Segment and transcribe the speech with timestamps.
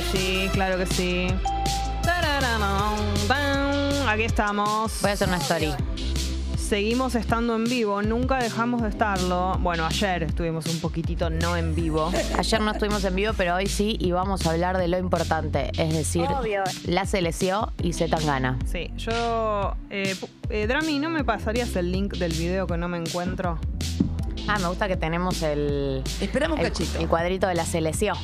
[0.00, 1.26] que sí, claro que sí.
[2.02, 4.08] Tan.
[4.08, 4.98] Aquí estamos.
[5.02, 5.72] Voy a hacer una story.
[6.56, 9.56] Seguimos estando en vivo, nunca dejamos de estarlo.
[9.58, 12.12] Bueno, ayer estuvimos un poquitito no en vivo.
[12.38, 15.72] Ayer no estuvimos en vivo, pero hoy sí, y vamos a hablar de lo importante,
[15.76, 16.62] es decir, Obvio.
[16.86, 18.56] la selección y Z gana.
[18.66, 19.74] Sí, yo.
[19.90, 20.14] Eh,
[20.48, 23.58] eh, Drami, ¿no me pasarías el link del video que no me encuentro?
[24.46, 26.98] Ah, me gusta que tenemos el, Esperamos un el, cachito.
[26.98, 28.16] el cuadrito de la selección.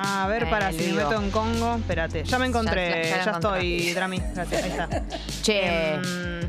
[0.00, 1.76] A ver, Eh, para el si me meto en Congo.
[1.76, 3.92] Espérate, ya me encontré, Ya- estoy.
[3.94, 4.16] Drami.
[4.18, 4.88] Espérate, ahí está.
[5.42, 6.40] Che, Em,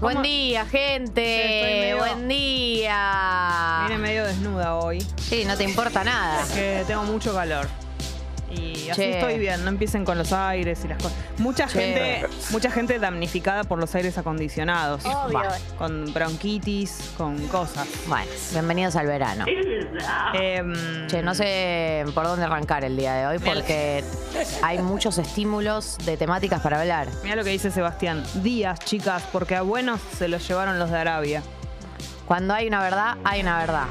[0.00, 1.20] buen ¿cómo- día, Sí, gente.
[1.64, 3.86] medio- Buen día.
[3.88, 6.44] Vine medio desnuda hoy, Sí, no te importa nada.
[6.54, 7.66] que tengo mucho calor.
[8.54, 9.18] Y así Che.
[9.18, 11.16] estoy bien, no empiecen con los aires y las cosas.
[11.38, 11.78] Mucha Che.
[11.80, 15.04] gente, mucha gente damnificada por los aires acondicionados.
[15.04, 15.42] Obvio.
[15.78, 17.86] Con bronquitis, con cosas.
[18.06, 19.44] Bueno, bienvenidos al verano.
[20.34, 24.04] Em, Che, no sé por dónde arrancar el día de hoy porque
[24.62, 27.08] hay muchos estímulos de temáticas para hablar.
[27.22, 28.22] Mira lo que dice Sebastián.
[28.42, 31.42] Días, chicas, porque a buenos se los llevaron los de Arabia.
[32.26, 33.84] Cuando hay una verdad, hay una verdad.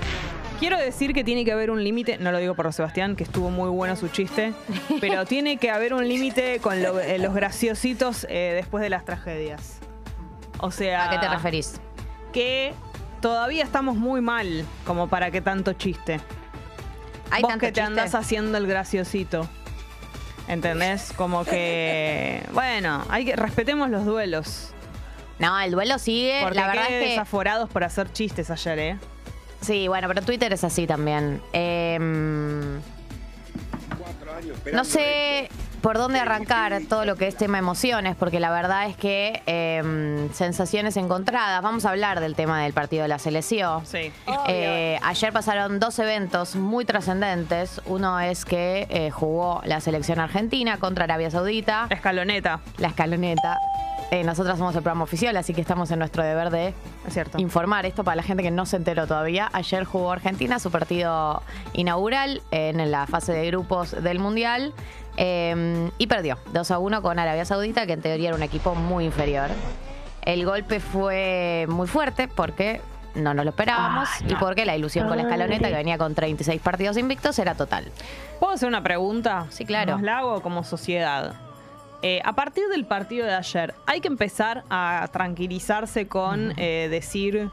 [0.64, 3.50] Quiero decir que tiene que haber un límite, no lo digo por Sebastián, que estuvo
[3.50, 4.54] muy bueno su chiste,
[5.02, 9.04] pero tiene que haber un límite con lo- eh, los graciositos eh, después de las
[9.04, 9.80] tragedias.
[10.60, 11.82] O sea, ¿A qué te referís?
[12.32, 12.74] que
[13.20, 16.22] todavía estamos muy mal como para que tanto chiste.
[17.30, 17.82] ¿Hay Vos tanto que te chiste?
[17.82, 19.50] andás haciendo el graciosito.
[20.48, 21.12] ¿Entendés?
[21.18, 24.70] Como que, bueno, hay que respetemos los duelos.
[25.40, 26.40] No, el duelo sigue.
[26.42, 27.10] Porque la verdad qué es que.
[27.10, 28.98] desaforados por hacer chistes ayer, ¿eh?
[29.64, 31.42] Sí, bueno, pero Twitter es así también.
[31.54, 32.82] Em,
[34.74, 35.50] no sé
[35.82, 40.32] por dónde arrancar todo lo que es tema emociones, porque la verdad es que em,
[40.34, 41.62] sensaciones encontradas.
[41.62, 43.86] Vamos a hablar del tema del partido de la selección.
[43.86, 44.12] Sí.
[44.48, 47.82] Eh, ayer pasaron dos eventos muy trascendentes.
[47.86, 53.58] Uno es que eh, jugó la selección argentina contra Arabia Saudita, Escaloneta, la escaloneta.
[54.14, 56.76] Eh, nosotros somos el programa oficial, así que estamos en nuestro deber de
[57.08, 57.40] es cierto.
[57.40, 59.50] informar esto para la gente que no se enteró todavía.
[59.54, 61.42] Ayer jugó Argentina su partido
[61.74, 64.72] inaugural en la fase de grupos del Mundial
[65.18, 68.76] eh, y perdió 2 a 1 con Arabia Saudita, que en teoría era un equipo
[68.76, 69.50] muy inferior.
[70.22, 72.82] El golpe fue muy fuerte porque
[73.16, 76.62] no nos lo esperábamos y porque la ilusión con la escaloneta, que venía con 36
[76.62, 77.92] partidos invictos, era total.
[78.40, 79.48] ¿Puedo hacer una pregunta?
[79.50, 79.94] Sí, claro.
[79.94, 81.34] Nos la hago como sociedad.
[82.06, 87.50] Eh, a partir del partido de ayer, ¿hay que empezar a tranquilizarse con eh, decir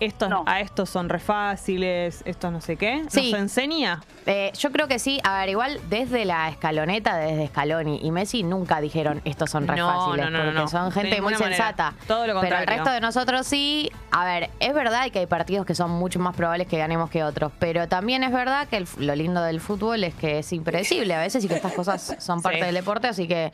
[0.00, 0.42] estos, No.
[0.46, 3.04] a estos son re fáciles, estos no sé qué?
[3.04, 3.32] ¿Nos Sí.
[3.32, 4.02] enseña?
[4.26, 5.20] Eh, yo creo que sí.
[5.22, 9.76] A ver, igual desde la escaloneta, desde Scaloni y Messi, nunca dijeron estos son re
[9.76, 10.30] No, fáciles.
[10.32, 11.50] no, no, porque son gente muy manera.
[11.54, 11.94] sensata.
[12.08, 12.74] Todo lo Pero el contrario.
[12.78, 13.92] resto de nosotros sí.
[14.10, 17.22] A ver, es verdad que hay partidos que son mucho más probables que ganemos que
[17.22, 17.52] otros.
[17.60, 21.20] Pero también es verdad que el- lo lindo del fútbol es que es impredecible a
[21.20, 22.64] veces y que estas cosas son parte Sí.
[22.64, 23.52] del deporte, así que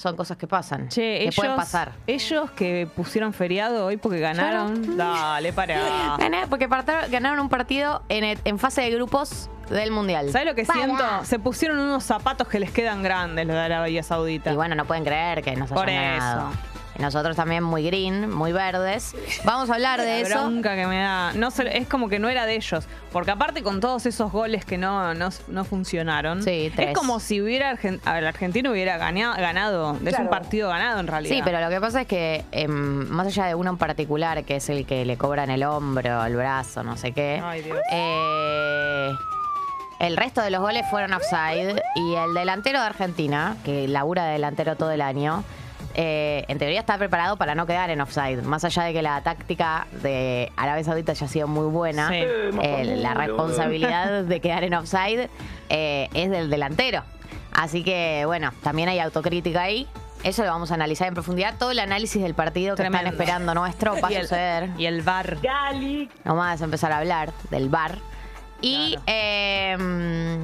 [0.00, 0.88] son cosas que pasan.
[0.88, 1.92] Che, que ellos, pueden pasar.
[2.06, 6.16] ellos que pusieron feriado hoy porque ganaron, dale, para.
[6.16, 6.66] Gané- Porque
[7.10, 10.30] ganaron un partido en, en fase de grupos del Mundial.
[10.32, 10.78] ¿Sabes lo que Para.
[10.84, 11.04] siento?
[11.24, 14.50] Se pusieron unos zapatos que les quedan grandes los de Arabia Saudita.
[14.52, 16.48] Y bueno, no pueden creer que nos Por hayan ganado.
[16.50, 16.58] eso.
[17.00, 19.14] Nosotros también muy green, muy verdes.
[19.44, 20.30] Vamos a hablar de eso.
[20.40, 21.32] bronca que me da.
[21.34, 22.84] No sé, es como que no era de ellos.
[23.12, 26.42] Porque aparte con todos esos goles que no, no, no funcionaron.
[26.42, 26.88] Sí, tres.
[26.90, 29.34] Es como si hubiera Argen- a ver, Argentina hubiera ganado.
[29.36, 29.98] ganado.
[30.04, 31.34] Es un partido ganado en realidad.
[31.34, 32.70] Sí, pero lo que pasa es que em,
[33.08, 36.36] más allá de uno en particular, que es el que le cobran el hombro, el
[36.36, 37.78] brazo, no sé qué, Ay, Dios.
[37.92, 39.10] eh,
[39.98, 44.32] el resto de los goles fueron offside y el delantero de Argentina, que labura de
[44.34, 45.44] delantero todo el año,
[45.94, 48.42] eh, en teoría está preparado para no quedar en offside.
[48.42, 52.14] Más allá de que la táctica de Arabia Saudita haya sido muy buena, Sí.
[52.16, 55.28] eh, la responsabilidad de quedar en offside
[55.68, 57.02] eh, es del delantero.
[57.52, 59.86] Así que, bueno, también hay autocrítica ahí.
[60.22, 61.54] Eso lo vamos a analizar en profundidad.
[61.58, 63.08] Todo el análisis del partido que Tremendo.
[63.10, 64.70] están esperando nuestro va a suceder.
[64.78, 65.38] y el bar.
[66.24, 67.96] No vamos a empezar a hablar del bar.
[68.60, 69.02] Y Claro.
[69.06, 70.38] eh,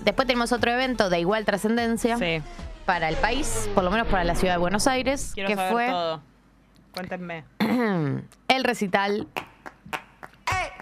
[0.00, 2.42] después tenemos otro evento de igual trascendencia Sí.
[2.86, 5.72] Para el país, por lo menos para la ciudad de Buenos Aires, Quiero que saber
[5.72, 6.22] fue todo.
[6.94, 7.44] Cuéntenme.
[8.48, 9.28] el recital.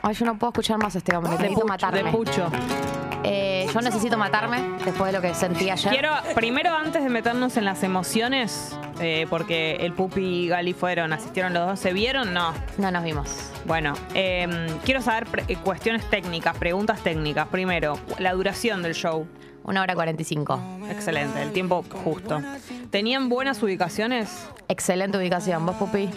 [0.02, 2.02] Ay, yo no puedo escuchar más a este hombre, necesito Pucho, matarme.
[2.04, 2.50] de Pucho.
[3.24, 5.92] Eh, yo necesito matarme después de lo que sentí ayer.
[5.92, 11.12] Quiero, primero, antes de meternos en las emociones, eh, porque el Pupi y Gali fueron,
[11.12, 12.32] asistieron los dos, ¿se vieron?
[12.32, 12.54] No.
[12.78, 13.50] No nos vimos.
[13.64, 14.46] Bueno, eh,
[14.84, 15.26] quiero saber
[15.64, 17.48] cuestiones técnicas, preguntas técnicas.
[17.48, 19.26] Primero, la duración del show.
[19.68, 20.60] Una hora 45.
[20.90, 22.40] Excelente, el tiempo justo.
[22.90, 24.30] ¿Tenían buenas ubicaciones?
[24.66, 25.66] Excelente ubicación.
[25.66, 26.08] ¿Vos, Pupi?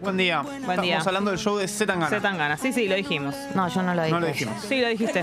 [0.00, 0.40] Buen día.
[0.40, 1.00] Buen Estamos día.
[1.04, 2.08] hablando del show de Z Tangana.
[2.08, 2.60] Se tan ganas.
[2.60, 3.34] Sí, sí, lo dijimos.
[3.54, 4.12] No, yo no lo dije.
[4.14, 4.54] No lo dijimos.
[4.66, 5.22] Sí, lo dijiste.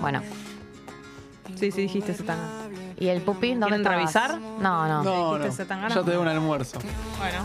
[0.00, 0.20] Bueno,
[1.58, 2.80] Sí, sí, dijiste se tan ganas.
[2.98, 3.54] ¿Y el pupi?
[3.54, 3.98] ¿Dónde ¿Quieren estabas?
[4.34, 4.38] revisar?
[4.60, 5.02] No, no.
[5.02, 5.52] No, no.
[5.52, 5.94] Zetangana?
[5.94, 6.78] Yo te doy un almuerzo.
[7.18, 7.38] Bueno,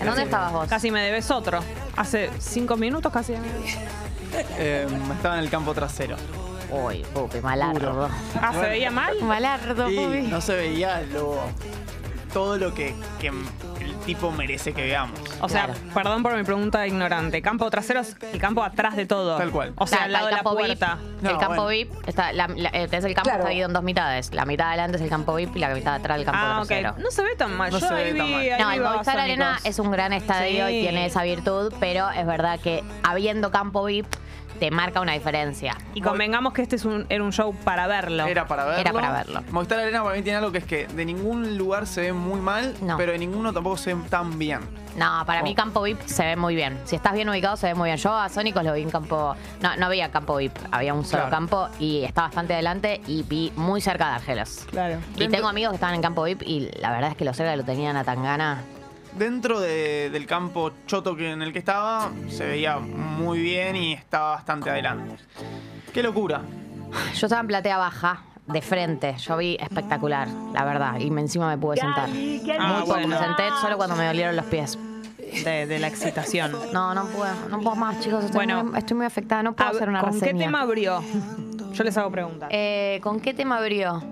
[0.00, 0.68] ¿En dónde estabas vos?
[0.68, 1.58] casi me debes otro.
[1.96, 3.34] Hace cinco minutos casi.
[4.58, 4.86] Eh,
[5.16, 6.16] estaba en el campo trasero.
[6.70, 8.08] Uy, pupi, malardo.
[8.40, 9.20] Ah, ¿se veía mal?
[9.22, 10.22] Malardo, pupi.
[10.28, 11.38] no se veía lo,
[12.32, 15.18] todo lo que, que el tipo merece que veamos.
[15.40, 15.80] O sea, Claro.
[15.94, 17.40] perdón por mi pregunta ignorante.
[17.42, 19.36] Campo trasero es el campo atrás de todo.
[19.38, 19.72] Tal cual.
[19.76, 20.98] O sea, al lado de la el campo puerta.
[21.00, 21.68] VIP, No, el campo bueno.
[21.68, 24.32] VIP, está, la, la- eh, tenés el campo está dividido en dos mitades.
[24.34, 26.54] La mitad de adelante es el campo VIP y la mitad atrás el campo Ah,
[26.66, 26.94] trasero.
[26.98, 27.70] No se ve tan mal.
[27.70, 28.40] No Yo se ahí ve vi, tan mal.
[28.40, 28.82] ahí No, vi el Movistar
[29.16, 29.22] babasónicos.
[29.22, 30.74] Arena es un gran estadio Sí.
[30.74, 34.06] y tiene esa virtud, pero es verdad que habiendo campo VIP
[34.58, 35.76] te marca una diferencia.
[35.94, 38.26] Y convengamos que este es un, era un show para verlo.
[38.26, 38.80] Era para verlo.
[38.80, 39.42] Era para verlo.
[39.50, 42.40] Movistar Arena para mí tiene algo que es que de ningún lugar se ve muy
[42.40, 42.96] mal, No.
[42.96, 44.60] pero de ninguno tampoco se ve tan bien.
[44.96, 45.44] No, para Oh.
[45.44, 46.76] mí campo VIP se ve muy bien.
[46.84, 47.98] Si estás bien ubicado, se ve muy bien.
[47.98, 49.36] Yo a Sónicos lo vi en campo.
[49.62, 51.30] No, no había campo VIP, había un solo Claro.
[51.30, 54.66] campo y está bastante adelante y vi muy cerca de Argelos.
[54.70, 54.98] Claro.
[55.14, 57.36] Y Dentro- tengo amigos que estaban en campo VIP y la verdad es que los
[57.36, 58.62] cerca lo tenían a Tangana.
[59.18, 63.92] Dentro de- del campo choto que, en el que estaba, se veía muy bien y
[63.94, 65.16] estaba bastante adelante.
[65.92, 66.40] ¡Qué locura!
[67.14, 69.16] Yo estaba en platea baja, de frente.
[69.18, 70.98] Yo vi espectacular, la verdad.
[71.00, 72.08] Y encima me pude sentar.
[72.08, 72.86] Ah, Muy poco.
[72.86, 73.08] bueno.
[73.08, 74.78] Me senté solo cuando me dolieron los pies.
[75.44, 76.52] De, de la excitación.
[76.72, 78.24] No, no puedo, no puedo más, chicos.
[78.24, 78.64] Estoy, Bueno.
[78.64, 79.42] muy, estoy muy afectada.
[79.42, 80.32] No puedo A- hacer una ¿Con reseña.
[80.32, 81.02] qué tema abrió?
[81.74, 82.48] Yo les hago preguntas.
[82.50, 84.02] Eh, ¿Con qué tema abrió?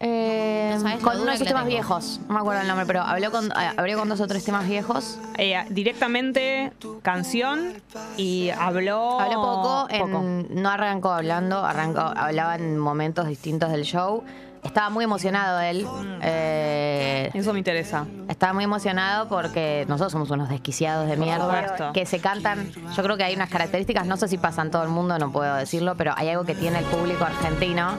[0.00, 1.70] Eh, No sabes lo con dura uno de que sus la temas tengo.
[1.74, 2.20] viejos.
[2.28, 4.66] No me acuerdo el nombre, pero habló con, eh, abrió con dos o tres temas
[4.68, 5.18] viejos.
[5.38, 6.72] Eh, directamente
[7.02, 7.74] canción
[8.16, 9.18] y habló.
[9.18, 10.24] Habló poco, en- poco.
[10.60, 14.22] no arrancó hablando, arrancó, hablaba en momentos distintos del show.
[14.64, 15.86] Estaba muy emocionado él.
[16.22, 18.06] eh, Eso me interesa.
[18.28, 22.70] Estaba muy emocionado porque nosotros somos unos desquiciados de mierda que se cantan.
[22.96, 25.54] Yo creo que hay unas características, no sé si pasan todo el mundo, no puedo
[25.56, 27.92] decirlo, pero hay algo que tiene el público argentino,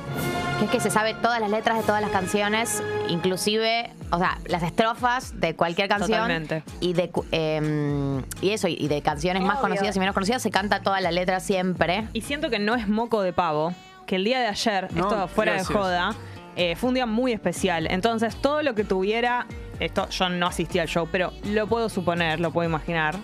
[0.59, 4.39] que es que se sabe todas las letras de todas las canciones, inclusive, o sea,
[4.45, 6.19] las estrofas de cualquier canción.
[6.19, 6.63] Totalmente.
[6.79, 10.81] Y de eh, y eso, y de canciones más conocidas y menos conocidas, se canta
[10.81, 12.07] toda la letra siempre.
[12.13, 13.73] Y siento que no es moco de pavo,
[14.05, 16.15] que el día de ayer, No, esto fuera de joda,
[16.61, 17.87] eh, fue un día muy especial.
[17.89, 19.47] Entonces, todo lo que tuviera,
[19.79, 23.15] esto yo no asistí al show, pero lo puedo suponer, lo puedo imaginar.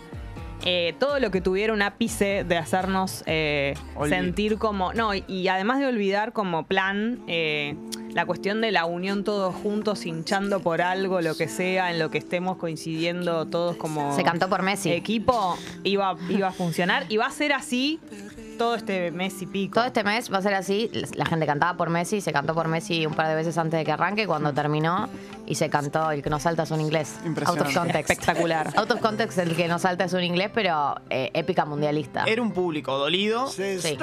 [0.63, 3.75] eh, todo lo que tuviera un ápice de hacernos eh,
[4.09, 4.93] sentir como.
[4.93, 7.19] No, y, y además de olvidar como plan
[8.15, 12.09] la cuestión de la unión todos juntos, hinchando por algo, lo que sea, en lo
[12.09, 14.89] que estemos coincidiendo todos como Se cantó por Messi.
[14.91, 17.05] equipo, iba, iba a funcionar.
[17.09, 17.99] Y va a ser así
[18.57, 19.73] todo este mes y pico.
[19.75, 20.89] Todo este mes va a ser así.
[21.15, 23.83] La gente cantaba por Messi, se cantó por Messi un par de veces antes de
[23.83, 25.09] que arranque, cuando terminó,
[25.45, 27.15] y se cantó El que no salta es un inglés.
[27.17, 27.67] Out Impresionante.
[27.69, 28.09] of context.
[28.11, 28.71] Espectacular.
[28.77, 32.23] Out of context, el que no salta es un inglés, pero eh, épica mundialista.
[32.25, 33.97] Era un público dolido Sí.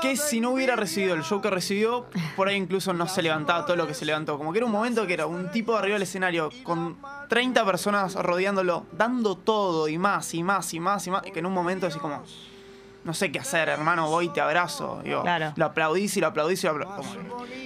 [0.00, 2.06] que si no hubiera recibido el show que recibió,
[2.36, 4.38] por ahí incluso no se levantaba todo lo que se levantó.
[4.38, 6.96] Como que era un momento que era un tipo arriba del escenario con
[7.28, 11.38] 30 personas rodeándolo, dando todo y más y más y más y más, y que
[11.40, 12.22] en un momento así como,
[13.04, 15.00] no sé qué hacer, hermano, voy y te abrazo.
[15.02, 15.52] Digo, Claro.
[15.56, 17.06] Lo aplaudís y lo aplaudís y lo aplaudís.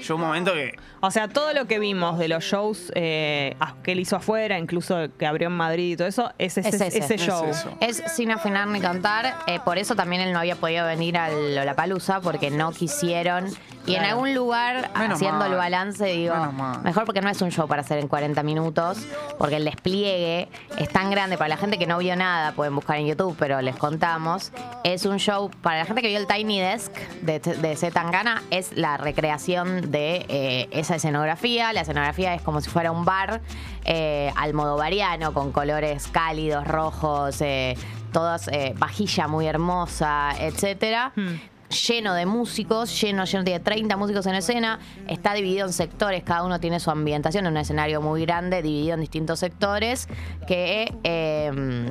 [0.00, 3.92] Llegó un momento que O sea, todo lo que vimos de los shows eh, que
[3.92, 6.98] él hizo afuera, incluso que abrió en Madrid y todo eso, es ese, Es ese.
[6.98, 7.44] ese Es show.
[7.80, 11.54] Es sin afinar ni cantar, eh, por eso también él no había podido venir al
[11.54, 13.48] Lollapalooza, porque no quisieron.
[13.86, 16.34] Y en algún lugar, Menos haciendo el balance, digo,
[16.82, 18.98] mejor porque no es un show para hacer en 40 minutos,
[19.38, 22.96] porque el despliegue es tan grande para la gente que no vio nada, pueden buscar
[22.98, 24.50] en YouTube, pero les contamos.
[24.82, 25.25] Es un show,
[25.60, 26.92] para la gente que vio el Tiny Desk
[27.22, 31.72] de, de Tangana, es la recreación de eh, esa escenografía.
[31.72, 33.40] La escenografía es como si fuera un bar
[33.84, 37.76] eh, almodovariano, con colores cálidos, rojos, eh,
[38.12, 41.36] todas eh, vajilla muy hermosa, etcétera Hmm.
[41.68, 46.44] Lleno de músicos, lleno, lleno, tiene 30 músicos en escena, está dividido en sectores, cada
[46.44, 50.08] uno tiene su ambientación, en un escenario muy grande, dividido en distintos sectores,
[50.46, 51.86] que eh,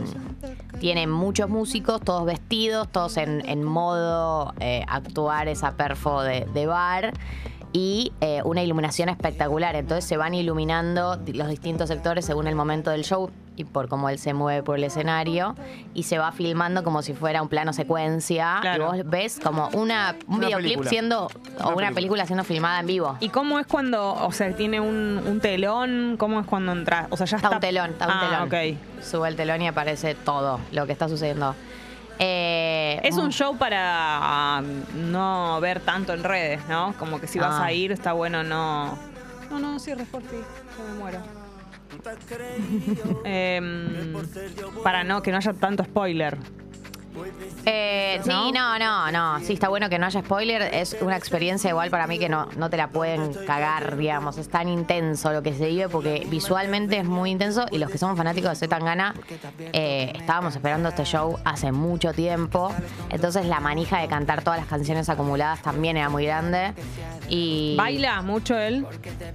[0.79, 6.65] tiene muchos músicos, todos vestidos, todos en, en modo eh, actuar esa perfo de, de
[6.65, 7.13] bar.
[7.77, 9.75] Y eh, una iluminación espectacular.
[9.75, 14.07] Entonces se van iluminando los distintos sectores según el momento del show y por cómo
[14.07, 15.57] él se mueve por el escenario.
[15.93, 18.59] Y se va filmando como si fuera un plano secuencia.
[18.61, 18.95] Claro.
[18.95, 20.89] Y vos ves como una, un Una videoclip película.
[20.89, 21.91] siendo, o Una una película.
[21.95, 23.17] película siendo filmada en vivo.
[23.19, 26.15] ¿Y cómo es cuando, o sea, tiene un, un telón?
[26.17, 27.07] ¿Cómo es cuando entras?
[27.09, 27.57] O sea, ya Está está.
[27.57, 28.71] un telón, está un ah, telón.
[28.71, 29.03] ok.
[29.03, 31.53] Sube el telón y aparece todo lo que está sucediendo.
[32.19, 36.93] Eh, Es un show para um, no ver tanto en redes, ¿no?
[36.97, 37.65] Como que si vas Ah.
[37.65, 38.97] a ir, está bueno no.
[39.51, 40.37] No, no, cierres por ti.
[40.77, 41.19] Yo me muero.
[43.25, 44.13] Em,
[44.83, 46.37] para no, que no haya tanto spoiler.
[47.65, 49.39] Eh, sí, no, no, no.
[49.39, 50.61] Sí, está bueno que no haya spoiler.
[50.73, 54.37] Es una experiencia igual para mí que no, no te la pueden cagar, digamos.
[54.37, 57.97] Es tan intenso lo que se vive porque visualmente es muy intenso y los que
[57.97, 59.15] somos fanáticos de Zetangana
[59.73, 62.71] eh, estábamos esperando este show hace mucho tiempo.
[63.09, 66.73] Entonces la manija de cantar todas las canciones acumuladas también era muy grande.
[67.29, 68.85] Y ¿Baila mucho él?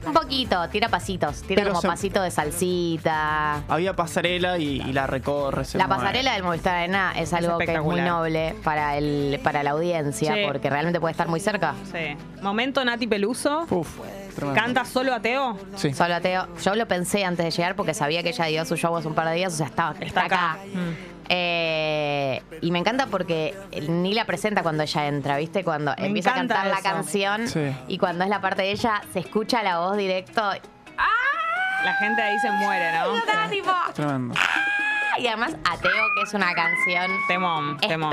[0.07, 3.63] un poquito, tira pasitos, tira Pero como se- pasito de salsita.
[3.69, 5.65] Había pasarela y, y la recorre.
[5.75, 6.01] La mueve.
[6.03, 10.35] pasarela del Movistar Arena es algo que es muy noble para el para la audiencia
[10.35, 10.41] Sí.
[10.47, 11.75] porque realmente puede estar muy cerca.
[11.91, 12.17] Sí.
[12.43, 13.67] Momento Nati Peluso.
[13.71, 13.99] Uf,
[14.35, 14.61] tremendo.
[14.61, 15.59] ¿Canta solo ateo?
[15.77, 15.93] Sí.
[15.93, 16.47] Solo ateo.
[16.63, 19.15] Yo lo pensé antes de llegar porque sabía que ella dio su show hace un
[19.15, 20.53] par de días, o sea, estaba, está, Está acá.
[20.53, 20.59] acá.
[20.73, 21.11] Mm.
[21.33, 23.55] Eh, y me encanta porque
[23.89, 25.63] ni la presenta cuando ella entra, ¿viste?
[25.63, 26.97] Cuando Me empieza a encanta cantar la eso.
[26.97, 27.73] canción Sí.
[27.89, 30.43] y cuando es la parte de ella, se escucha la voz directo.
[31.85, 33.49] La gente ahí se muere, ¿no?
[33.51, 34.35] Tipo, Tremendo.
[35.21, 38.11] Y además, Ateo, que es una canción Temón, temón.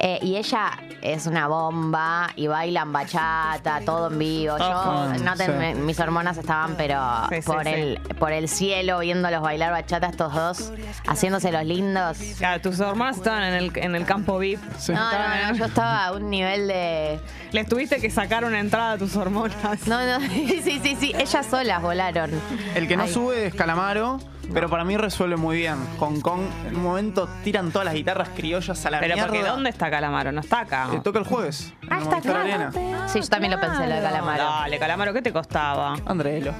[0.00, 0.72] Eh, y ella
[1.02, 4.58] es una bomba y bailan bachata, todo en vivo.
[4.58, 5.52] Yo, no te- Sí.
[5.52, 7.70] me- mis hormonas estaban, pero Sí, sí, por, sí.
[7.70, 10.72] El, por el cielo, viéndolos bailar bachata estos dos,
[11.06, 12.18] haciéndose los lindos.
[12.38, 14.60] Claro, tus hormonas estaban en el, en el campo VIP.
[14.78, 14.92] Sí.
[14.92, 15.18] No, no,
[15.52, 17.20] no, yo estaba a un nivel de.
[17.52, 19.86] Les tuviste que sacar una entrada a tus hormonas.
[19.86, 22.30] No, no, sí, sí, sí, ellas solas volaron.
[22.74, 23.12] El que no Ay.
[23.12, 24.18] sube es Calamaro,
[24.52, 25.76] pero para mí resuelve muy bien.
[25.98, 29.30] Hong Kong, en un momento tiran todas las guitarras criollas a la Pero mierda.
[29.30, 30.32] porque ¿dónde está Calamaro?
[30.32, 30.88] No está acá.
[30.92, 31.72] Eh, toca el jueves.
[31.90, 32.40] Ah, está.
[32.40, 32.70] Arena.
[33.08, 34.44] Sí, yo también lo pensé, lo de Calamaro.
[34.44, 35.96] Dale, Calamaro, ¿qué te costaba?
[36.06, 36.52] Andrelo.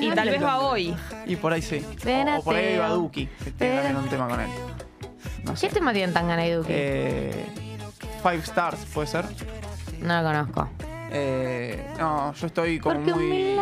[0.00, 0.94] Y tal vez va hoy.
[1.26, 1.84] Y por ahí sí.
[2.04, 2.82] Ven, O, o por ahí ateo.
[2.82, 3.82] va Duki, que tiene Ven.
[3.84, 4.48] también un tema con él.
[5.44, 5.68] No ¿Qué sé.
[5.68, 6.68] tema tienen tan ganas de Duki?
[6.72, 7.46] Eh,
[8.22, 9.24] Five Stars, ¿puede ser?
[10.00, 10.68] No lo conozco.
[11.12, 13.56] Eh, no, yo estoy como Porque muy,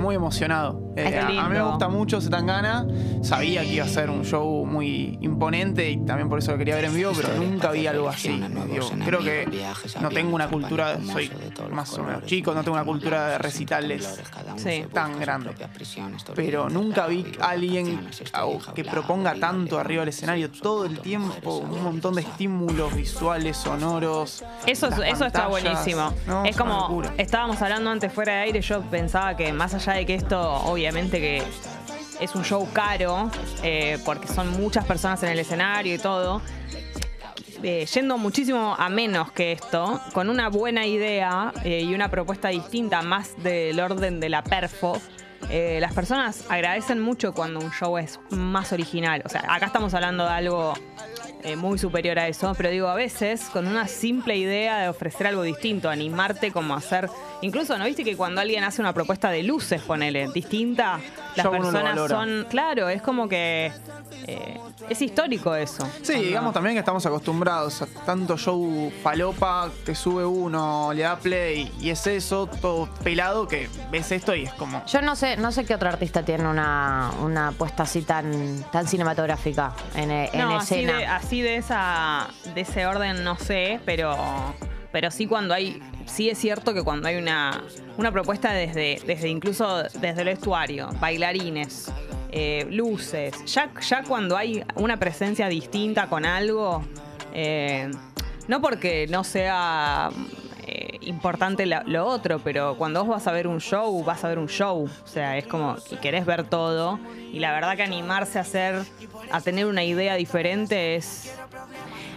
[0.00, 0.80] muy emocionado.
[0.96, 2.86] Eh, a, a mí me gusta mucho Zetangana.
[3.22, 6.74] Sabía que iba a ser un show muy imponente y también por eso lo quería
[6.74, 8.28] ver en vivo, pero nunca vi algo así.
[8.70, 9.48] Digo, creo que
[10.00, 11.30] no tengo una cultura, soy
[11.70, 14.20] más o menos chico, no tengo una cultura de recitales
[14.56, 14.84] Sí.
[14.92, 15.50] tan grande.
[16.34, 18.08] Pero nunca vi a alguien
[18.74, 24.44] que proponga tanto arriba del escenario todo el tiempo, un montón de estímulos visuales, sonoros.
[24.66, 26.12] Eso, eso está buenísimo.
[26.26, 26.79] No, es una
[27.16, 31.20] estábamos hablando antes fuera de aire, yo pensaba que más allá de que esto, obviamente
[31.20, 31.42] que
[32.20, 33.30] es un show caro,
[33.62, 36.42] eh, porque son muchas personas en el escenario y todo,
[37.62, 42.48] eh, yendo muchísimo a menos que esto, con una buena idea eh, y una propuesta
[42.48, 45.00] distinta, más del orden de la perfo,
[45.50, 49.22] las personas agradecen mucho cuando un show es más original.
[49.24, 50.74] O sea, acá estamos hablando de algo
[51.42, 55.26] eh, muy superior a eso, pero digo, a veces con una simple idea de ofrecer
[55.26, 57.08] algo distinto, animarte como a hacer,
[57.42, 60.98] incluso, ¿no viste que cuando alguien hace una propuesta de luces, ponele, distinta,
[61.36, 63.72] las personas son, claro, es como que
[64.26, 65.84] eh, es histórico eso.
[66.02, 71.02] Sí, Cuando- digamos también que estamos acostumbrados a tanto show falopa que sube uno, le
[71.02, 74.84] da play y es eso, todo pelado, que ves esto y es como.
[74.86, 78.86] Yo no sé, no sé qué otro artista tiene una, una puesta así tan, tan
[78.86, 80.98] cinematográfica en, en no, así escena.
[80.98, 84.16] de, así de esa de ese orden no sé, pero
[84.92, 87.62] pero sí cuando hay sí es cierto que cuando hay una
[87.96, 91.90] una propuesta desde desde incluso desde el vestuario, bailarines,
[92.32, 96.82] eh, luces, ya ya cuando hay una presencia distinta con algo
[97.32, 97.90] eh,
[98.48, 100.10] no porque no sea
[100.72, 104.38] eh, importante lo otro, pero cuando vos vas a ver un show, vas a ver
[104.38, 104.88] un show.
[105.04, 107.00] O sea, es como que querés ver todo.
[107.32, 108.82] Y la verdad que animarse a hacer,
[109.32, 111.32] a tener una idea diferente es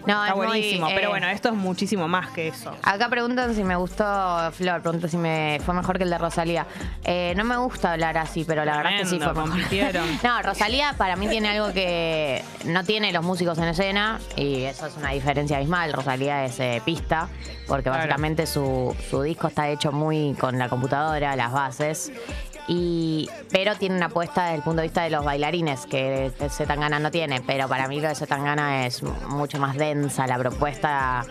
[0.05, 0.89] No, está es muy, buenísimo.
[0.89, 2.75] eh, pero bueno, esto es muchísimo más que eso.
[2.83, 4.03] Acá preguntan si me gustó,
[4.51, 6.65] Flor, pregunta si me fue mejor que el de Rosalía.
[7.05, 9.59] Eh, no me gusta hablar así, pero la verdad es que sí fue mejor.
[10.23, 14.87] no, Rosalía para mí tiene algo que no tiene los músicos en escena y eso
[14.87, 15.93] es una diferencia abismal.
[15.93, 17.29] Rosalía es eh, pista,
[17.67, 17.99] porque Claro.
[17.99, 22.11] básicamente su, su disco está hecho muy con la computadora, las bases.
[22.65, 26.97] Y, pero tiene una apuesta desde el punto de vista de los bailarines, que Zetangana
[26.97, 27.41] no tiene.
[27.45, 31.25] Pero para mí lo de Zetangana es mucho más densa la propuesta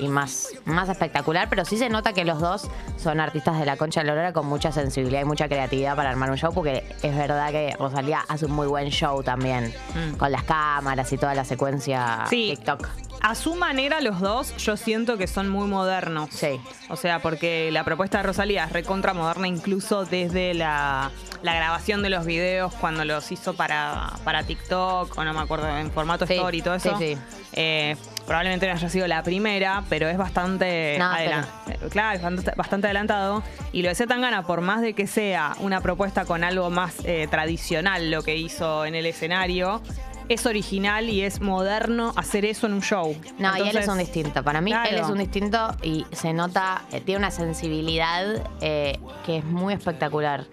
[0.00, 1.48] y más, más espectacular.
[1.50, 4.32] Pero sí se nota que los dos son artistas de la concha de la lora
[4.32, 8.24] con mucha sensibilidad y mucha creatividad para armar un show, porque es verdad que Rosalía
[8.26, 10.16] hace un muy buen show también, Mm.
[10.16, 12.54] con las cámaras y toda la secuencia Sí.
[12.56, 12.88] TikTok.
[13.20, 16.30] A su manera, los dos, yo siento que son muy modernos.
[16.30, 16.60] Sí.
[16.88, 21.10] O sea, porque la propuesta de Rosalía es recontra moderna incluso desde la,
[21.42, 25.76] la grabación de los videos cuando los hizo para, para TikTok o no me acuerdo,
[25.76, 26.96] en formato Sí, story y todo eso.
[26.96, 27.20] sí, sí.
[27.54, 32.22] Eh, probablemente no haya sido la primera, pero es bastante, No, adela- eh, claro, es
[32.22, 33.42] bastante, bastante adelantado.
[33.72, 37.26] Y lo de Zetangana, por más de que sea una propuesta con algo más eh,
[37.28, 39.82] tradicional, lo que hizo en el escenario,
[40.28, 43.16] es original y es moderno hacer eso en un show.
[43.38, 44.42] No, y él es un distinto.
[44.42, 44.90] Para mí, Claro.
[44.90, 48.24] él es un distinto y se nota, eh, tiene una sensibilidad
[48.60, 50.44] eh, que es muy espectacular.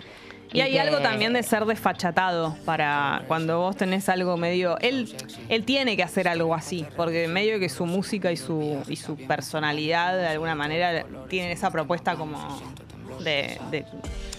[0.53, 4.77] Y hay que- algo también de ser desfachatado para cuando vos tenés algo medio.
[4.79, 5.13] Él,
[5.49, 9.17] él tiene que hacer algo así, porque medio que su música y su, y su
[9.17, 12.37] personalidad de alguna manera tienen esa propuesta como
[13.21, 13.85] de, de-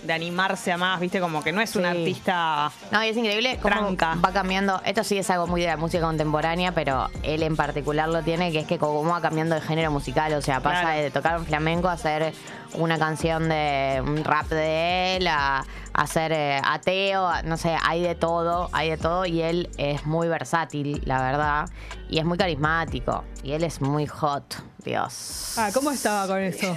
[0.07, 2.71] de animarse a más, viste, como que no es un artista.
[2.91, 4.81] No, y es increíble cómo va cambiando.
[4.85, 8.53] Esto sí es algo muy de la música contemporánea, pero él en particular lo tiene,
[8.53, 10.33] que es que como va cambiando de género musical.
[10.35, 11.01] O sea, pasa Claro.
[11.03, 12.33] de tocar un flamenco a hacer
[12.75, 17.77] una canción de un rap de él, a, a hacer eh, ateo, a- no sé,
[17.83, 19.25] hay de todo, hay de todo.
[19.27, 21.69] Y él es muy versátil, la verdad.
[22.09, 23.25] Y es muy carismático.
[23.43, 25.55] Y él es muy hot, Dios.
[25.57, 26.77] Ah, ¿cómo estaba con eso?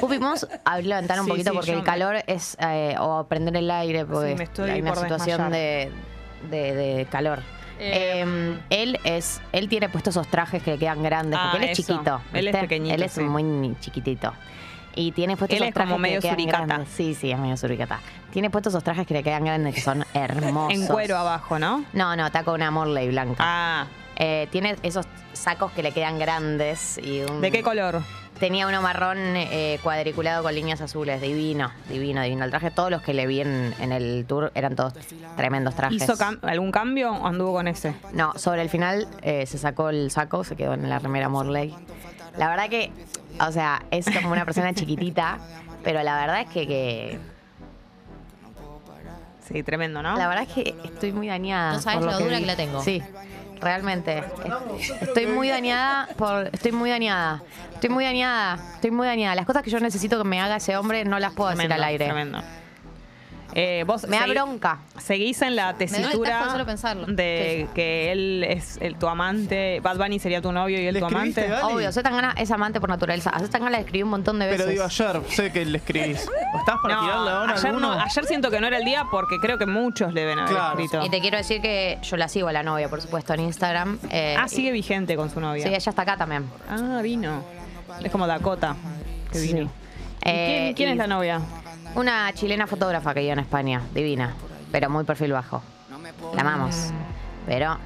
[0.00, 2.56] Pupi, vamos a levantar un Sí, poquito sí, porque el me- calor es.
[2.60, 5.90] eh, o prender el aire porque Sí, estoy hay una situación de,
[6.50, 7.40] de- de calor.
[7.78, 11.64] Eh, Eh, él es él tiene puestos esos trajes que le quedan grandes Ah, porque
[11.66, 11.92] él es eso.
[11.94, 12.20] chiquito.
[12.34, 14.32] Él es pequeñito, Él es muy chiquitito.
[14.94, 16.66] Y tiene puestos Él esos es como trajes que medio quedan suricata.
[16.66, 16.88] grandes.
[16.90, 18.00] Sí, sí, es medio suricata.
[18.32, 20.74] Tiene puestos esos trajes que le quedan grandes que son hermosos.
[20.78, 21.84] En cuero abajo, ¿no?
[21.94, 23.36] No, no, está con una Morley blanca.
[23.38, 23.86] Ah,
[24.22, 28.02] Eh, tiene esos sacos que le quedan grandes y un- ¿de qué color?
[28.40, 31.20] Tenía uno marrón eh, cuadriculado con líneas azules.
[31.20, 32.44] Divino, divino, divino.
[32.44, 34.94] El traje, todos los que le vi en, en el tour eran todos
[35.36, 36.02] tremendos trajes.
[36.02, 37.94] ¿Hizo cam- algún cambio o anduvo con ese?
[38.14, 41.74] No, sobre el final eh, se sacó el saco, se quedó en la remera Morley.
[42.38, 42.90] La verdad que,
[43.46, 45.38] o sea, es como una persona chiquitita,
[45.84, 47.18] pero la verdad es que, que-
[49.46, 50.16] Sí, tremendo, ¿no?
[50.16, 51.72] la verdad es que estoy muy dañada.
[51.72, 52.42] No sabes por lo que dura vi.
[52.42, 52.80] que la tengo.
[52.82, 53.02] Sí,
[53.60, 54.22] realmente.
[55.00, 57.42] Estoy muy dañada por, estoy muy dañada.
[57.74, 59.34] Estoy muy dañada, estoy muy dañada.
[59.34, 61.84] Las cosas que yo necesito que me haga ese hombre no las puedo Tremendo, al
[61.84, 62.04] aire.
[62.04, 62.42] Tremendo.
[63.54, 64.78] Eh, vos Me da bronca.
[64.98, 67.06] Seguís en la tesitura tajo solo pensarlo.
[67.06, 71.00] de que él es el, tu amante, Bad Bunny sería tu novio y él ¿Le
[71.00, 71.50] tu amante.
[71.62, 73.30] Obvio, Zetangana es amante por naturaleza.
[73.30, 74.60] A Zetangana le escribí un montón de veces.
[74.60, 76.18] Pero digo, ayer sé que le escribís.
[76.58, 77.94] ¿Estás para No, tirarle ahora ayer, alguno?
[77.94, 80.52] no, ayer siento que no era el día porque creo que muchos le deben haber
[80.54, 80.78] Claro.
[80.80, 81.04] escrito.
[81.06, 83.98] Y te quiero decir que yo la sigo a la novia, por supuesto, en Instagram.
[84.10, 85.62] Eh, Ah, sigue vigente con su novia.
[85.64, 86.44] Sí, ella está acá también.
[86.68, 87.42] Ah, vino.
[88.04, 88.76] Es como Dakota
[89.32, 89.52] que Sí.
[89.54, 89.70] vino.
[90.22, 91.40] ¿Y Eh, ¿Quién, quién y es la novia?
[91.94, 94.34] Una chilena fotógrafa que vive en España, divina,
[94.70, 95.62] pero muy perfil bajo.
[96.34, 96.92] La amamos.
[97.46, 97.78] Pero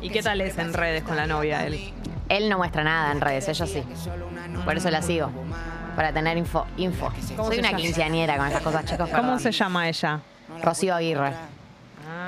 [0.00, 1.92] ¿Y qué tal es en redes con la novia él?
[2.28, 3.82] él no muestra nada en redes, ella sí.
[4.64, 5.30] Por eso la sigo.
[5.94, 6.66] Para tener info.
[6.76, 7.10] info.
[7.36, 9.08] ¿Cómo Soy una quinceañera con esas cosas, chicos.
[9.08, 9.40] ¿Cómo perdón.
[9.40, 10.20] se llama ella?
[10.62, 11.32] Rocío Aguirre.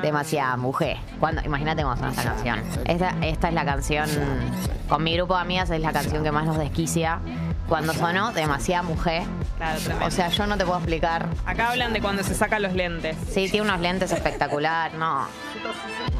[0.00, 0.96] Demasiada mujer.
[1.20, 2.62] Cuando, imagínate cómo suena esta canción.
[2.86, 4.08] Esta, esta es la canción,
[4.88, 7.20] con mi grupo de amigas es la canción que más nos desquicia.
[7.68, 9.24] Cuando sonó, demasiada mujer.
[9.58, 10.06] Claro, tremendo.
[10.06, 11.28] O sea, yo no te puedo explicar.
[11.44, 13.16] Acá hablan de cuando se saca los lentes.
[13.30, 15.26] Sí, tiene unos lentes espectacular, no.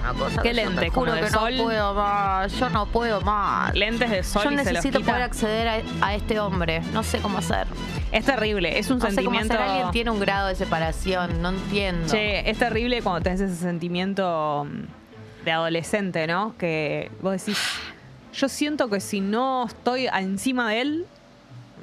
[0.01, 0.93] Una cosa ¿Qué lentes?
[0.93, 1.57] ¿Como juro que sol?
[1.57, 2.53] no puedo más.
[2.53, 3.75] Yo no puedo más.
[3.75, 5.11] Lentes de sol Yo y se los necesito quita.
[5.13, 6.81] poder acceder a, a este hombre.
[6.93, 7.67] No sé cómo hacer.
[8.13, 9.55] Es terrible, es un No sé cómo sentimiento.
[9.55, 9.67] hacer.
[9.67, 11.41] Alguien tiene un grado de separación.
[11.41, 12.09] No entiendo.
[12.13, 16.55] Che, es terrible cuando tenés ese sentimiento mm, de adolescente, ¿no?
[16.59, 17.59] Que vos decís,
[18.35, 21.07] yo siento que si no estoy encima de él,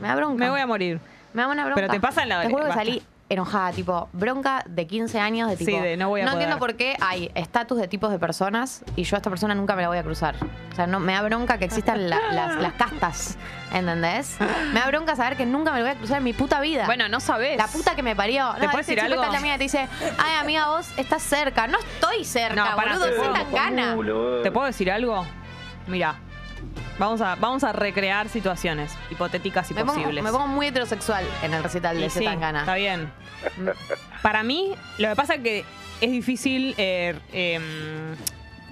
[0.01, 0.43] Me da bronca.
[0.43, 0.99] me voy a morir.
[1.33, 1.75] Me da una bronca.
[1.81, 2.83] Pero te pasa en la Te juro que basta.
[2.85, 5.71] salí enojada, tipo, bronca de 15 años, de tipo.
[5.71, 6.33] Sí, de no voy a poder.
[6.35, 9.75] entiendo por qué hay estatus de tipos de personas y yo a esta persona nunca
[9.75, 10.35] me la voy a cruzar.
[10.71, 13.37] O sea, no, me da bronca que existan la- las, las castas,
[13.73, 14.37] ¿entendés?
[14.73, 16.85] Me da bronca saber que nunca me lo voy a cruzar en mi puta vida.
[16.85, 17.57] Bueno, no sabés.
[17.57, 18.53] La puta que me parió.
[18.59, 19.15] ¿Te No, puedo ese decir algo?
[19.15, 19.87] está en la mía y te dice,
[20.19, 21.65] ay, amiga, vos estás cerca.
[21.65, 23.05] No estoy cerca, No, pará, boludo.
[23.09, 23.97] te Soy puedo- tan gana.
[24.43, 25.25] ¿Te puedo decir algo?
[25.87, 26.15] Mira,
[26.99, 30.23] vamos a, vamos a recrear situaciones hipotéticas y Me pongo, posibles.
[30.23, 32.59] me pongo muy heterosexual en el recital de sí, tan gana.
[32.61, 33.11] Está bien.
[34.21, 35.65] Para mí, lo que pasa es que
[36.01, 36.73] es difícil.
[36.77, 38.15] eh, em,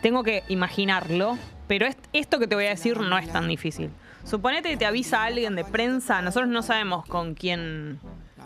[0.01, 3.89] tengo que imaginarlo, pero es- esto que te voy a decir no es tan difícil.
[4.25, 7.99] Suponete que te avisa alguien de prensa, nosotros no sabemos con quién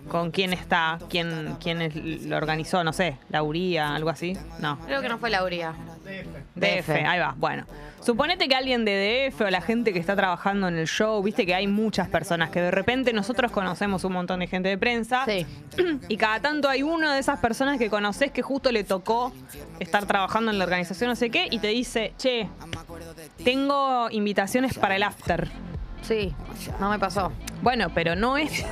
[0.09, 4.37] con quién está, quién, quién es- lo organizó, no sé, Lauría, algo así.
[4.59, 4.77] No.
[4.85, 5.73] Creo que no fue Lauría.
[6.55, 6.89] DF, DF.
[7.05, 7.35] ahí va.
[7.37, 7.65] Bueno,
[8.01, 11.45] suponete que alguien de DF o la gente que está trabajando en el show, viste
[11.45, 15.25] que hay muchas personas que de repente nosotros conocemos un montón de gente de prensa
[15.25, 15.45] Sí.
[16.07, 19.33] y cada tanto hay una de esas personas que conoces que justo le tocó
[19.79, 22.47] estar trabajando en la organización, no sé qué, y te dice, che,
[23.43, 25.47] tengo invitaciones para el after.
[26.01, 26.33] Sí,
[26.79, 27.31] no me pasó.
[27.61, 28.65] Bueno, pero no es.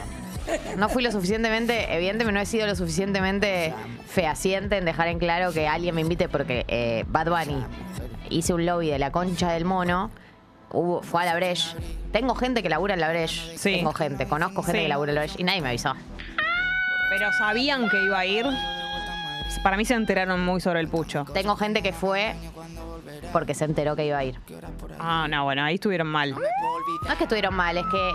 [0.78, 3.74] No fui lo suficientemente, evidentemente no he sido lo suficientemente
[4.08, 7.64] fehaciente en dejar en claro que alguien me invite porque eh, Bad Bunny
[8.30, 10.12] hice un lobby de la concha del mono,
[10.72, 11.76] hubo, fue a la Breche.
[12.12, 13.58] Tengo gente que labura en la Breche.
[13.58, 13.74] Sí.
[13.76, 14.84] Tengo gente, conozco gente Sí.
[14.86, 15.94] que labura en la Breche y nadie me avisó.
[17.10, 18.46] Pero sabían que iba a ir.
[19.64, 21.26] para mí se enteraron muy sobre el pucho.
[21.34, 22.36] Tengo gente que fue
[23.32, 24.40] porque se enteró que iba a ir.
[25.00, 26.32] Ah, no, bueno, ahí estuvieron mal.
[26.32, 26.40] No
[27.12, 28.12] es que estuvieron mal, es que.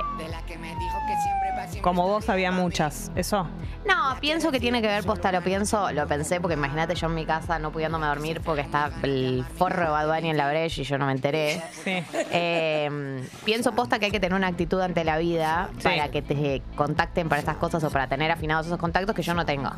[1.82, 3.46] Como vos había muchas, ¿eso?
[3.86, 7.14] No, pienso que tiene que ver posta, lo pienso, lo pensé, porque imagínate yo en
[7.14, 10.84] mi casa no pudiéndome dormir porque está el forro de Bad en la brecha y
[10.84, 11.62] yo no me enteré.
[11.84, 12.02] Sí.
[12.32, 15.84] Eh, pienso posta que hay que tener una actitud ante la vida Sí.
[15.84, 19.34] para que te contacten para estas cosas o para tener afinados esos contactos que yo
[19.34, 19.70] no tengo.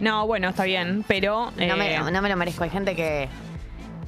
[0.00, 1.52] No, bueno, está bien, pero...
[1.56, 2.64] No, me, eh, no me lo merezco.
[2.64, 3.28] Hay gente que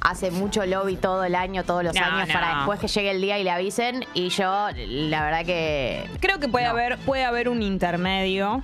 [0.01, 2.33] hace mucho lobby todo el año, todos los No, años, no.
[2.33, 4.05] para después que llegue el día y le avisen.
[4.13, 6.05] Y yo, la verdad que.
[6.19, 6.71] Creo que puede No.
[6.71, 8.63] haber, puede haber un intermedio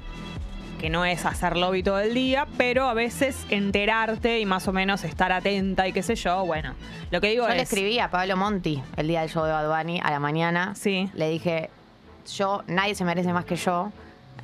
[0.79, 4.73] que no es hacer lobby todo el día, pero a veces enterarte y más o
[4.73, 6.73] menos estar atenta y qué sé yo, bueno.
[7.09, 7.55] Lo que digo Yo es.
[7.55, 10.75] le escribí a Pablo Monti el día del show de Bad Bunny a la mañana.
[10.75, 11.09] Sí.
[11.13, 11.69] Le dije,
[12.35, 13.93] yo, nadie se merece más que yo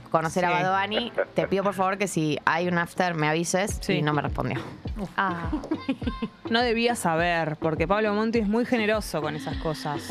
[0.09, 0.63] conocer a Sí.
[0.63, 1.11] Bad Bunny.
[1.33, 3.77] Te pido por favor que si hay un after me avises.
[3.81, 3.93] Sí.
[3.93, 4.59] Y no me respondió.
[5.17, 5.49] Ah.
[6.49, 10.01] No debía saber, porque Pablo Monti es muy generoso con esas cosas.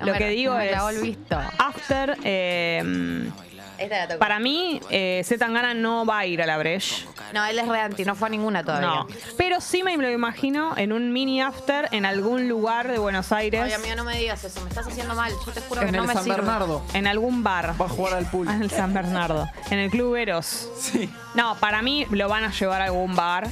[0.00, 1.02] No Lo me- que digo no es.
[1.02, 1.38] visto.
[1.58, 2.16] After.
[2.22, 3.30] eh,
[3.78, 4.18] Esta la tocó.
[4.18, 7.06] para mí, eh, Zetangana no va a ir a la Breche.
[7.32, 8.88] No, él es re anti, no fue a ninguna todavía.
[8.88, 9.06] No.
[9.36, 13.62] Pero sí me lo imagino en un mini after en algún lugar de Buenos Aires.
[13.62, 15.32] Ay, amigo, no me digas eso, me estás haciendo mal.
[15.44, 16.36] Yo te juro que En no el me San sirve.
[16.36, 16.82] Bernardo.
[16.94, 17.74] En algún bar.
[17.80, 18.48] Va a jugar al pool.
[18.48, 19.48] En el San Bernardo.
[19.70, 20.70] En el Club Eros.
[20.78, 21.10] Sí.
[21.34, 23.48] No, para mí lo van a llevar a algún bar.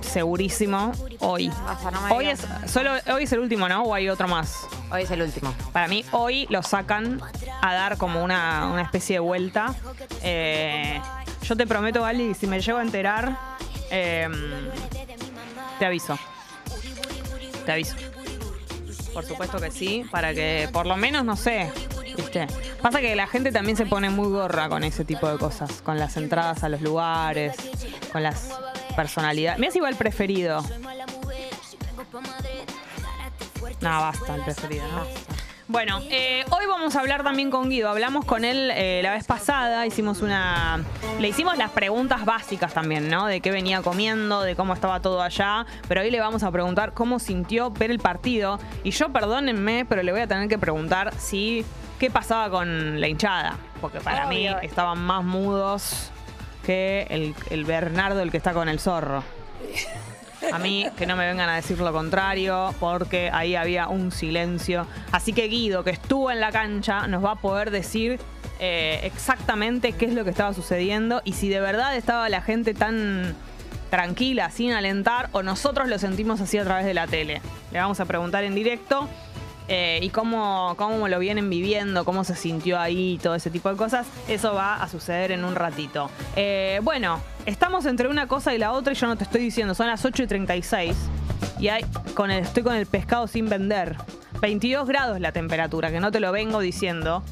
[0.00, 0.92] Segurísimo.
[1.20, 1.48] Hoy.
[1.48, 2.46] Basta, no me Hoy digas.
[2.64, 3.82] es, solo, hoy es el último, ¿no?
[3.84, 4.66] ¿O hay otro más?
[4.90, 5.54] Hoy es el último.
[5.72, 7.20] Para mí, hoy lo sacan
[7.62, 9.74] a dar como una, una especie de vuelta.
[10.22, 11.00] Eh,
[11.42, 13.36] yo te prometo, Gali, si me llego a enterar,
[13.90, 14.28] eh,
[15.78, 16.18] te aviso.
[17.64, 17.94] Te aviso.
[19.12, 21.70] Por supuesto que sí, para que por lo menos, no sé,
[22.16, 22.46] ¿viste?
[22.80, 25.98] Pasa que la gente también se pone muy gorra con ese tipo de cosas, con
[25.98, 27.56] las entradas a los lugares,
[28.12, 28.50] con las
[29.00, 29.58] personalidades.
[29.58, 30.62] Mira si va el preferido.
[33.80, 35.04] No, basta, el preferido, ¿no?
[35.68, 37.88] Bueno, eh, hoy vamos a hablar también con Guido.
[37.88, 40.84] Hablamos con él eh, la vez pasada, hicimos una.
[41.18, 43.26] Le hicimos las preguntas básicas también, ¿no?
[43.26, 45.64] De qué venía comiendo, de cómo estaba todo allá.
[45.88, 48.58] Pero hoy le vamos a preguntar cómo sintió ver el partido.
[48.84, 51.64] Y yo, perdónenme, pero le voy a tener que preguntar si.
[51.98, 53.56] ¿Qué pasaba con la hinchada?
[53.80, 56.10] Porque para mí estaban más mudos
[56.64, 59.22] que el, el Bernardo, el que está con el zorro.
[60.52, 64.86] A mí que no me vengan a decir lo contrario, porque ahí había un silencio.
[65.12, 68.18] Así que Guido, que estuvo en la cancha, nos va a poder decir
[68.58, 72.74] eh, exactamente qué es lo que estaba sucediendo y si de verdad estaba la gente
[72.74, 73.34] tan
[73.90, 77.42] tranquila, sin alentar, o nosotros lo sentimos así a través de la tele.
[77.72, 79.08] Le vamos a preguntar en directo.
[79.72, 83.76] Eh, y cómo, cómo lo vienen viviendo, cómo se sintió ahí, todo ese tipo de
[83.76, 84.04] cosas.
[84.26, 86.10] Eso va a suceder en un ratito.
[86.34, 89.74] Eh, bueno, estamos entre una cosa y la otra y yo no te estoy diciendo,
[89.76, 90.96] son las 8 y 36
[91.60, 93.96] y hay, con el, estoy con el pescado sin vender.
[94.40, 97.22] 22 grados la temperatura, que no te lo vengo diciendo.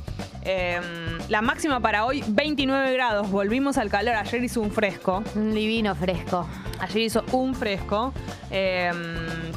[0.51, 0.81] Eh,
[1.29, 3.31] la máxima para hoy, 29 grados.
[3.31, 4.15] Volvimos al calor.
[4.15, 5.23] Ayer hizo un fresco.
[5.35, 6.49] Un divino fresco.
[6.81, 8.15] Ayer hizo un fresco,
[8.51, 8.91] eh,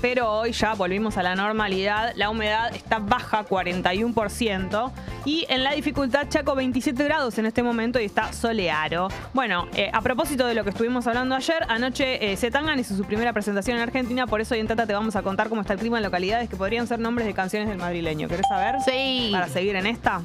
[0.01, 2.11] pero hoy ya volvimos a la normalidad.
[2.15, 4.91] La humedad está baja, 41%.
[5.23, 9.07] Y en la dificultad, Chaco, 27 grados en este momento y está soleado.
[9.33, 13.05] Bueno, eh, a propósito de lo que estuvimos hablando ayer, anoche eh, Zetangana hizo su
[13.05, 14.27] primera presentación en Argentina.
[14.27, 16.49] Por eso hoy en Tata te vamos a contar cómo está el clima en localidades
[16.49, 18.27] que podrían ser nombres de canciones del madrileño.
[18.27, 18.75] ¿Querés saber?
[18.83, 19.29] Sí.
[19.31, 20.21] Para seguir en esta.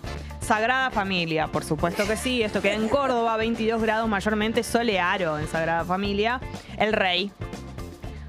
[0.46, 2.40] Sagrada Familia, por supuesto que sí.
[2.40, 6.40] Esto queda en Córdoba, 22 grados mayormente soleado en Sagrada Familia.
[6.78, 7.32] El Rey.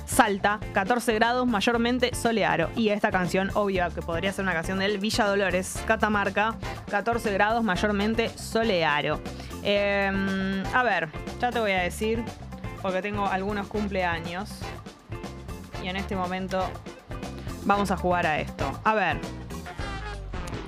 [0.07, 2.71] Salta, 14 grados mayormente soleado.
[2.75, 6.55] Y esta canción, obvio que podría ser una canción del Villa Dolores, Catamarca,
[6.89, 9.21] 14 grados mayormente soleado.
[9.61, 12.23] Eh, a ver, ya te voy a decir,
[12.81, 14.49] porque tengo algunos cumpleaños.
[15.83, 16.67] Y en este momento
[17.63, 18.71] vamos a jugar a esto.
[18.83, 19.17] A ver.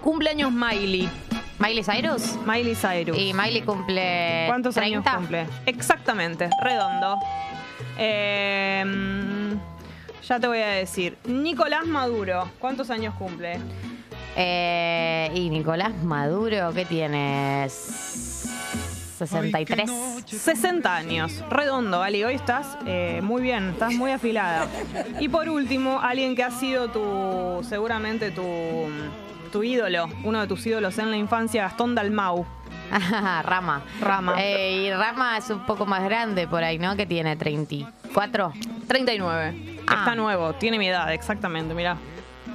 [0.03, 1.09] Cumpleaños Miley.
[1.59, 2.37] Miley Cyrus.
[2.45, 3.17] Miley Cyrus.
[3.17, 4.45] Y Miley cumple.
[4.47, 4.97] ¿Cuántos 30?
[4.97, 5.45] años cumple?
[5.65, 7.17] Exactamente, redondo.
[7.97, 8.85] Eh,
[10.25, 11.17] ya te voy a decir.
[11.25, 13.59] Nicolás Maduro, ¿cuántos años cumple?
[14.37, 17.73] Eh, y Nicolás Maduro, ¿qué tienes?
[19.17, 19.91] 63.
[20.25, 22.23] 60 años, redondo, Ali.
[22.23, 24.67] Hoy estás eh, muy bien, estás muy afilada.
[25.19, 28.43] Y por último, alguien que ha sido tu, seguramente tu,
[29.49, 32.45] tu ídolo, uno de tus ídolos en la infancia, Gastón Dalmau.
[33.43, 33.81] Rama.
[34.01, 34.35] Rama.
[34.39, 36.95] Eh, y Rama es un poco más grande por ahí, ¿no?
[36.95, 38.53] Que tiene 34.
[38.87, 39.79] 39.
[39.87, 39.95] Ah.
[39.99, 41.97] Está nuevo, tiene mi edad, exactamente, mirá.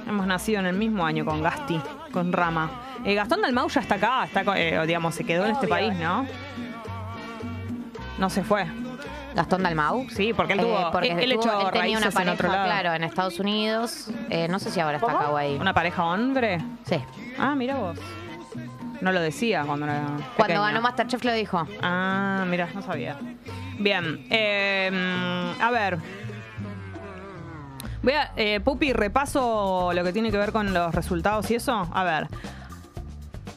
[0.07, 1.79] Hemos nacido en el mismo año con Gasti,
[2.11, 2.69] con Rama.
[3.05, 6.25] Eh, Gastón Dalmau ya está acá, está, eh, digamos, se quedó en este país, ¿no?
[8.17, 8.65] No se fue.
[9.35, 10.07] Gastón Dalmau.
[10.09, 10.91] Sí, porque él Eh, tuvo.
[10.91, 12.65] porque él, él tuvo- echó él tenía una en pareja, otro lado.
[12.65, 14.07] claro, en Estados Unidos.
[14.29, 15.57] Eh, no sé si ahora está acá o ahí.
[15.59, 16.59] ¿Una pareja hombre?
[16.85, 16.97] Sí.
[17.37, 17.99] Ah, mira vos.
[19.01, 20.05] No lo decía cuando era.
[20.37, 21.67] Cuando ganó Masterchef lo dijo.
[21.81, 23.17] Ah, mira, no sabía.
[23.79, 25.97] Bien, eh, a ver.
[28.01, 31.89] Voy a, eh, Pupi, repaso lo que tiene que ver con los resultados y eso.
[31.91, 32.27] A ver.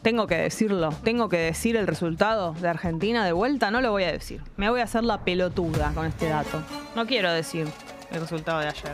[0.03, 0.91] Tengo que decirlo.
[1.05, 3.71] Tengo que decir el resultado de Argentina de vuelta.
[3.71, 4.43] No lo voy a decir.
[4.57, 6.63] Me voy a hacer la pelotuda con este dato.
[6.97, 7.69] No quiero decir
[8.11, 8.93] el resultado de ayer.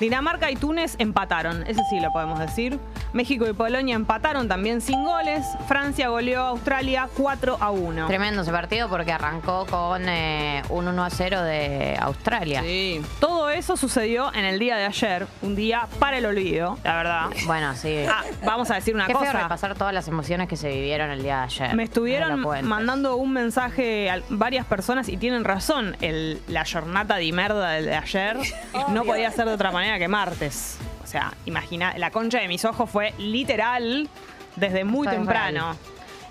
[0.00, 1.62] Dinamarca y Túnez empataron.
[1.66, 2.78] Ese sí lo podemos decir.
[3.12, 5.44] México y Polonia empataron también sin goles.
[5.66, 8.06] Francia goleó a Australia 4 a 1.
[8.06, 12.62] Tremendo ese partido porque arrancó con eh, un 1 a 0 de Australia.
[12.62, 13.00] Sí.
[13.18, 17.26] Todo eso sucedió en el día de ayer, un día para el olvido, la verdad.
[17.46, 18.04] Bueno, sí.
[18.08, 19.42] Ah, vamos a decir una Qué feo cosa.
[19.42, 21.74] repasar todas las emociones que se vivieron el día de ayer.
[21.74, 25.96] Me estuvieron mandando un mensaje a varias personas y tienen razón.
[26.00, 28.36] El, la jornada de merda del de ayer
[28.90, 30.76] no podía ser de otra manera que martes.
[31.04, 34.10] O sea, imagina, la concha de mis ojos fue literal
[34.56, 35.76] desde muy temprano.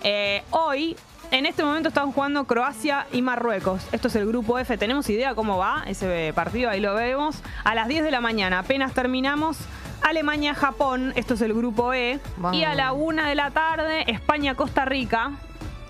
[0.04, 0.96] Eh, hoy,
[1.32, 3.88] en este momento están jugando Croacia y Marruecos.
[3.92, 4.78] Esto es el grupo F.
[4.78, 6.70] ¿Tenemos idea cómo va ese partido?
[6.70, 7.42] Ahí lo vemos.
[7.64, 9.58] A las 10 de la mañana, apenas terminamos.
[10.04, 12.20] Alemania-Japón, esto es el grupo E.
[12.54, 15.32] Y a la 1 de la tarde, España-Costa Rica.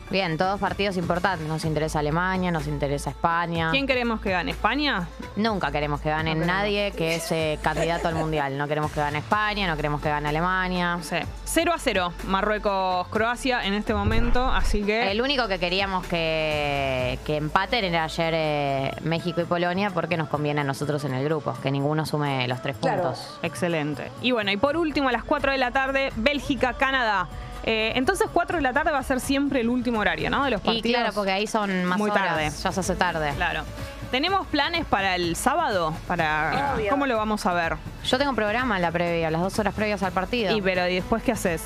[0.09, 1.45] Bien, todos partidos importantes.
[1.47, 3.71] Nos interesa Alemania, nos interesa España.
[3.71, 4.51] ¿Quién queremos que gane?
[4.51, 5.07] ¿España?
[5.35, 6.47] Nunca queremos que gane No queremos.
[6.55, 8.57] nadie que es eh, candidato al mundial.
[8.57, 10.95] No queremos que gane España, no queremos que gane Alemania.
[10.97, 11.25] No sé.
[11.43, 15.11] 0 a 0, Marruecos-Croacia en este momento, así que...
[15.11, 20.29] El único que queríamos que, que empaten era ayer eh, México y Polonia porque nos
[20.29, 23.39] conviene a nosotros en el grupo, que ninguno sume los tres puntos.
[23.43, 24.09] Excelente.
[24.21, 27.27] Y bueno, y por último, a las 4 de la tarde, Bélgica-Canadá.
[27.63, 30.43] Eh, entonces 4 de la tarde va a ser siempre el último horario, ¿no?
[30.45, 30.99] De los Y partidos.
[31.01, 32.43] claro, porque ahí son más Muy horas, tarde.
[32.63, 33.33] ya se hace tarde.
[33.35, 33.63] Claro.
[34.11, 35.93] ¿Tenemos planes para el sábado?
[36.07, 37.75] Para ¿Cómo lo vamos a ver?
[38.05, 40.55] Yo tengo un programa en la previa, las dos horas previas al partido.
[40.55, 41.61] Y pero ¿y después qué haces?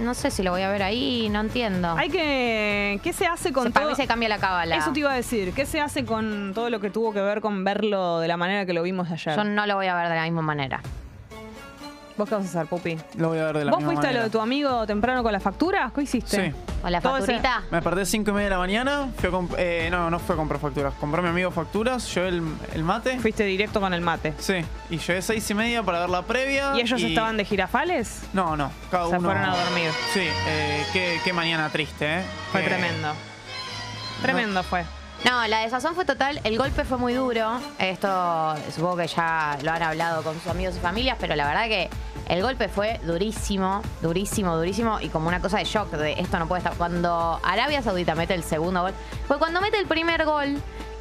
[0.00, 1.94] no sé si lo voy a ver ahí, no entiendo.
[1.96, 3.90] Hay que ¿qué se hace con Se- para todo?
[3.92, 4.74] mí se cambia la cábala.
[4.76, 7.40] Eso te iba a decir, ¿qué se hace con todo lo que tuvo que ver
[7.40, 9.36] con verlo de la manera que lo vimos ayer?
[9.36, 10.80] Yo no lo voy a ver de la misma manera.
[12.16, 12.96] ¿Vos qué vas a hacer, Pupi?
[13.16, 15.24] Lo voy a ver de la ¿Vos misma fuiste a lo de tu amigo temprano
[15.24, 15.90] con la factura?
[15.92, 16.46] ¿Qué hiciste?
[16.52, 16.56] Sí.
[16.80, 17.62] ¿Con la Todo ese- facturita?
[17.72, 20.34] Me desperté 5 y media de la mañana, fui a comp- eh, no, no fue
[20.36, 22.42] a comprar facturas, compró mi amigo facturas, llevé el,
[22.74, 23.18] el mate.
[23.18, 24.32] Fuiste directo con el mate.
[24.38, 24.54] Sí,
[24.90, 26.72] y llegué 6 y media para ver la previa.
[26.76, 28.20] ¿Y ellos estaban de girafales?
[28.32, 29.20] No, no, cada Se uno...
[29.28, 29.90] fueron a dormir.
[30.12, 32.22] Sí, eh, qué, qué mañana triste, ¿eh?
[32.52, 33.08] Fue tremendo.
[34.22, 34.84] Tremendo fue.
[35.24, 36.38] No, la desazón fue total.
[36.44, 37.58] El golpe fue muy duro.
[37.78, 41.64] Esto supongo que ya lo han hablado con sus amigos y familias, pero la verdad
[41.64, 41.88] que
[42.28, 46.46] el golpe fue durísimo, durísimo, durísimo y como una cosa de shock de esto no
[46.46, 46.74] puede estar.
[46.76, 48.92] Cuando Arabia Saudita mete el segundo gol,
[49.26, 50.60] pues cuando mete el primer gol,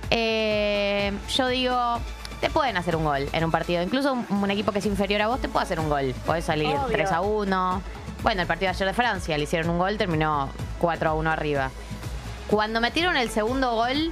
[0.10, 2.00] eh, yo digo,
[2.40, 3.84] te pueden hacer un gol en un partido.
[3.84, 6.14] Incluso un, un equipo que es inferior a vos te puede hacer un gol.
[6.26, 7.82] Podés salir 3 a 1.
[8.22, 10.48] Bueno, el partido de ayer de Francia le hicieron un gol, terminó
[10.80, 11.72] 4 a 1 arriba.
[12.48, 14.12] Cuando metieron el segundo gol,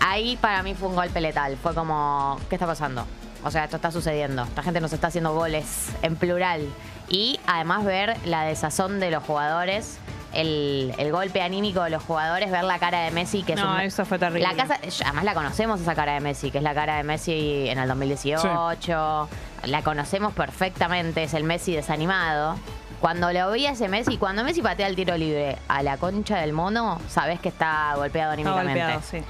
[0.00, 1.56] ahí para mí fue un golpe letal.
[1.62, 3.06] Fue como, ¿qué está pasando?
[3.44, 4.42] O sea, esto está sucediendo.
[4.42, 6.66] Esta gente nos está haciendo goles en plural.
[7.08, 9.98] Y además ver la desazón de los jugadores,
[10.32, 13.74] el, el golpe anímico de los jugadores, ver la cara de Messi, que es No,
[13.74, 14.42] un- eso fue terrible.
[14.46, 17.68] La casa, además la conocemos esa cara de Messi, que es la cara de Messi
[17.68, 19.28] en el 2018.
[19.64, 22.56] La conocemos perfectamente, es el Messi desanimado.
[23.00, 26.36] Cuando lo vi a ese Messi, cuando Messi patea el tiro libre a la concha
[26.38, 28.80] del mono, sabes que está golpeado Está anímicamente.
[28.80, 29.22] golpeado, sí.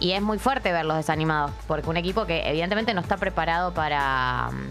[0.00, 4.48] Y es muy fuerte verlos desanimados, porque un equipo que evidentemente no está preparado para
[4.52, 4.70] mm,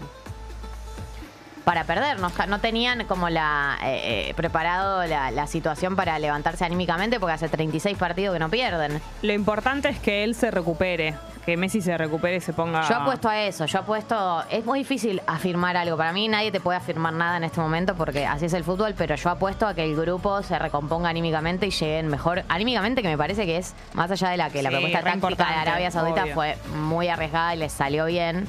[1.64, 6.64] para perder, no, no tenían como la eh, eh, preparado la, la situación para levantarse
[6.64, 9.02] anímicamente, porque hace 36 partidos que no pierden.
[9.20, 11.14] Lo importante es que él se recupere.
[11.48, 12.86] Que Messi se recupere y se ponga.
[12.86, 16.60] Yo apuesto a eso, yo apuesto, es muy difícil afirmar algo, para mí nadie te
[16.60, 19.72] puede afirmar nada en este momento porque así es el fútbol, pero yo apuesto a
[19.72, 23.74] que el grupo se recomponga anímicamente y lleguen mejor, anímicamente que me parece que es,
[23.94, 26.34] más allá de la que la Sí, propuesta táctica de Arabia Saudita obvio.
[26.34, 28.46] fue muy arriesgada y les salió bien.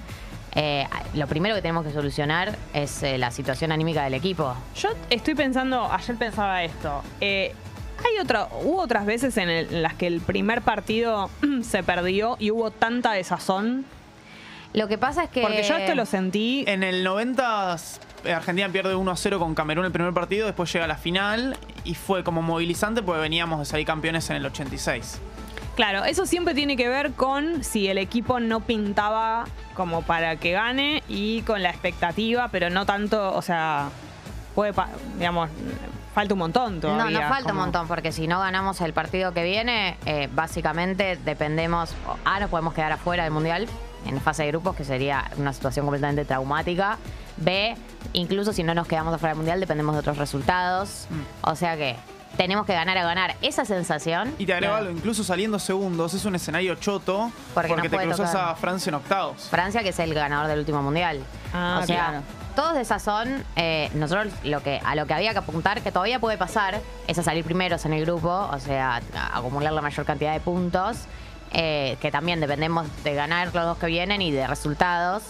[0.55, 4.53] eh, lo primero que tenemos que solucionar es eh, la situación anímica del equipo.
[4.75, 7.01] Yo estoy pensando, ayer pensaba esto.
[7.21, 7.55] eh,
[8.05, 11.29] hay otra, hubo otras veces en, el- en las que el primer partido
[11.63, 13.85] se perdió y hubo tanta desazón.
[14.73, 15.41] Lo que pasa es que...
[15.41, 16.63] Porque yo esto lo sentí.
[16.67, 17.75] En el 90
[18.25, 20.97] eh, Argentina pierde 1 a 0 con Camerún el primer partido, después llega a la
[20.97, 25.19] final y fue como movilizante porque veníamos de salir campeones en el 86.
[25.75, 30.51] Claro, eso siempre tiene que ver con si el equipo no pintaba como para que
[30.51, 33.89] gane y con la expectativa, pero no tanto, o sea,
[34.55, 34.73] puede,
[35.17, 35.49] digamos,
[36.19, 37.03] falta un montón todavía.
[37.05, 40.27] No, nos falta como- un montón, porque si no ganamos el partido que viene, eh,
[40.33, 41.93] básicamente dependemos.
[42.25, 43.67] A, nos podemos quedar afuera del mundial
[44.05, 46.97] en fase de grupos, que sería una situación completamente traumática.
[47.37, 47.75] B,
[48.13, 51.07] incluso si no nos quedamos afuera del mundial, dependemos de otros resultados.
[51.09, 51.49] Mm.
[51.49, 51.95] O sea que
[52.35, 53.35] tenemos que ganar a ganar.
[53.41, 54.33] Esa sensación.
[54.37, 58.05] Y te agrego algo, incluso saliendo segundos, es un escenario choto Porque porque, no te
[58.05, 58.49] cruzas tocar.
[58.49, 59.47] a Francia en octavos.
[59.49, 61.21] Francia, que es el ganador del último mundial.
[61.53, 62.21] Ah, o sea, claro.
[62.59, 66.19] Todos esas son, eh, nosotros lo que, a lo que había que apuntar, que todavía
[66.19, 70.05] puede pasar, es a salir primeros en el grupo, o sea, a acumular la mayor
[70.05, 70.97] cantidad de puntos,
[71.53, 75.23] eh, que también dependemos de ganar los dos que vienen y de resultados.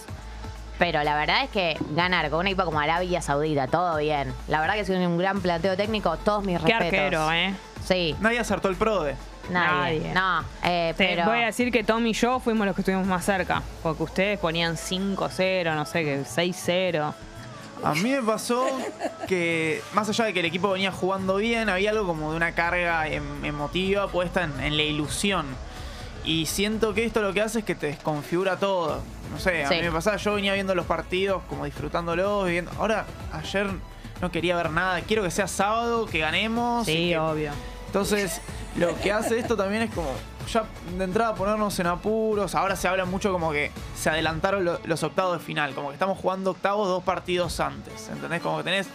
[0.80, 4.34] Pero la verdad es que ganar con un equipo como Arabia Saudita, todo bien.
[4.48, 7.20] La verdad que es un gran planteo técnico, todos mis Qué respetos.
[7.20, 7.54] arquero, ¿eh?
[7.84, 9.14] Sí, Nadie acertó el PRODE.
[9.50, 10.00] Nadie.
[10.00, 10.14] Nadie.
[10.14, 11.24] No, eh, Te pero...
[11.26, 13.62] voy a decir que Tom y yo fuimos los que estuvimos más cerca.
[13.82, 17.12] Porque ustedes ponían 5-0, no sé qué, 6-0.
[17.82, 18.66] A mí me pasó
[19.26, 22.52] que, más allá de que el equipo venía jugando bien, había algo como de una
[22.52, 25.46] carga em- emotiva puesta en, en la ilusión.
[26.24, 29.00] Y siento que esto lo que hace es que te desconfigura todo.
[29.32, 29.76] No sé, a Sí.
[29.76, 32.70] mí me pasaba, yo venía viendo los partidos, como disfrutándolos, viviendo.
[32.78, 33.68] Ahora, ayer
[34.20, 35.00] no quería ver nada.
[35.00, 36.86] Quiero que sea sábado, que ganemos.
[36.86, 37.52] y Sí, que- obvio.
[37.90, 38.40] Entonces,
[38.76, 40.10] lo que hace esto también es como
[40.48, 40.64] ya
[40.96, 42.54] de entrada ponernos en apuros.
[42.54, 45.94] Ahora se habla mucho como que se adelantaron lo- los octavos de final, como que
[45.94, 48.08] estamos jugando octavos dos partidos antes.
[48.08, 48.40] ¿Entendés?
[48.42, 48.86] Como que tenés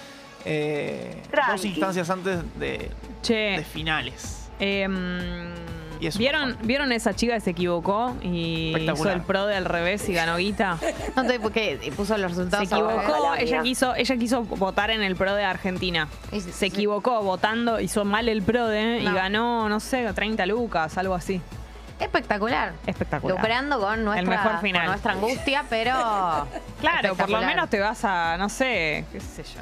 [0.45, 2.89] eh, dos instancias antes de,
[3.21, 4.47] Che, de finales.
[4.59, 4.93] em,
[5.99, 6.57] Y ¿vieron.
[6.63, 10.37] ¿vieron esa chica que se equivocó y hizo el pro de al revés y ganó
[10.37, 10.77] guita?
[11.15, 12.71] No sé por qué puso los Se resultados.
[12.71, 13.35] equivocó, abajo.
[13.37, 16.07] ella quiso, ella quiso votar en el pro de Argentina.
[16.31, 16.65] Y sí, Se sí.
[16.67, 19.13] equivocó votando, hizo mal el pro de y No.
[19.13, 21.41] ganó, no sé, 30 lucas, algo así.
[21.99, 22.73] Espectacular.
[22.85, 23.37] Espectacular.
[23.37, 24.81] Lucrando con nuestra, mejor final.
[24.81, 25.93] con nuestra angustia, pero.
[26.81, 29.61] Claro, por lo menos te vas a, no sé, qué sé yo.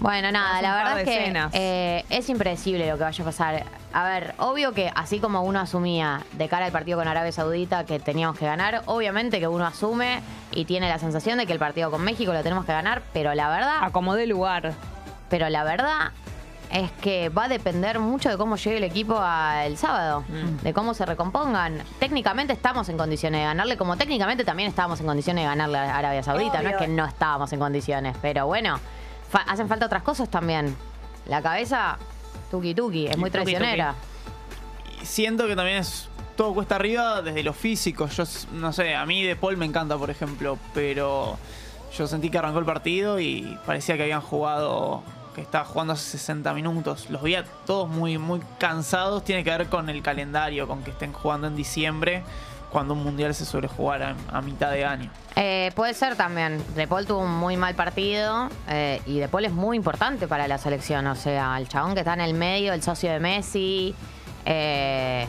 [0.00, 3.64] Bueno, nada, la verdad es que eh, es impredecible lo que vaya a pasar.
[3.92, 7.84] A ver, obvio que así como uno asumía de cara al partido con Arabia Saudita
[7.84, 10.20] que teníamos que ganar, obviamente que uno asume
[10.52, 13.34] y tiene la sensación de que el partido con México lo tenemos que ganar, pero
[13.34, 14.74] la verdad, Acomodé lugar.
[15.30, 16.10] pero la verdad
[16.70, 20.62] es que va a depender mucho de cómo llegue el equipo a- el sábado, Mm.
[20.64, 21.80] de cómo se recompongan.
[22.00, 25.96] Técnicamente estamos en condiciones de ganarle, como técnicamente también estábamos en condiciones de ganarle a
[25.96, 26.62] Arabia Saudita.
[26.62, 28.80] No es que no estábamos en condiciones, pero bueno,
[29.34, 30.76] fa- hacen falta otras cosas también.
[31.26, 31.98] La cabeza,
[32.50, 33.52] tuki tuki, es muy Tuki, tuki.
[33.54, 33.94] traicionera.
[35.02, 38.06] Y siento que también es todo cuesta arriba desde lo físico.
[38.08, 41.36] Yo no sé, a mí De Paul me encanta, por ejemplo, pero
[41.96, 45.02] yo sentí que arrancó el partido y parecía que habían jugado,
[45.34, 47.08] que estaba jugando hace 60 minutos.
[47.10, 49.24] Los veía todos muy, muy cansados.
[49.24, 52.22] Tiene que ver con el calendario, con que estén jugando en diciembre,
[52.74, 55.10] cuando un mundial se suele jugar a, a mitad de año.
[55.36, 56.60] Eh, puede ser también.
[56.74, 60.48] De Paul tuvo un muy mal partido eh, y De Paul es muy importante para
[60.48, 61.06] la selección.
[61.06, 63.94] O sea, el chabón que está en el medio, el socio de Messi.
[64.44, 65.26] eh,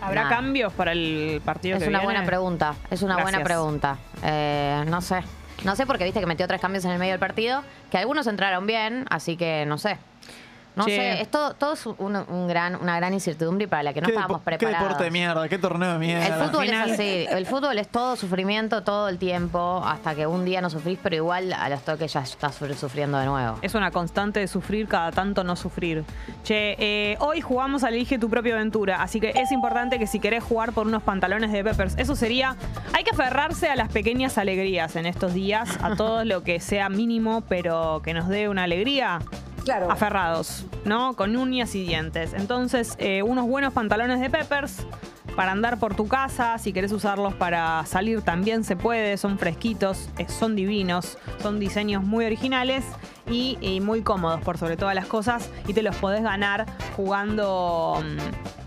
[0.00, 2.12] ¿Habrá cambios para el partido Es que una viene?
[2.14, 2.74] buena pregunta.
[2.90, 3.98] Es una buena pregunta.
[4.22, 5.20] Eh, no sé.
[5.64, 8.26] No sé porque viste que metió tres cambios en el medio del partido, que algunos
[8.28, 9.98] entraron bien, así que no sé.
[10.78, 10.96] No Che.
[10.96, 14.06] sé, es todo, todo es un, un gran, una gran incertidumbre para la que no
[14.06, 14.88] ¿Qué, estábamos depo- qué preparados.
[14.88, 16.26] deporte de mierda, qué torneo de mierda.
[16.26, 16.88] El fútbol Final.
[16.88, 17.26] es así.
[17.28, 21.16] El fútbol es todo sufrimiento todo el tiempo, hasta que un día no sufrís, pero
[21.16, 23.58] igual a los toques ya estás sufri- sufriendo de nuevo.
[23.60, 26.04] Es una constante de sufrir cada tanto no sufrir.
[26.44, 30.20] Che, eh, hoy jugamos a Elige tu propia aventura, así que es importante que si
[30.20, 32.54] querés jugar por unos pantalones de Peppers, eso sería,
[32.94, 36.88] hay que aferrarse a las pequeñas alegrías en estos días, a todo lo que sea
[36.88, 39.18] mínimo, pero que nos dé una alegría.
[39.70, 41.14] Aferrados, ¿no?
[41.14, 42.32] Con uñas y dientes.
[42.32, 44.86] Entonces, eh, unos buenos pantalones de Peppers
[45.36, 50.08] para andar por tu casa, si querés usarlos para salir también se puede, son fresquitos,
[50.18, 52.84] eh, son divinos, son diseños muy originales
[53.30, 58.02] y, y muy cómodos por sobre todas las cosas y te los podés ganar jugando...
[58.02, 58.57] mm,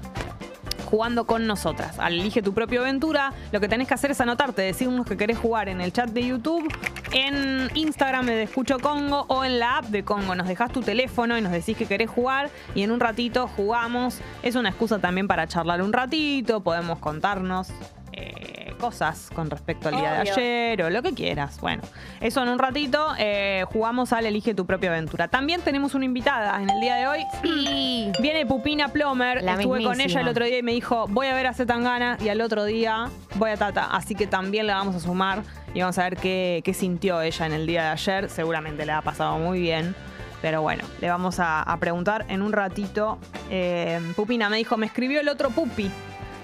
[0.91, 1.97] jugando con nosotras.
[1.97, 5.38] Al Elige tu propia aventura, lo que tenés que hacer es anotarte, decirnos que querés
[5.38, 6.69] jugar en el chat de YouTube,
[7.13, 10.36] en Instagram de Escucho Congo o en la app de Congo.
[10.36, 14.19] Nos dejás tu teléfono y nos decís que querés jugar y en un ratito jugamos.
[14.43, 17.69] Es una excusa también para charlar un ratito, podemos contarnos.
[18.13, 21.59] Eh, cosas con respecto al día de ayer o lo que quieras.
[21.62, 21.84] Bueno,
[22.20, 25.28] eso en un ratito eh, jugamos al Elige tu propia aventura.
[25.28, 27.26] También tenemos una invitada en el día de hoy.
[27.43, 30.03] Y Viene Pupina Plomer, La estuve con mismísima.
[30.03, 32.66] ella el otro día y me dijo, voy a ver a Zetangana y al otro
[32.66, 33.86] día voy a Tata.
[33.91, 35.43] Así que también la vamos a sumar
[35.74, 38.30] y vamos a ver qué, qué sintió ella en el día de ayer.
[38.30, 39.95] Seguramente le ha pasado muy bien.
[40.41, 43.20] Pero bueno, le vamos a, a preguntar en un ratito.
[43.51, 45.91] Eh, Pupina me dijo, me escribió el otro Pupi.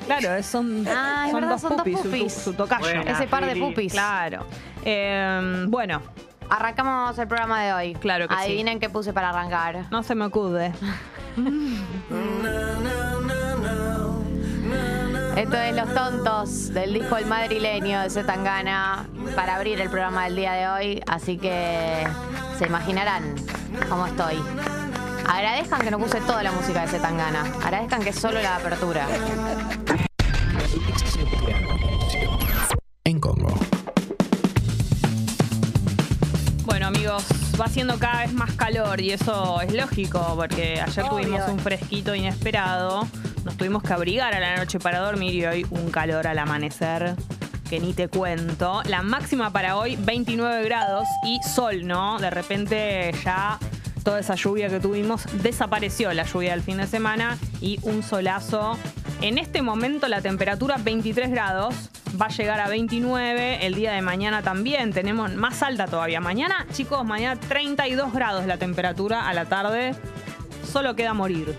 [0.08, 2.82] Claro, son, Ah, son verdad, dos son dos pupis, su- tocayo.
[2.84, 3.92] Buena, ese par de pupis.
[3.94, 4.46] Claro.
[4.84, 6.02] Eh, bueno,
[6.50, 7.94] arrancamos el programa de hoy.
[7.96, 8.42] Claro que sí.
[8.42, 9.86] Adivinen qué puse para arrancar.
[9.92, 10.72] No se me acude.
[15.36, 19.06] Esto es Los Tontos del disco El Madrileño de Zetangana
[19.36, 21.04] para abrir el programa del día de hoy.
[21.06, 22.08] Así que
[22.58, 23.36] se imaginarán
[23.88, 24.36] cómo estoy.
[25.28, 27.44] Agradezcan que no puse toda la música de Zetangana.
[27.64, 29.08] Agradezcan que es solo la apertura.
[33.04, 33.54] En Congo.
[36.66, 37.26] Bueno, amigos,
[37.60, 41.28] va haciendo cada vez más calor y eso es lógico porque ayer Obvio.
[41.28, 43.08] tuvimos un fresquito inesperado.
[43.44, 47.16] Nos tuvimos que abrigar a la noche para dormir y hoy un calor al amanecer
[47.70, 48.82] que ni te cuento.
[48.86, 52.18] La máxima para hoy 29 grados y sol, ¿no?
[52.18, 53.60] De repente ya
[54.08, 58.78] toda esa lluvia que tuvimos desapareció la lluvia del fin de semana y un solazo.
[59.20, 61.76] En este momento la temperatura 23 grados,
[62.20, 66.22] va a llegar a 29, el día de mañana también tenemos más alta todavía.
[66.22, 69.94] Mañana, chicos, mañana 32 grados la temperatura a la tarde,
[70.78, 71.58] solo queda morir.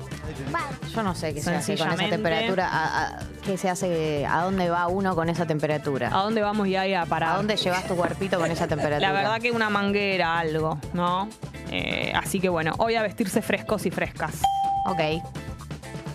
[0.94, 2.16] Yo no sé qué se hace con esa Sencillamente.
[2.16, 2.68] temperatura.
[2.68, 4.24] A, a- ¿Qué se hace?
[4.26, 6.08] ¿A dónde va uno con esa temperatura?
[6.08, 7.32] ¿A dónde vamos ya a parar?
[7.32, 9.00] ¿A dónde llevas tu cuerpito con esa temperatura?
[9.08, 11.28] La verdad que una manguera, algo, ¿no?
[11.70, 14.40] Eh, así que bueno, hoy a vestirse frescos y frescas.
[14.86, 15.00] Ok.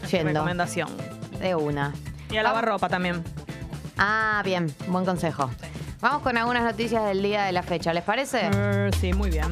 [0.09, 0.31] Yendo.
[0.31, 0.87] Recomendación.
[1.41, 1.91] De una.
[2.31, 3.21] Y a lavar ropa también.
[3.97, 4.73] Ah, bien.
[4.87, 5.49] Buen consejo.
[5.99, 8.49] Vamos con algunas noticias del día de la fecha, ¿les parece?
[8.53, 9.47] Eh, sí, muy bien.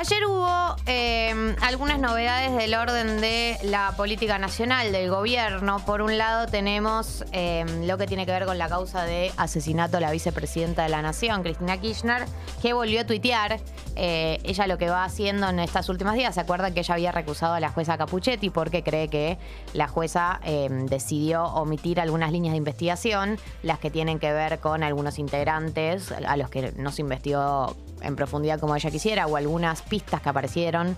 [0.00, 5.84] Ayer hubo eh, algunas novedades del orden de la política nacional del gobierno.
[5.84, 9.96] Por un lado tenemos eh, lo que tiene que ver con la causa de asesinato
[9.96, 12.26] a la vicepresidenta de la Nación, Cristina Kirchner,
[12.62, 13.58] que volvió a tuitear.
[13.96, 17.10] Eh, ella lo que va haciendo en estos últimos días, ¿se acuerdan que ella había
[17.10, 19.36] recusado a la jueza Capuchetti porque cree que
[19.72, 24.84] la jueza eh, decidió omitir algunas líneas de investigación, las que tienen que ver con
[24.84, 29.82] algunos integrantes a los que no se investigó en profundidad como ella quisiera o algunas
[29.82, 30.96] pistas que aparecieron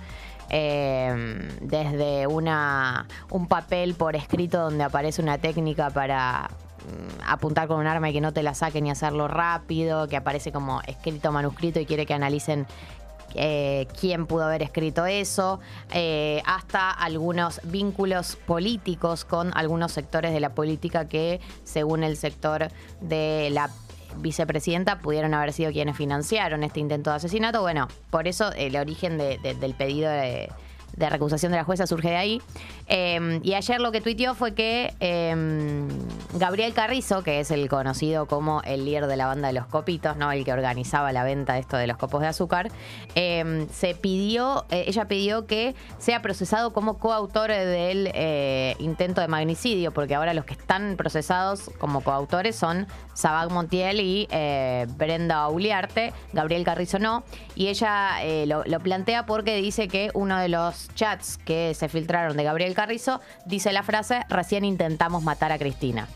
[0.51, 7.79] eh, desde una, un papel por escrito donde aparece una técnica para mm, apuntar con
[7.79, 11.31] un arma y que no te la saquen y hacerlo rápido, que aparece como escrito
[11.31, 12.67] manuscrito y quiere que analicen
[13.35, 15.61] eh, quién pudo haber escrito eso,
[15.93, 22.69] eh, hasta algunos vínculos políticos con algunos sectores de la política que, según el sector
[23.01, 23.71] de la
[24.17, 27.61] vicepresidenta, pudieron haber sido quienes financiaron este intento de asesinato.
[27.63, 30.51] Bueno, por eso el origen de- de- del pedido de,
[31.01, 32.43] de recusación de la jueza surge de ahí.
[32.87, 35.89] Eh, y ayer lo que tuiteó fue que eh,
[36.35, 40.17] Gabriel Carrizo, que es el conocido como el líder de la banda de los copitos,
[40.17, 40.31] ¿no?
[40.31, 42.71] El que organizaba la venta de esto de los copos de azúcar,
[43.15, 49.29] eh, se pidió, eh, ella pidió que sea procesado como coautor del eh, intento de
[49.29, 55.49] magnicidio, porque ahora los que están procesados como coautores son Sabag Montiel y eh, Brenda
[55.49, 57.25] Uliarte, Gabriel Carrizo no,
[57.55, 62.45] y ella lo plantea porque dice que uno de los chats que se filtraron de
[62.45, 66.09] Gabriel Carrizo dice la frase, recién intentamos matar a Cristina.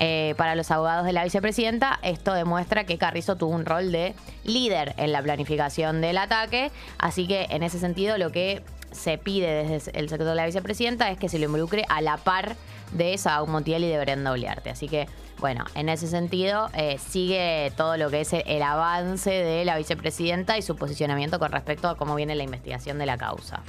[0.00, 4.14] Eh, para los abogados de la vicepresidenta, esto demuestra que Carrizo tuvo un rol de
[4.44, 8.62] líder en la planificación del ataque, así que en ese sentido lo que
[8.92, 12.16] se pide desde el sector de la vicepresidenta es que se lo involucre a la
[12.16, 12.56] par
[12.92, 14.70] de Saúl Montiel y de Brenda Uliarte.
[14.70, 15.08] Así que,
[15.40, 20.56] bueno, en ese sentido eh, sigue todo lo que es el avance de la vicepresidenta
[20.56, 23.62] y su posicionamiento con respecto a cómo viene la investigación de la causa.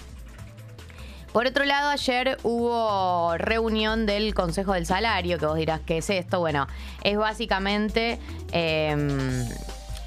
[1.31, 6.09] Por otro lado, ayer hubo reunión del Consejo del Salario, que vos dirás, ¿qué es
[6.09, 6.39] esto?
[6.39, 6.67] Bueno,
[7.03, 8.19] es básicamente
[8.51, 8.95] eh,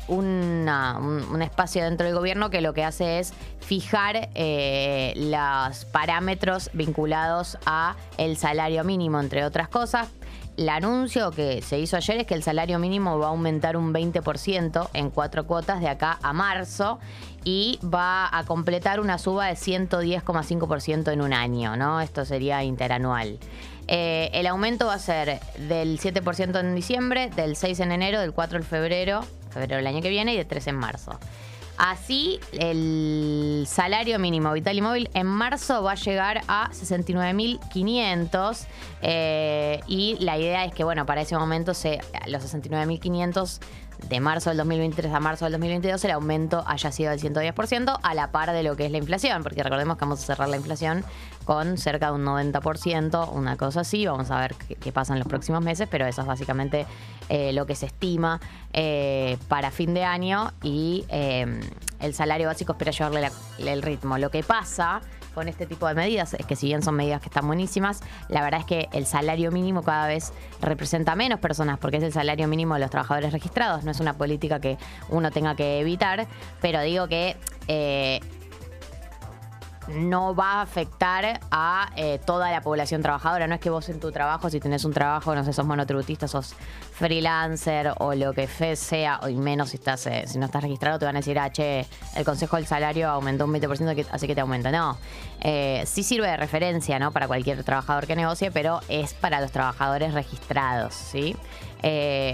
[0.08, 6.70] una- un, espacio dentro del gobierno que lo que hace es fijar eh, los parámetros
[6.72, 10.08] vinculados a el salario mínimo, entre otras cosas.
[10.62, 13.92] El anuncio que se hizo ayer es que el salario mínimo va a aumentar un
[13.92, 17.00] 20% en cuatro cuotas de acá a marzo
[17.42, 22.00] y va a completar una suba de 110,5% en un año, ¿no?
[22.00, 23.40] Esto sería interanual.
[23.88, 28.32] Eh, el aumento va a ser del 7% en diciembre, del 6 en enero, del
[28.32, 31.18] 4 en febrero, febrero del año que viene y de 3 en marzo.
[31.78, 38.66] Así, el salario mínimo vital y móvil en marzo va a llegar a 69.500
[39.02, 43.60] eh, y la idea es que, bueno, para ese momento se, los 69.500
[44.08, 48.14] de marzo del 2023 a marzo del 2022 el aumento haya sido del 110% a
[48.14, 50.56] la par de lo que es la inflación, porque recordemos que vamos a cerrar la
[50.56, 51.04] inflación
[51.44, 55.28] con cerca de un 90%, una cosa así, vamos a ver qué, pasa en los
[55.28, 56.86] próximos meses, pero eso es básicamente
[57.28, 58.40] eh, lo que se estima
[58.72, 61.60] eh, para fin de año y eh,
[62.00, 64.18] el salario básico espera llevarle el ritmo.
[64.18, 65.00] Lo que pasa
[65.34, 68.42] con este tipo de medidas es que si bien son medidas que están buenísimas, la
[68.42, 72.48] verdad es que el salario mínimo cada vez representa menos personas porque es el salario
[72.48, 73.84] mínimo de los trabajadores registrados.
[73.84, 74.78] No es una política que
[75.08, 76.26] uno tenga que evitar,
[76.60, 77.36] pero digo que...
[77.68, 78.20] eh,
[79.88, 83.46] no va a afectar a eh, toda la población trabajadora.
[83.46, 86.28] No es que vos en tu trabajo, si tenés un trabajo, no sé, sos monotributista,
[86.28, 86.54] sos
[86.92, 90.98] freelancer o lo que fe sea, o menos si estás eh, si no estás registrado,
[90.98, 94.26] te van a decir, ah, che, el consejo del salario aumentó un 20%, que- así
[94.26, 94.70] que te aumenta.
[94.70, 94.98] No.
[95.40, 97.10] Eh, sí sirve de referencia, ¿no?
[97.10, 101.36] Para cualquier trabajador que negocie, pero es para los trabajadores registrados, ¿sí?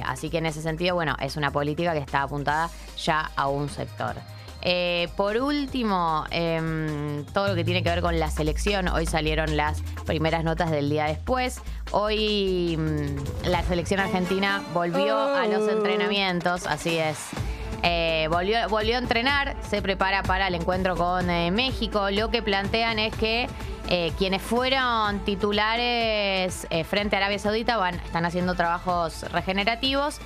[0.04, 2.68] Así que en ese sentido, bueno, es una política que está apuntada
[2.98, 4.14] ya a un sector.
[4.62, 8.88] Eh, por último, em, todo lo que tiene que ver con la selección.
[8.88, 11.60] Hoy salieron las primeras notas del día después.
[11.92, 17.18] Hoy mm, la selección argentina volvió a los entrenamientos, así es.
[17.84, 22.10] Eh, volvió, volvió a entrenar, se prepara para el encuentro con eh, México.
[22.10, 23.48] Lo que plantean es que
[24.18, 30.20] quienes fueron titulares frente a Arabia Saudita van, están haciendo trabajos regenerativos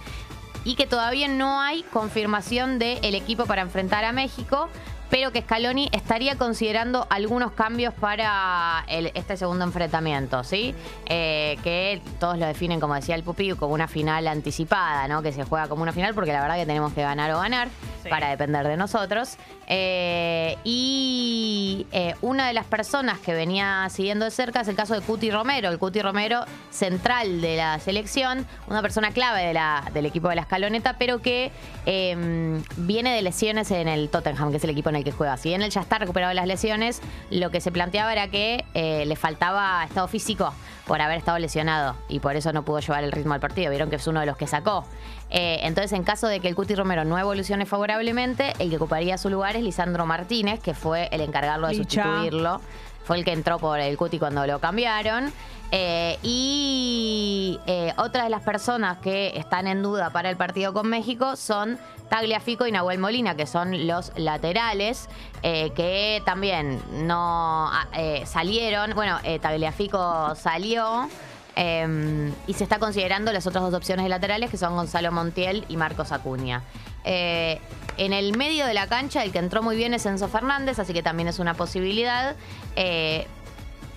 [0.65, 4.69] y que todavía no hay confirmación del equipo para enfrentar a México,
[5.13, 10.75] pero que Scaloni estaría considerando algunos cambios para el- este segundo enfrentamiento, ¿sí?
[11.05, 15.21] Eh, que todos lo definen, como decía el Pupi, como una final anticipada, ¿no?
[15.21, 17.69] Que se juega como una final porque la verdad que tenemos que ganar o ganar
[18.03, 18.09] Sí.
[18.09, 19.37] para depender de nosotros.
[19.69, 24.95] Eh, y eh, una de las personas que venía siguiendo de cerca es el caso
[24.95, 29.85] de Cuti Romero, el Cuti Romero central de la selección, una persona clave de la-
[29.93, 31.53] del equipo de la escaloneta, pero que
[31.87, 35.37] eh, viene de lesiones en el Tottenham, que es el equipo en el que juega.
[35.37, 37.01] Si bien él ya está recuperado de las lesiones,
[37.31, 40.53] lo que se planteaba era que eh, le faltaba estado físico
[40.87, 43.71] por haber estado lesionado y por eso no pudo llevar el ritmo al partido.
[43.71, 44.85] Vieron que es uno de los que sacó.
[45.31, 49.17] Eh, entonces, en caso de que el Cuti Romero no evolucione favorablemente, el que ocuparía
[49.17, 52.05] su lugar es Lisandro Martínez, que fue el encargado de Licha.
[52.05, 52.61] sustituirlo.
[53.05, 55.33] Fue el que entró por el Cuti cuando lo cambiaron.
[55.75, 60.87] Eh, y eh, otras de las personas que están en duda para el partido con
[60.87, 61.79] México son
[62.11, 65.09] Tagliafico y Nahuel Molina, que son los laterales,
[65.43, 68.93] eh, que también no ah, eh, salieron.
[68.95, 71.09] Bueno, Tagliafico salió.
[71.57, 75.65] eh, y se está considerando las otras dos opciones de laterales, que son Gonzalo Montiel
[75.69, 76.63] y Marcos Acuña.
[77.05, 80.93] En el medio de la cancha, el que entró muy bien es Enzo Fernández, así
[80.93, 82.37] que también es una posibilidad.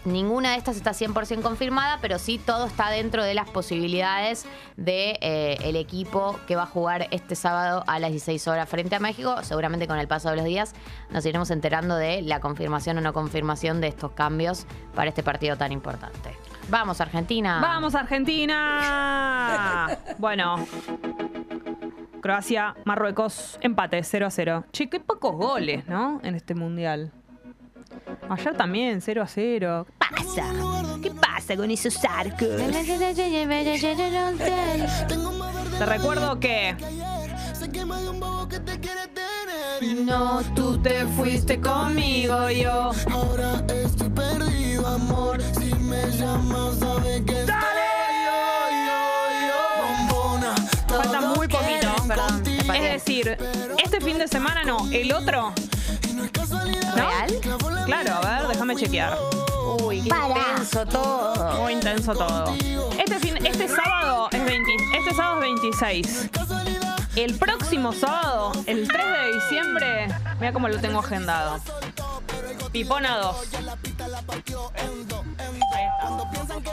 [0.06, 4.46] Ninguna de estas está 100% confirmada, pero sí todo está dentro de las posibilidades
[4.78, 8.96] de eh, el equipo que va a jugar este sábado a las 16 horas frente
[8.96, 9.36] a México.
[9.42, 10.76] Seguramente con el paso de los días
[11.10, 15.58] nos iremos enterando de la confirmación o no confirmación de estos cambios para este partido
[15.58, 16.38] tan importante.
[16.70, 17.60] Vamos, Argentina.
[17.62, 19.98] ¡Vamos, Argentina!
[20.20, 20.68] bueno.
[22.22, 24.66] Croacia, Marruecos, empate 0 a 0.
[24.72, 26.20] Che, qué pocos goles, ¿no?
[26.24, 27.12] En este mundial.
[28.30, 29.88] Ayer también, 0 a 0.
[29.88, 30.54] ¿Qué pasa?
[31.02, 32.48] ¿Qué pasa con esos arcos?
[35.78, 36.76] Te recuerdo que.
[40.06, 42.92] No, tú te fuiste conmigo, yo.
[43.12, 45.42] Ahora estoy perdido, amor.
[45.42, 47.46] Si me llamas, sabes que.
[49.78, 50.56] Bombona,
[50.88, 51.94] Falta muy poquito.
[52.08, 52.44] Perdón,
[52.74, 53.38] Es decir,
[53.84, 55.54] este fin de semana no, el otro.
[56.96, 57.40] ¿Real?
[57.86, 59.18] Claro, a ver, déjame chequear.
[59.84, 61.62] Uy, qué intenso todo.
[61.62, 62.54] Muy intenso todo.
[62.98, 66.30] Este, fin, este sábado es 20 este sábado es 26.
[66.32, 66.96] Casualidad.
[67.16, 70.08] El próximo sábado, el 3 de diciembre,
[70.40, 71.62] mira cómo lo tengo agendado.
[72.72, 73.36] Pipona 2.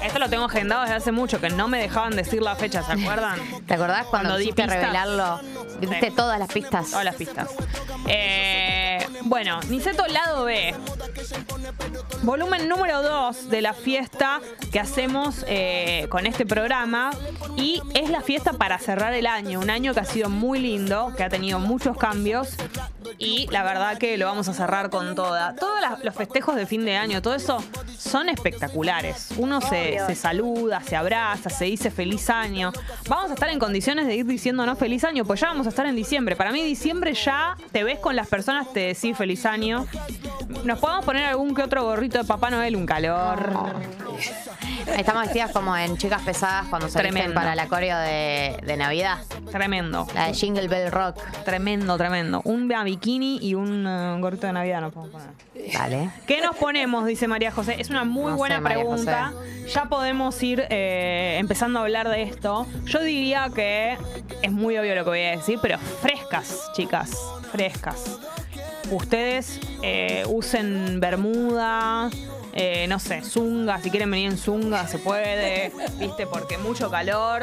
[0.03, 2.93] Esto lo tengo agendado desde hace mucho, que no me dejaban decir la fecha, ¿se
[2.93, 3.39] acuerdan?
[3.67, 4.71] ¿Te acordás cuando, Cuando di pistas.
[4.71, 5.41] revelarlo?
[5.81, 6.17] Diste Sí.
[6.17, 6.91] todas las pistas.
[6.91, 7.49] Todas las pistas.
[8.09, 10.75] Eh, bueno, Niceto lado B.
[12.23, 14.41] Volumen número 2 de la fiesta
[14.73, 17.11] que hacemos eh, con este programa.
[17.57, 19.61] Y es la fiesta para cerrar el año.
[19.61, 22.51] Un año que ha sido muy lindo, que ha tenido muchos cambios.
[23.19, 25.55] Y la verdad que lo vamos a cerrar con toda.
[25.55, 27.63] Todos los festejos de fin de año, todo eso
[27.99, 29.29] son espectaculares.
[29.37, 32.73] Uno se, se saluda, se abraza, se dice feliz año.
[33.09, 35.87] Vamos a estar en condiciones de ir diciéndonos feliz año, pues ya vamos a estar
[35.87, 36.37] en diciembre.
[36.37, 39.87] Para mí diciembre ya te ves con las personas, te decís feliz año.
[40.65, 43.73] Nos podemos poner algún que otro gorrito de Papá Noel, un calor.
[44.87, 49.19] Estamos vestidas como en chicas pesadas cuando se visten para la coreo de, de Navidad.
[49.51, 50.07] Tremendo.
[50.15, 51.19] La de Jingle Bell Rock.
[51.45, 52.43] Tremendo, tremendo.
[52.45, 55.75] Un bikini y un eh, gorrito de Navidad nos podemos poner.
[55.79, 56.11] Vale.
[56.27, 57.07] ¿Qué nos ponemos?
[57.07, 57.77] Dice María José.
[57.79, 59.33] Es una muy No buena sé, pregunta.
[59.73, 62.67] Ya podemos ir eh, empezando a hablar de esto.
[62.85, 63.97] Yo diría que
[64.43, 67.11] es muy obvio lo que voy a decir, pero frescas, chicas.
[67.51, 68.19] Frescas.
[68.91, 72.11] ustedes eh, usen bermuda,
[72.55, 77.43] eh, no sé, zunga, si quieren venir en zunga se puede, viste, porque mucho calor.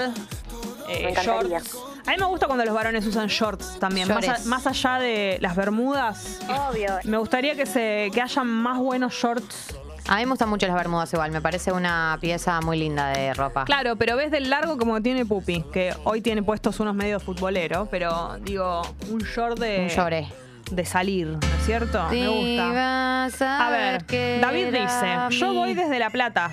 [0.87, 1.75] eh, Me shorts.
[2.07, 5.37] A mí me gusta cuando los varones usan shorts también, más, a- más allá de
[5.41, 6.39] las bermudas.
[6.69, 6.93] Obvio.
[7.03, 9.75] Me gustaría que se que haya más buenos shorts.
[10.07, 13.31] A mí me gustan mucho las bermudas igual, me parece una pieza muy linda de
[13.35, 13.65] ropa.
[13.65, 17.21] Claro, pero ves del largo como que tiene Pupi, que hoy tiene puestos unos medios
[17.21, 18.81] futboleros, pero digo,
[19.11, 20.27] un short de, Un lloré.
[20.75, 22.07] De salir, ¿no es cierto?
[22.09, 23.25] Me gusta.
[23.41, 24.05] a, A ver,
[24.41, 25.55] David dice, yo mí".
[25.55, 26.51] voy desde La Plata.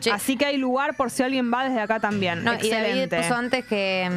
[0.00, 0.10] Sí.
[0.10, 2.44] Así que hay lugar por si alguien va desde acá también.
[2.44, 2.72] No, y David
[3.02, 3.16] Excelente.
[3.18, 4.08] puso antes que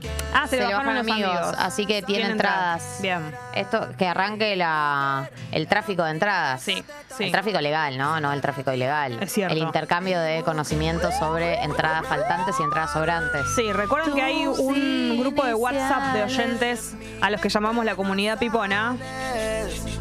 [0.00, 1.56] mm, Ah, se, se le le bajaron bajaron los amigos, amigos.
[1.58, 2.98] así que tiene Tiene entradas.
[3.00, 3.20] Bien.
[3.54, 6.60] Esto, que arranque la, el tráfico de entradas.
[6.62, 6.82] Sí,
[7.16, 7.24] sí.
[7.24, 8.20] El tráfico legal, ¿no?
[8.20, 9.18] No el tráfico ilegal.
[9.22, 9.54] Es cierto.
[9.54, 13.42] El intercambio de conocimientos sobre entradas faltantes y entradas sobrantes.
[13.54, 17.94] Sí, recuerden que hay un grupo de WhatsApp de oyentes a los que llamamos la
[17.94, 18.96] comunidad pipona.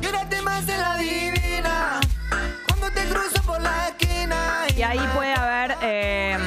[0.02, 2.00] Quédate más en la divina.
[2.68, 4.13] Cuando te cruzo por la esquina.
[4.76, 6.38] Y ahí puede haber eh,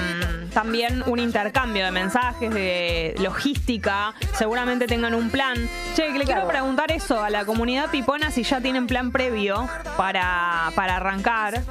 [0.53, 4.14] también un intercambio de mensajes, de logística.
[4.35, 5.57] Seguramente tengan un plan.
[5.95, 10.72] Che, le quiero preguntar eso a la comunidad pipona si ya tienen plan previo para,
[10.74, 11.62] para arrancar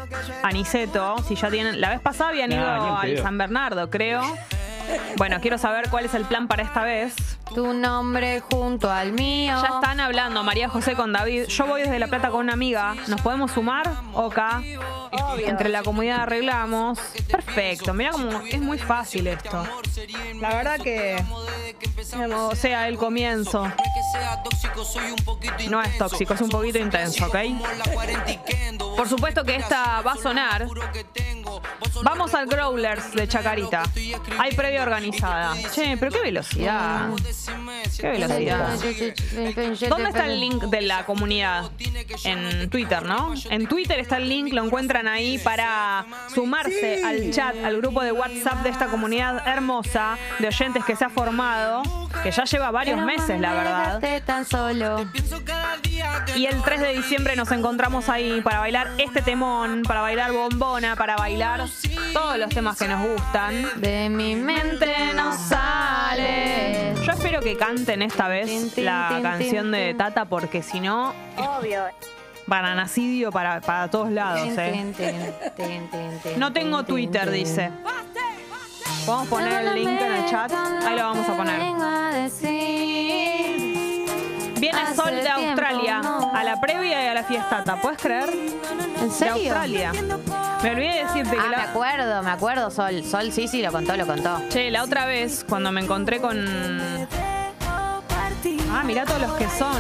[0.44, 1.18] a Niceto.
[1.28, 1.82] Si ya tienen.
[1.82, 3.18] La vez pasada habían ido al.
[3.18, 4.22] San Bernardo, creo.
[5.18, 7.16] Bueno, quiero saber cuál es el plan para esta vez.
[7.54, 9.54] Tu nombre junto al mío.
[9.62, 11.46] Ya están hablando María José con David.
[11.46, 12.96] Yo voy desde La Plata con una amiga.
[13.08, 13.90] ¿Nos podemos sumar?
[14.14, 14.62] Oka.
[15.38, 17.00] Entre la comunidad arreglamos.
[17.30, 17.94] Perfecto.
[17.94, 19.66] Mira cómo es muy fácil esto.
[20.40, 21.24] La verdad que.
[22.36, 23.72] O sea, el comienzo.
[25.70, 27.38] No es tóxico, es un poquito intenso, ¿ok?
[28.96, 30.68] Por supuesto que esta va a sonar.
[32.04, 33.84] Vamos al Growlers de Chacarita.
[34.38, 35.54] Hay previa organizada.
[35.74, 37.10] Che, pero qué velocidad.
[38.00, 38.78] Qué velocidad.
[39.90, 41.72] ¿Dónde está el link de la comunidad?
[42.24, 43.34] En Twitter, ¿no?
[43.50, 48.12] En Twitter está el link, lo encuentran ahí para sumarse al chat, al grupo de
[48.12, 51.84] WhatsApp de esta comunidad hermosa de oyentes que se ha formado,
[52.24, 54.24] que ya lleva varios meses, la verdad.
[54.26, 55.08] tan solo.
[56.36, 60.96] Y el 3 de diciembre nos encontramos ahí para bailar este temón, para bailar bombona,
[60.96, 61.66] para bailar
[62.14, 63.82] todos los temas que nos gustan.
[63.82, 66.95] De mi mente no sale.
[67.06, 69.94] Yo espero que canten esta vez la canción de.
[69.94, 71.84] Tata porque si no, Obvio.
[72.48, 74.94] bananacidio para, para todos lados, ¿eh?
[76.38, 77.72] No tengo Twitter, dice.
[79.06, 80.52] Podemos poner el link en el chat.
[80.52, 81.60] Ahí lo vamos a poner.
[84.60, 87.76] Viene Sol de Australia a la previa y a la fiestata.
[87.82, 88.30] ¿Puedes creer?
[89.00, 89.34] ¿En De serio?
[89.36, 89.92] Australia.
[90.64, 93.04] Me olvidé de decirte que Ah, me acuerdo, me acuerdo, Sol.
[93.04, 94.42] Sol, sí, sí, lo contó, lo contó.
[94.50, 96.38] che, la otra vez cuando me encontré con.
[98.72, 99.76] Ah, mirá todos los que son.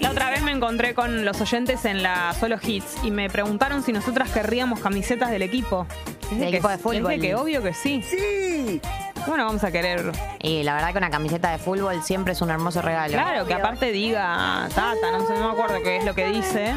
[0.00, 3.82] La otra vez me encontré con los oyentes en la Solo Hits y me preguntaron
[3.82, 5.86] si nosotras querríamos camisetas del equipo.
[6.30, 7.08] Del equipo de fútbol.
[7.14, 8.02] dije que obvio que sí.
[8.02, 8.80] Sí.
[9.26, 10.12] Bueno, vamos a querer.
[10.40, 13.12] Y la verdad que una camiseta de fútbol siempre es un hermoso regalo.
[13.12, 16.72] Claro, que aparte diga Tata, no sé, no me acuerdo qué es lo que dice.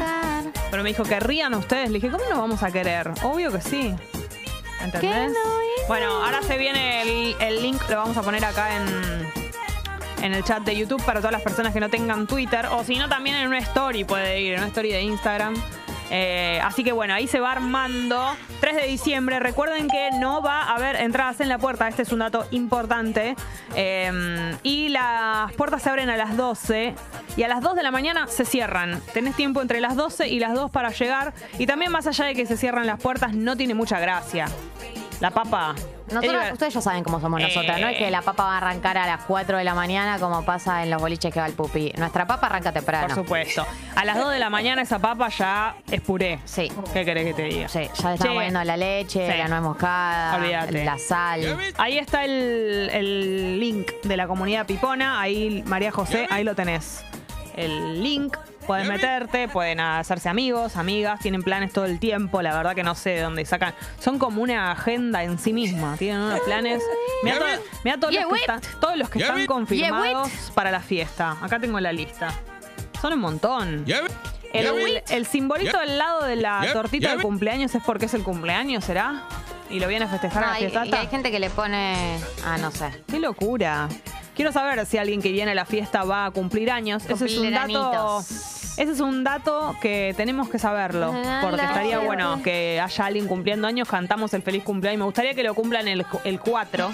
[0.70, 1.88] Pero me dijo, ¿querrían ustedes?
[1.90, 3.10] Le dije, ¿cómo nos vamos a querer?
[3.22, 3.94] Obvio que sí.
[4.82, 5.32] ¿Entendés?
[5.88, 10.44] Bueno, ahora se viene el, el link, lo vamos a poner acá en, en el
[10.44, 12.66] chat de YouTube para todas las personas que no tengan Twitter.
[12.66, 15.54] O si no, también en una story puede ir, en una story de Instagram.
[16.10, 18.36] Eh, así que bueno, ahí se va armando.
[18.60, 19.38] 3 de diciembre.
[19.40, 21.88] Recuerden que no va a haber entradas en la puerta.
[21.88, 23.36] Este es un dato importante.
[23.74, 26.94] Eh, y las puertas se abren a las 12.
[27.36, 29.00] Y a las 2 de la mañana se cierran.
[29.14, 31.32] Tenés tiempo entre las 12 y las 2 para llegar.
[31.58, 34.46] Y también más allá de que se cierran las puertas, no tiene mucha gracia.
[35.20, 35.74] La papa.
[36.10, 38.56] Nosotros- es- ustedes ya saben cómo somos nosotras, no es que la papa va a
[38.56, 41.52] arrancar a las 4 de la mañana como pasa en los boliches que va el
[41.52, 41.92] pupi.
[41.98, 43.06] Nuestra papa arranca temprano.
[43.06, 43.64] Por supuesto.
[43.94, 46.40] A las 2 de la mañana esa papa ya es puré.
[46.46, 46.72] Sí.
[46.92, 47.68] ¿Qué querés que te diga?
[47.68, 49.38] Sí, ya le estamos poniendo la leche, Sí.
[49.38, 50.84] la nuez moscada, Olvídate.
[50.84, 51.58] la sal.
[51.78, 55.20] Ahí está el, el link de la comunidad Pipona.
[55.20, 57.04] Ahí, María José, ahí lo tenés.
[57.56, 58.36] El link.
[58.70, 62.40] Pueden meterte, pueden hacerse amigos, amigas, tienen planes todo el tiempo.
[62.40, 63.74] La verdad que no sé de dónde sacan.
[63.98, 65.96] Son como una agenda en sí misma.
[65.96, 66.80] Tienen unos planes.
[67.84, 68.42] Mira todos, Yeah, los que wait.
[68.42, 71.36] están, todos los que Yeah, están confirmados Yeah, para la fiesta.
[71.42, 72.32] Acá tengo la lista.
[73.00, 73.84] Son un montón.
[74.52, 78.22] El, ve- el simbolito al lado de la tortita de cumpleaños es porque es el
[78.22, 79.24] cumpleaños, ¿será?
[79.68, 80.86] Y lo viene a festejar No, a la fiesta.
[80.86, 82.18] y hay gente que le pone.
[82.44, 82.90] Ah, no sé.
[83.08, 83.88] ¡Qué locura!
[84.34, 87.04] Quiero saber si alguien que viene a la fiesta va a cumplir años.
[87.08, 88.22] Ese es un dato.
[88.80, 91.14] Ese es un dato que tenemos que saberlo.
[91.42, 95.00] Porque estaría bueno que haya alguien cumpliendo años, cantamos el feliz cumpleaños.
[95.00, 96.90] Me gustaría que lo cumplan el, el 4.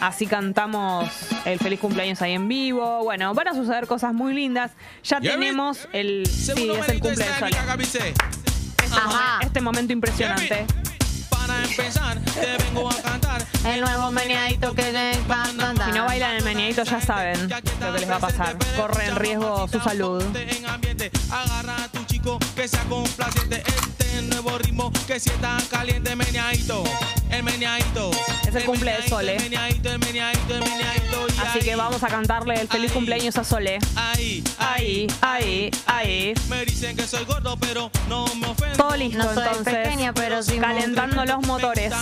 [0.00, 1.06] así cantamos
[1.44, 3.04] el feliz cumpleaños ahí en vivo.
[3.04, 4.70] Bueno, van a suceder cosas muy lindas.
[5.04, 6.24] Ya tenemos el.
[6.26, 7.58] Sí, es el cumpleaños.
[8.90, 9.40] Ajá.
[9.42, 10.64] Este momento impresionante.
[11.48, 13.42] Para empezar, te vengo a cantar.
[13.64, 18.10] El nuevo meneadito que le Si no bailan el meneadito ya saben lo que les
[18.10, 18.58] va a pasar.
[18.76, 20.22] Corre en riesgo su salud.
[21.30, 23.62] Agarra a tu chico que sea complaciente.
[23.66, 26.84] Este nuevo ritmo que sienta caliente, meneadito.
[27.30, 28.10] El meneadito.
[28.48, 29.36] Es el cumple de Sole.
[29.36, 31.26] El meneadito, el meneadito, el meneadito.
[31.28, 33.78] y Así ahí, que vamos a cantarle el feliz cumpleaños a Sole.
[33.96, 36.34] Ahí, Ahí, ahí, ahí.
[36.48, 38.76] Me dicen que soy gordo, pero no me ofendo.
[38.76, 39.74] Todo listo, No soy entonces.
[39.74, 41.92] pequeña, pero sí calentando los motores.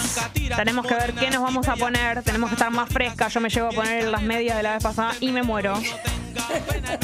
[0.57, 2.22] Tenemos que ver qué nos vamos a poner.
[2.22, 3.33] Tenemos que estar más frescas.
[3.35, 5.74] Yo me llevo a poner las medias de la vez pasada y me muero.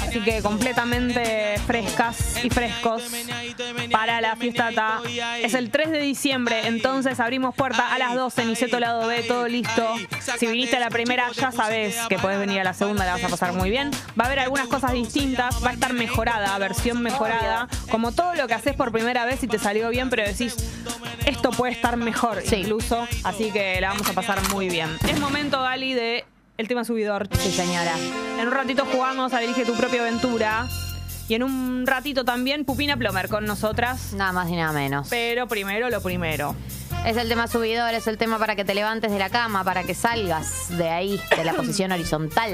[0.06, 3.02] Así que completamente frescas y frescos
[3.90, 5.00] para la fiestata.
[5.40, 9.48] Es el 3 de diciembre, entonces abrimos puerta a las 12, Niceto lado B, todo
[9.48, 9.94] listo.
[10.38, 13.24] Si viniste a la primera, ya sabes que puedes venir a la segunda, la vas
[13.24, 13.90] a pasar muy bien.
[14.18, 17.68] Va a haber algunas cosas distintas, va a estar mejorada, versión mejorada.
[17.90, 20.56] Como todo lo que haces por primera vez y te salió bien, pero decís,
[21.26, 22.56] esto puede estar mejor Sí.
[22.56, 23.06] incluso.
[23.24, 24.88] Así que la vamos a pasar muy bien.
[25.08, 26.24] Es momento, Gali, de
[26.58, 27.28] el tema subidor.
[27.38, 27.94] Sí, señora.
[28.38, 30.66] En un ratito jugamos a Elige tu propia aventura.
[31.28, 34.12] Y en un ratito también Pupina Plomer con nosotras.
[34.12, 35.06] Nada más y nada menos.
[35.08, 36.54] Pero primero lo primero.
[37.04, 39.82] Es el tema subidor, es el tema para que te levantes de la cama, para
[39.82, 42.52] que salgas de ahí, de la posición horizontal.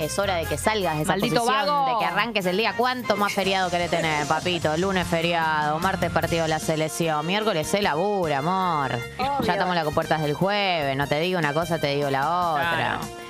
[0.00, 1.86] Es hora de que salgas de esa Maldito posición, vago.
[2.00, 2.74] de que arranques el día.
[2.76, 4.76] ¿Cuánto más feriado querés tener, papito?
[4.76, 8.98] Lunes feriado, martes partido de la selección, miércoles se labura, amor.
[9.44, 12.50] Ya estamos en las puertas del jueves, no te digo una cosa, te digo la
[12.52, 12.70] otra.
[12.76, 13.23] Claro.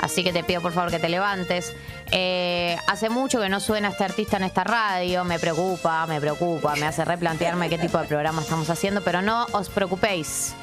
[0.00, 1.74] Así que te pido por favor que te levantes.
[2.10, 6.74] Eh, hace mucho que no suena este artista en esta radio, me preocupa, me preocupa,
[6.76, 10.54] me hace replantearme qué tipo de programa estamos haciendo, pero no os preocupéis.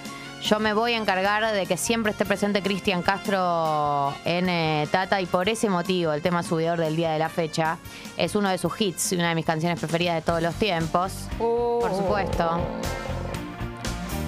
[0.41, 5.19] Yo me voy a encargar de que siempre esté presente Cristian Castro en eh, Tata
[5.19, 7.77] y por ese motivo el tema subidor del día de la fecha
[8.17, 11.91] es uno de sus hits, una de mis canciones preferidas de todos los tiempos, por
[11.95, 12.59] supuesto.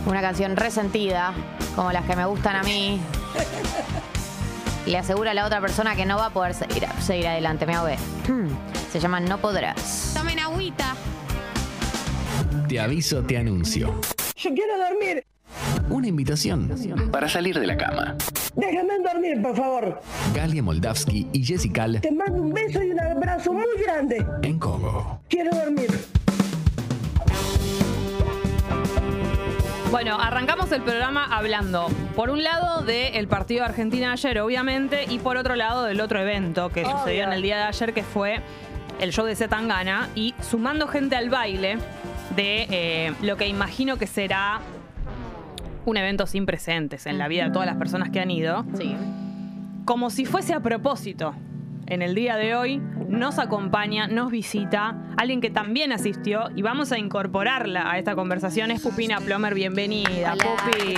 [0.05, 1.33] Una canción resentida,
[1.75, 2.99] como las que me gustan a mí.
[4.89, 7.67] Le asegura a la otra persona que no va a poder seguir, seguir adelante.
[7.67, 7.97] Me ahogué.
[8.91, 10.13] Se llama No Podrás.
[10.17, 10.95] Tomen agüita.
[12.67, 13.93] Te aviso, te anuncio.
[14.35, 15.23] Yo quiero dormir.
[15.91, 16.69] Una invitación
[17.11, 18.15] para salir de la cama.
[18.55, 20.01] Déjame dormir, por favor.
[20.33, 24.25] Galia Moldavsky y Jessica Te mando un beso y un abrazo muy grande.
[24.41, 25.21] en Congo.
[25.29, 25.89] Quiero dormir.
[29.91, 35.17] Bueno, arrancamos el programa hablando, por un lado, del partido de Argentina ayer, obviamente, y
[35.17, 38.39] por otro lado, del otro evento que sucedió en el día de ayer, que fue
[38.99, 41.79] el show de Zetangana, y sumando gente al baile
[42.35, 44.59] de eh, lo que imagino que será
[45.85, 48.65] un evento sin precedentes en la vida de todas las personas que han ido.
[48.77, 48.95] Sí.
[49.85, 51.33] como si fuese a propósito.
[51.89, 52.77] En el día de hoy
[53.07, 58.69] nos acompaña, nos visita alguien que también asistió y vamos a incorporarla a esta conversación.
[58.69, 60.33] Es Pupina Plomer, bienvenida.
[60.33, 60.93] Hola, Pupi.
[60.93, 60.97] Estoy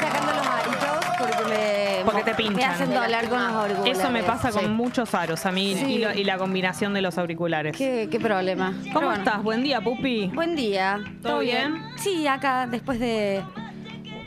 [0.00, 2.56] sacando los aritos porque me, Porque te pinchan.
[2.56, 3.98] me hacen doler con los auriculares.
[3.98, 4.68] Eso me pasa con Sí.
[4.68, 5.86] muchos aros a mí Sí.
[5.86, 7.76] y, lo- y la combinación de los auriculares.
[7.76, 8.72] ¿Qué, qué problema?
[8.92, 9.22] ¿Cómo bueno.
[9.22, 9.40] estás?
[9.44, 10.32] Buen día, Pupi.
[10.34, 10.98] Buen día.
[11.22, 11.80] ¿Todo bien?
[11.96, 13.44] Sí, acá después de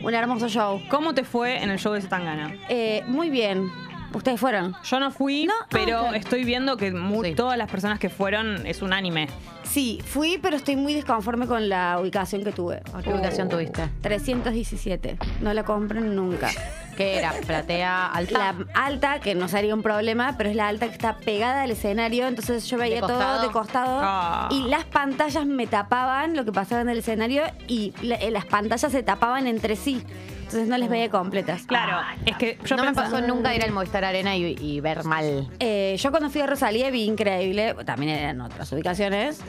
[0.02, 0.82] un hermoso show.
[0.90, 2.56] ¿Cómo te fue en el show de Zetangana?
[2.70, 3.70] Eh, muy bien.
[4.14, 4.76] ¿Ustedes fueron?
[4.84, 6.16] Yo no fui, No, ah, pero ok.
[6.16, 7.34] estoy viendo que mu- Sí.
[7.34, 9.28] todas las personas que fueron es unánime.
[9.64, 12.82] Sí, fui, pero estoy muy desconforme con la ubicación que tuve.
[12.94, 13.88] ¿A qué ubicación tuviste?
[14.02, 15.18] 317.
[15.40, 16.50] No la compren nunca.
[16.98, 17.32] ¿Qué era?
[17.48, 18.38] ¿Platea alta?
[18.38, 21.72] La alta, que no sería un problema, pero es la alta que está pegada al
[21.72, 23.42] escenario, entonces yo veía todo costado?
[23.42, 24.50] de costado Ah.
[24.52, 28.44] y las pantallas me tapaban lo que pasaba en el escenario y la- eh, las
[28.46, 30.04] pantallas se tapaban entre sí,
[30.52, 31.64] entonces no les veía completas.
[31.64, 34.80] Claro, es que yo no me pensaba- pasó nunca ir al Movistar Arena y, y
[34.82, 35.48] ver mal.
[35.60, 39.40] Eh, yo cuando fui a Rosalía vi increíble, también eran otras ubicaciones,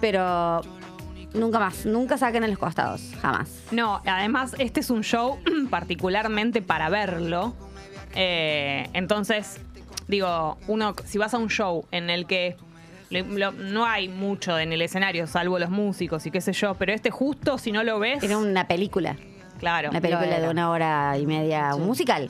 [0.00, 0.60] pero
[1.34, 3.50] nunca más, nunca saquen en los costados, jamás.
[3.70, 5.38] No, además este es un show
[5.70, 7.54] particularmente para verlo.
[8.14, 9.60] Eh, entonces,
[10.08, 12.56] digo, uno, si vas a un show en el que
[13.10, 16.74] le- lo- no hay mucho en el escenario, salvo los músicos y qué sé yo,
[16.74, 19.16] pero este justo, si no lo ves, Era una película,
[19.60, 19.90] claro.
[19.90, 22.28] una película de una hora y media, un musical.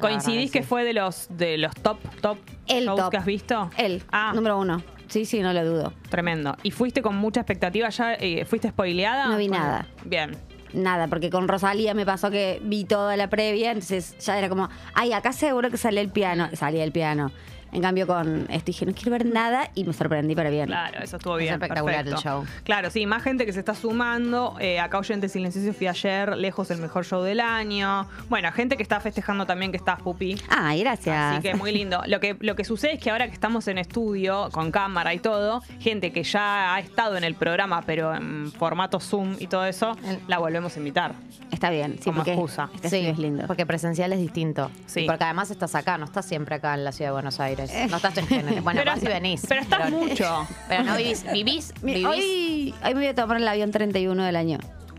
[0.00, 3.10] ¿Coincidís que fue de los de los top, top El shows top.
[3.10, 3.70] que has visto?
[3.76, 4.82] Él, Ah, número uno.
[5.08, 5.92] Sí, sí, no lo dudo.
[6.08, 6.56] tremendo.
[6.62, 8.14] ¿Y fuiste con mucha expectativa ya?
[8.14, 9.26] eh, ¿Fuiste spoileada?
[9.26, 9.86] No vi nada.
[10.04, 10.36] Bien.
[10.72, 14.68] Nada, porque con Rosalía me pasó que vi toda la previa, entonces ya era como,
[14.94, 17.32] ay, acá seguro que sale el piano, salía el piano.
[17.72, 20.66] En cambio, con esto dije, no quiero ver nada y me sorprendí para bien.
[20.66, 21.54] Claro, eso estuvo bien.
[21.54, 22.44] espectacular el show.
[22.64, 24.56] Claro, sí, más gente que se está sumando.
[24.60, 28.06] Eh, acá Oyente Silencioso fui ayer, lejos el mejor show del año.
[28.28, 30.36] Bueno, gente que está festejando también que estás, Pupi.
[30.48, 31.16] Ay, gracias.
[31.16, 32.02] Así que muy lindo.
[32.06, 35.18] Lo que, lo que sucede es que ahora que estamos en estudio, con cámara y
[35.18, 39.64] todo, gente que ya ha estado en el programa, pero en formato Zoom y todo
[39.66, 39.96] eso,
[40.28, 41.14] la volvemos a invitar.
[41.50, 42.70] Está bien, sí, Como porque excusa.
[42.74, 43.46] este estudio es lindo.
[43.46, 44.70] Porque presencial es distinto.
[44.86, 45.00] Sí.
[45.00, 47.59] Y Porque además estás acá, no estás siempre acá en la ciudad de Buenos Aires.
[47.90, 48.60] No estás en general.
[48.62, 49.42] Bueno, Pero- vas y venís.
[49.48, 50.46] pero estás mucho.
[50.68, 52.04] Pero no vivís, vivís, vivís.
[52.06, 54.58] Hoy, hoy me voy a tomar el avión 31 del año.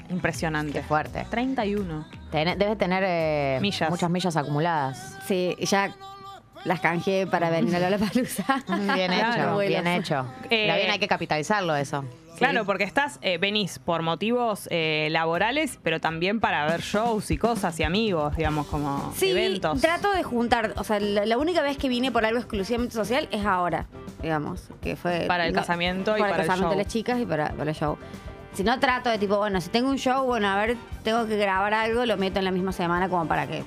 [0.09, 0.73] Impresionante.
[0.73, 1.25] Qué fuerte.
[1.29, 2.05] 31.
[2.31, 3.89] Ten- debes tener eh, Millas.
[3.89, 5.17] muchas millas acumuladas.
[5.27, 5.95] Sí, ya
[6.65, 8.43] las canjeé para venir a Lollapalooza.
[8.93, 9.61] Bien Claro.
[9.61, 10.25] hecho, bien hecho.
[10.49, 12.03] Eh, Pero bien hay que capitalizarlo eso.
[12.49, 17.37] Claro, porque estás, eh, venís por motivos eh, laborales, pero también para ver shows y
[17.37, 19.79] cosas y amigos, digamos, como Sí, eventos.
[19.81, 20.73] trato de juntar.
[20.77, 23.85] O sea, la, la única vez que vine por algo exclusivamente social es ahora,
[24.21, 24.69] digamos.
[24.81, 25.25] Que fue.
[25.27, 26.83] Para el casamiento y para para el el casamiento de show.
[26.83, 27.97] las chicas y para, para el show.
[28.53, 31.37] Si no trato de tipo, bueno, si tengo un show, bueno, a ver, tengo que
[31.37, 33.63] grabar algo, lo meto en la misma semana como para que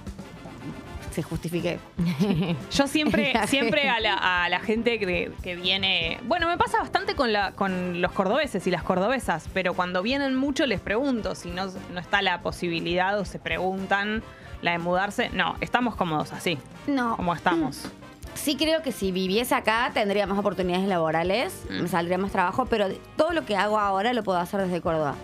[1.14, 1.78] se justifique.
[2.72, 6.18] Yo siempre, siempre a la, a la gente que, que viene.
[6.24, 10.34] Bueno, me pasa bastante con, la, con los cordobeses y las cordobesas, pero cuando vienen
[10.36, 14.22] mucho les pregunto si no, no está la posibilidad o se preguntan
[14.62, 15.30] la de mudarse.
[15.30, 17.16] No, estamos cómodos así, No.
[17.16, 17.86] como estamos.
[18.34, 21.82] Sí creo que si viviese acá tendría más oportunidades laborales, Mm.
[21.82, 25.14] me saldría más trabajo, pero todo lo que hago ahora lo puedo hacer desde Córdoba.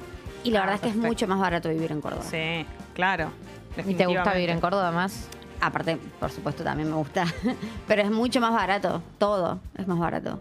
[0.45, 1.07] Y la Ah, verdad es que perfecto.
[1.07, 2.22] es mucho más barato vivir en Córdoba.
[2.30, 2.64] Sí,
[2.95, 3.30] claro.
[3.86, 4.61] ¿Y te gusta vivir en.
[4.61, 5.28] Córdoba más?
[5.61, 7.25] Aparte, por supuesto, también me gusta.
[7.87, 9.03] Pero es mucho más barato.
[9.19, 10.41] Todo es más barato.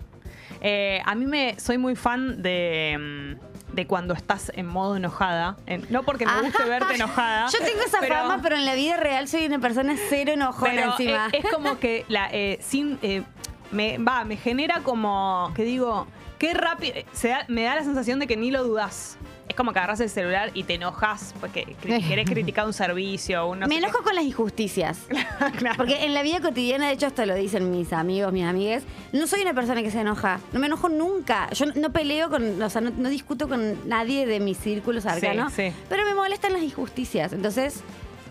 [0.62, 5.56] Eh, a mí me soy muy fan de, mm, de cuando estás en modo enojada.
[5.68, 7.48] En- no porque me guste verte enojada.
[7.52, 10.72] Yo tengo esa pero- fama, pero en la vida real soy una persona cero enojona
[10.74, 11.28] Pero encima.
[11.32, 13.24] Es, es como que la, eh, sin, eh,
[13.72, 16.08] me, va, me genera como que digo,
[16.40, 16.96] qué rápido.
[16.96, 19.18] eh, se da- me da la sensación de que ni lo dudás.
[19.60, 23.46] Como que agarras el celular y te enojas porque cri- querés criticar un servicio.
[23.46, 25.00] Un no me sé enojo con las injusticias.
[25.58, 25.76] Claro.
[25.78, 29.28] Porque en la vida cotidiana, de hecho, hasta lo dicen mis amigos, mis amigues, no
[29.28, 30.40] soy una persona que se enoja.
[30.54, 31.50] No me enojo nunca.
[31.52, 35.52] Yo no peleo con, o sea, no, no discuto con nadie de mis círculos cercanos.
[35.54, 35.74] sí.
[35.90, 37.34] Pero me molestan las injusticias.
[37.34, 37.82] Entonces,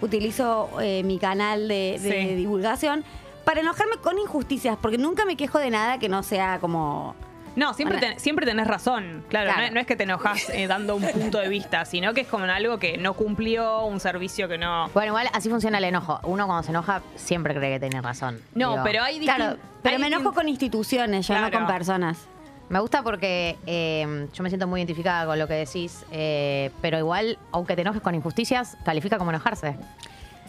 [0.01, 2.35] utilizo eh, mi canal de, de Sí.
[2.37, 3.05] divulgación
[3.45, 7.15] para enojarme con injusticias, porque nunca me quejo de nada que no sea como.
[7.59, 8.13] No, siempre, Bueno.
[8.15, 9.25] ten- siempre tenés razón.
[9.29, 9.61] Claro, Claro.
[9.61, 12.21] No, es- no es que te enojas eh, dando un punto de vista, sino que
[12.21, 14.89] es como en algo que no cumplió, un servicio que no.
[14.95, 16.21] Bueno, igual así funciona el enojo.
[16.23, 18.41] Uno cuando se enoja siempre cree que tiene razón.
[18.55, 22.19] No, Digo, pero hay Claro, pero hay me enojo con instituciones, ya no con personas.
[22.69, 26.99] Me gusta porque eh, yo me siento muy identificada con lo que decís, eh, pero
[26.99, 29.75] igual, aunque te enojes con injusticias, califica como enojarse.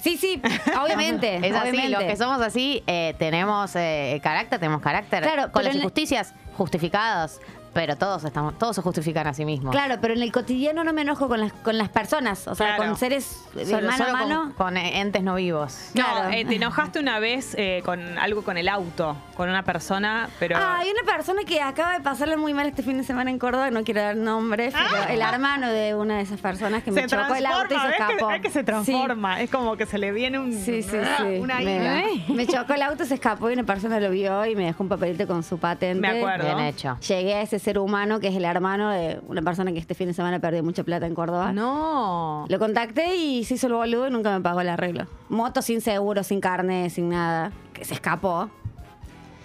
[0.01, 0.41] Sí, sí,
[0.81, 1.35] obviamente.
[1.43, 5.23] Es así, los que somos así eh, tenemos eh, carácter, tenemos carácter.
[5.23, 7.39] Claro, con las injusticias justificadas,
[7.73, 9.71] pero todos estamos, todos se justifican a sí mismos.
[9.71, 12.75] Claro, pero en el cotidiano no me enojo con las, con las personas, o sea,
[12.75, 12.83] Claro.
[12.83, 14.53] con seres de Solo, mano solo a con- mano.
[14.57, 15.91] Con, eh, entes no vivos.
[15.93, 16.29] No, Claro.
[16.33, 20.57] eh, te enojaste una vez eh, con algo con el auto, con una persona, pero.
[20.57, 23.39] Ah, hay una persona que acaba de pasarle muy mal este fin de semana en
[23.39, 27.05] Córdoba, no quiero dar nombres, pero el hermano de una de esas personas que me
[27.07, 28.27] chocó el auto y se transforma, ¿ves que- escapó.
[28.31, 29.41] ves que se transforma.
[29.41, 30.53] Es como que se le viene un.
[30.53, 30.97] Sí, sí, sí.
[31.17, 31.23] sí.
[31.39, 32.03] Una me, ira.
[32.33, 34.89] me chocó el auto, se escapó y una persona lo vio y me dejó un
[34.89, 35.99] papelito con su patente.
[36.01, 36.45] Me acuerdo.
[36.45, 36.97] Bien hecho.
[37.07, 40.07] Llegué a ese ser humano que es el hermano de una persona que este fin
[40.07, 41.51] de semana perdió mucha plata en Córdoba.
[41.53, 42.45] No.
[42.49, 45.05] Lo contacté y se hizo el boludo y nunca me pagó el arreglo.
[45.29, 47.51] Moto sin seguro, sin carne, sin nada.
[47.73, 48.49] Que se escapó.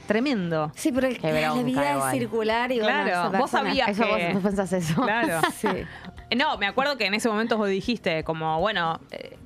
[0.06, 0.70] Tremendo.
[0.74, 3.68] Sí, pero el- Qué la bronca vida es circular y bueno, Claro, esa vos persona-
[3.70, 5.02] sabías Eso que- vos, vos pensás eso.
[5.02, 5.40] Claro.
[5.56, 5.68] Sí.
[6.36, 9.38] No, me acuerdo que en ese momento vos dijiste, como, bueno, eh,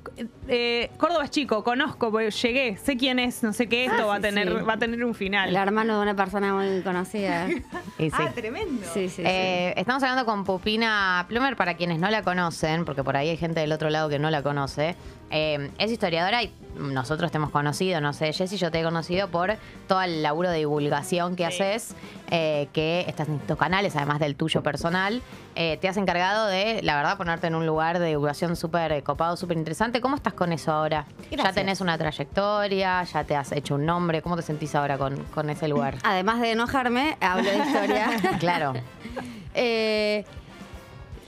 [0.47, 4.15] eh, Córdoba es chico, conozco, llegué, sé quién es, no sé qué, esto Ah, va,
[4.15, 4.63] a tener, sí.
[4.65, 5.49] va a tener un final.
[5.49, 7.47] El hermano de una persona muy conocida.
[7.97, 8.15] Y sí.
[8.17, 8.85] Ah, tremendo.
[8.93, 9.23] Sí, sí, sí.
[9.25, 13.37] Eh, estamos hablando con Pupina Plumer, para quienes no la conocen, porque por ahí hay
[13.37, 14.95] gente del otro lado que no la conoce.
[15.31, 19.27] Eh, es historiadora y nosotros te hemos conocido, no sé, Jessy, yo te he conocido
[19.27, 19.57] por
[19.87, 21.61] todo el laburo de divulgación que Sí.
[21.61, 21.95] haces,
[22.31, 25.21] eh, que estás en estos canales, además del tuyo personal.
[25.55, 29.35] Eh, te has encargado de, la verdad, ponerte en un lugar de divulgación súper copado,
[29.35, 29.99] súper interesante.
[29.99, 31.05] ¿Cómo estás con eso ahora?
[31.31, 33.03] ¿Ya tenés una trayectoria?
[33.03, 34.21] ¿Ya te has hecho un nombre?
[34.21, 35.95] ¿Cómo te sentís ahora con, con ese lugar?
[36.03, 38.09] Además de enojarme, hablo de historia.
[38.39, 38.73] claro.
[39.53, 40.23] Eh,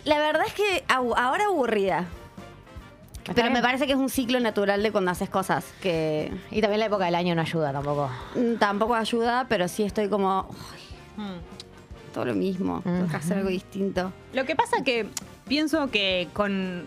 [0.05, 2.05] la verdad es que ahora aburrida.
[3.35, 6.79] Pero me parece que es un ciclo natural de cuando haces cosas que Y también
[6.79, 8.09] la época del año no ayuda tampoco.
[8.35, 10.81] mm, tampoco ayuda, pero sí estoy como "Ay,
[11.23, 12.13] Mm.
[12.13, 14.11] todo lo mismo, tengo que hacer algo distinto.
[14.33, 15.07] Lo que pasa que
[15.47, 16.83] pienso que con,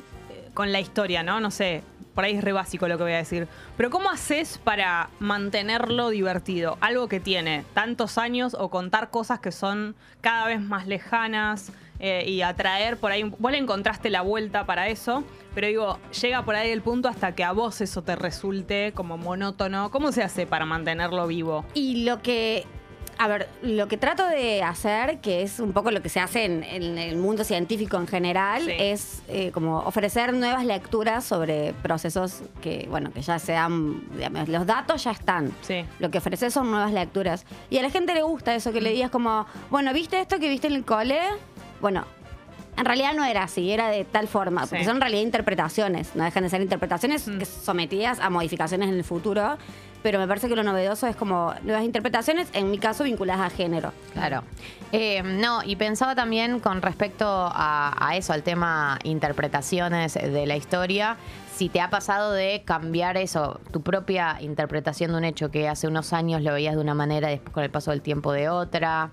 [0.55, 1.41] con la historia, ¿no?
[1.41, 1.83] No sé,
[2.15, 3.47] por ahí es re básico lo que voy a decir.
[3.77, 6.79] Pero ¿cómo haces para mantenerlo divertido?
[6.81, 12.25] Algo que tiene tantos años o contar cosas que son cada vez más lejanas eh,
[12.27, 13.23] y atraer por ahí.
[13.39, 15.23] Vos le encontraste la vuelta para eso,
[15.55, 19.17] pero digo, llega por ahí el punto hasta que a vos eso te resulte como
[19.17, 19.91] monótono.
[19.91, 21.65] ¿Cómo se hace para mantenerlo vivo?
[21.75, 22.67] Y lo que.
[23.17, 26.47] A ver, lo que trato de hacer, que es un poco lo que se hace
[26.47, 28.73] en, en el mundo científico en general, Sí.
[28.77, 34.67] es eh, como ofrecer nuevas lecturas sobre procesos que, bueno, que ya sean, digamos, los
[34.67, 35.53] datos ya están.
[35.61, 35.85] Sí.
[36.01, 37.47] Lo que ofreces son nuevas lecturas.
[37.71, 40.49] Y a la gente le gusta eso, que le digas como, bueno, ¿viste esto que
[40.49, 41.21] viste en el cole?
[41.81, 42.05] Bueno,
[42.77, 46.25] en realidad no era así, era de tal forma, porque son en realidad interpretaciones, no
[46.25, 47.43] dejan de ser interpretaciones Mm.
[47.45, 49.57] sometidas a modificaciones en el futuro,
[50.03, 53.57] pero me parece que lo novedoso es como nuevas interpretaciones, en mi caso vinculadas a
[53.57, 53.93] género.
[54.13, 54.43] Claro.
[54.93, 60.57] Eh, no, y pensaba también con respecto a, a eso, al tema interpretaciones de la
[60.57, 61.17] historia,
[61.55, 65.87] si te ha pasado de cambiar eso, tu propia interpretación de un hecho que hace
[65.87, 68.49] unos años lo veías de una manera y después con el paso del tiempo de
[68.49, 69.11] otra.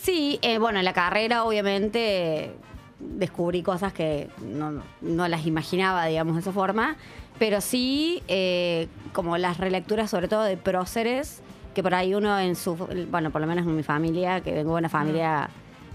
[0.00, 2.54] Sí, eh, bueno, en la carrera obviamente
[3.00, 6.96] descubrí cosas que no, no las imaginaba, digamos, de esa forma,
[7.38, 11.40] pero sí eh, como las relecturas sobre todo de próceres,
[11.74, 12.76] que por ahí uno en su,
[13.10, 15.48] bueno, por lo menos en mi familia, que vengo de una familia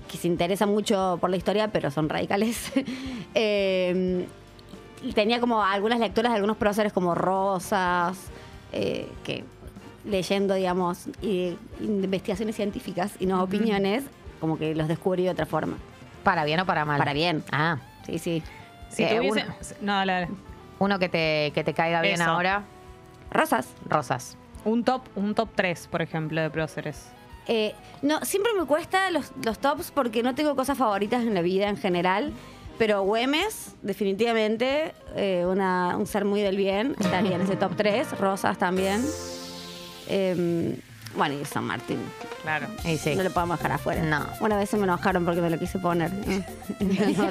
[0.09, 2.71] que se interesa mucho por la historia, pero son radicales,
[3.35, 4.25] eh,
[5.03, 8.17] y tenía como algunas lecturas de algunos próceres como Rosas,
[8.71, 9.43] eh, que
[10.05, 11.09] leyendo, digamos,
[11.79, 14.03] investigaciones científicas y no opiniones,
[14.39, 15.77] como que los descubrí de otra forma.
[16.26, 16.97] ¿Para bien o para mal?
[16.97, 17.41] Para bien.
[17.53, 18.43] Ah, Sí, sí.
[18.89, 19.45] Si Eh, tuviese-
[19.82, 20.28] No, dale, dale.
[20.80, 22.26] uno que te, que te caiga bien Eso.
[22.30, 22.63] ahora,
[23.32, 23.67] Rosas.
[23.88, 24.36] Rosas.
[24.65, 27.07] Un top, un top 3, por ejemplo, de próceres.
[27.47, 31.41] Eh, no, siempre me cuesta los, los tops porque no tengo cosas favoritas en la
[31.41, 32.34] vida en general.
[32.78, 38.17] Pero Güemes, definitivamente, eh, una- un ser muy del bien, estaría en ese top 3.
[38.19, 39.01] Rosas también.
[40.07, 40.78] Eh,
[41.16, 41.99] bueno, y San Martín.
[42.43, 42.68] Claro.
[42.84, 43.16] Y sí.
[43.16, 44.01] No lo podemos dejar afuera.
[44.03, 44.26] No.
[44.39, 46.11] Una vez se me enojaron porque me lo quise poner.
[46.28, 46.43] eh.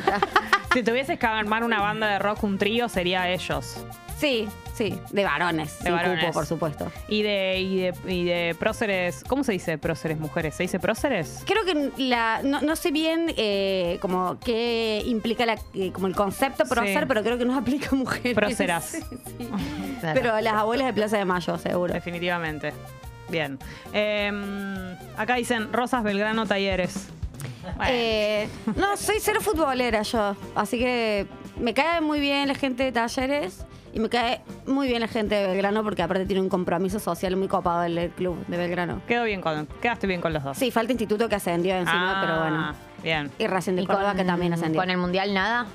[0.72, 3.76] Si tuvieses que armar una banda de rock, un trío, sería ellos.
[4.18, 5.78] Sí, sí, de varones.
[5.78, 6.20] De sin varones.
[6.24, 6.90] cupo, por supuesto.
[7.06, 10.56] Y de, y de, y de próceres, ¿cómo se dice próceres mujeres?
[10.56, 11.44] ¿Se dice próceres?
[11.46, 16.16] Creo que la, no, no sé bien eh, como qué implica la, eh, como el
[16.16, 17.04] concepto prócer, Sí.
[17.06, 18.34] pero creo que no aplica a mujeres.
[18.34, 18.84] Próceras.
[18.86, 19.00] Sí,
[19.38, 19.48] sí.
[20.00, 20.20] Claro.
[20.20, 21.94] Pero las abuelas de Plaza de Mayo, seguro.
[21.94, 22.72] Definitivamente.
[23.28, 23.58] Bien.
[23.92, 27.08] Eh, acá dicen Rosas Belgrano Talleres.
[27.76, 31.26] Bueno, Eh, no, soy cero futbolera yo, así que
[31.58, 33.64] me cae muy bien la gente de talleres
[33.94, 37.36] y me cae muy bien la gente de Belgrano porque aparte tiene un compromiso social
[37.36, 39.00] muy copado el, club de Belgrano.
[39.06, 40.58] quedó bien con, quedaste bien con los dos.
[40.58, 42.74] Sí, falta instituto que ascendió encima, Ah, pero bueno.
[43.02, 43.30] Bien.
[43.38, 44.80] Y Racing de Córdoba que también ascendió.
[44.80, 45.66] con el mundial nada.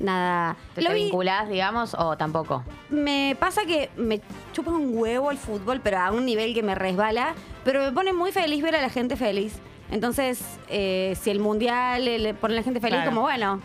[0.00, 0.56] Nada.
[0.74, 2.64] ¿Te, Lo te vi- vinculás, digamos, o tampoco?
[2.88, 4.20] Me pasa que me
[4.52, 7.34] chupa un huevo el fútbol, pero a un nivel que me resbala.
[7.64, 9.58] Pero me pone muy feliz ver a la gente feliz.
[9.90, 13.10] Entonces, eh, si el mundial le, le pone a la gente feliz, Claro.
[13.10, 13.60] como bueno,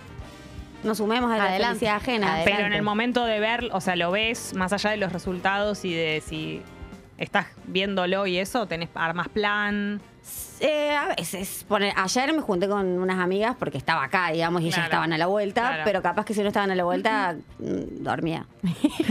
[0.83, 2.27] nos sumemos a la Adelante, felicidad ajena.
[2.33, 2.51] adelante.
[2.51, 5.85] Pero en el momento de ver, o sea, lo ves más allá de los resultados
[5.85, 6.61] y de si
[7.17, 10.01] estás viéndolo y eso, tenés armas plan.
[10.61, 14.65] Eh, a veces, poner, ayer me junté con unas amigas porque estaba acá, digamos, y
[14.67, 14.87] ellas Claro.
[14.87, 15.81] estaban a la vuelta, Claro.
[15.83, 18.45] pero capaz que si no estaban a la vuelta, mm, dormía.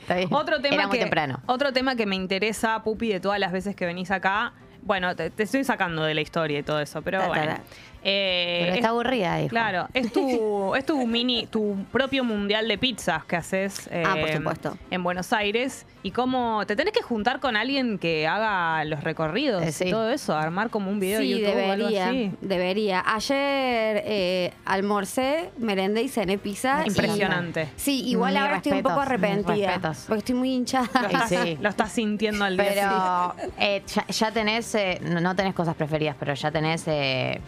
[0.00, 0.28] Está bien.
[0.32, 1.40] Otro tema Era muy que, temprano.
[1.46, 4.52] Otro tema que me interesa, Pupi, de todas las veces que venís acá.
[4.82, 7.54] Bueno, te, te estoy sacando de la historia y todo eso, pero Ta, ta, bueno.
[7.54, 7.60] ta.
[8.04, 9.48] Eh, Pero es- está aburrida, dijo.
[9.50, 14.16] Claro, es tu, es tu mini, tu propio mundial de pizzas que haces eh, Ah,
[14.18, 14.78] por supuesto.
[14.90, 15.86] en Buenos Aires.
[16.04, 19.84] Y cómo te tenés que juntar con alguien que haga los recorridos Eh, sí.
[19.86, 22.32] y todo eso, armar como un video sí, de YouTube o algo debería, así.
[22.40, 23.04] debería.
[23.06, 26.82] Ayer eh, almorcé, merendé y cené pizza.
[26.84, 27.68] y- Impresionante.
[27.76, 29.80] Sí, igual ahora estoy un poco arrepentida.
[30.08, 30.88] Porque estoy muy hinchada.
[31.02, 31.58] Lo estás, sí.
[31.60, 36.16] lo estás sintiendo al día Pero eh, ya, ya tenés, eh, no, tenés cosas preferidas,
[36.18, 37.40] pero ya tenés eh,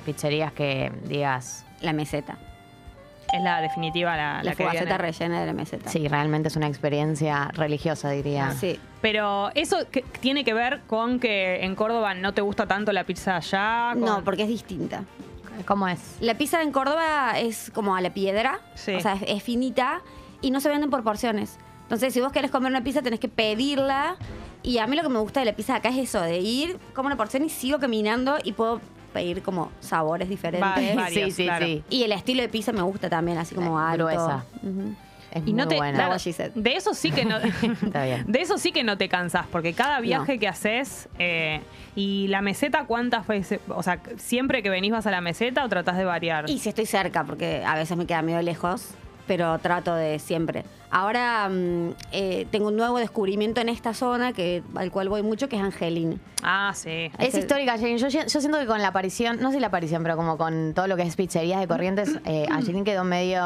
[0.52, 2.38] que digas, La meseta.
[3.32, 4.98] Es la definitiva, la, La, la que fugaceta viene.
[4.98, 5.90] rellena de la meseta.
[5.90, 8.52] sí, realmente es una experiencia religiosa, diría.
[8.52, 8.78] Sí.
[9.00, 13.04] Pero eso que- tiene que ver con que en Córdoba no te gusta tanto la
[13.04, 13.90] pizza allá.
[13.94, 15.02] con- No, porque es distinta.
[15.66, 16.16] ¿Cómo es?
[16.20, 18.60] La pizza en Córdoba es como a la piedra.
[18.74, 18.94] Sí.
[18.94, 20.02] O sea, es, es finita
[20.40, 21.58] y no se venden por porciones.
[21.82, 24.16] Entonces, si vos querés comer una pizza, tenés que pedirla.
[24.62, 26.78] Y a mí lo que me gusta de la pizza acá es eso, de ir,
[26.94, 28.80] como una porción y sigo caminando y puedo
[29.14, 30.62] pedir como sabores diferentes.
[30.70, 31.64] Va- varios, sí, sí, claro.
[31.64, 31.82] sí.
[31.88, 34.04] Y el estilo de pizza me gusta también, así como Eh, alto.
[34.04, 34.44] gruesa.
[34.62, 34.94] Ujú.
[35.30, 36.16] Es Y no muy te, buena.
[36.54, 37.38] de eso sí que no,
[37.82, 38.24] Está bien.
[38.28, 41.60] de eso sí que no te cansás, porque cada viaje que haces eh,
[41.96, 43.58] y la meseta, ¿cuántas veces?
[43.68, 46.48] O sea, siempre que venís vas a la meseta o tratás de variar.
[46.48, 48.90] Y si estoy cerca, porque a veces me queda medio lejos,
[49.26, 50.64] pero trato de siempre.
[50.90, 55.48] Ahora mm, eh, tengo un nuevo descubrimiento en esta zona que, al cual voy mucho,
[55.48, 56.20] que es Angelín.
[56.44, 57.10] Ah, sí.
[57.18, 57.96] Es histórica, Angelina.
[57.98, 60.86] Yo, yo siento que con la aparición, no sé la aparición, pero como con todo
[60.86, 63.40] lo que es pizzerías de corrientes, eh, Angelina quedó medio.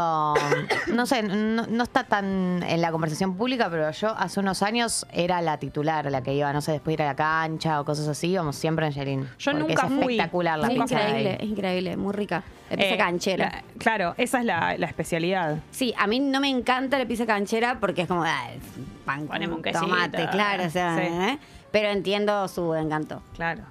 [0.93, 5.07] No sé, no, no está tan en la conversación pública, pero yo hace unos años
[5.13, 7.85] era la titular, la que iba, no sé, después de ir a la cancha o
[7.87, 9.23] cosas así, íbamos siempre a Angelina.
[9.39, 10.15] Yo porque nunca es fui.
[10.17, 11.09] espectacular la Es pizza de ahí.
[11.09, 12.43] increíble, es increíble, muy rica.
[12.71, 13.45] La pizza Eh, canchera.
[13.51, 15.59] la- claro, esa es la, la especialidad.
[15.71, 18.63] Sí, a mí no me encanta la pizza canchera porque es como, ah, es
[19.05, 19.87] pan con Poneme un quesito.
[19.87, 21.03] tomate, claro, o sea, Sí.
[21.05, 21.39] ¿eh?
[21.71, 23.23] pero entiendo su encanto.
[23.35, 23.63] Claro.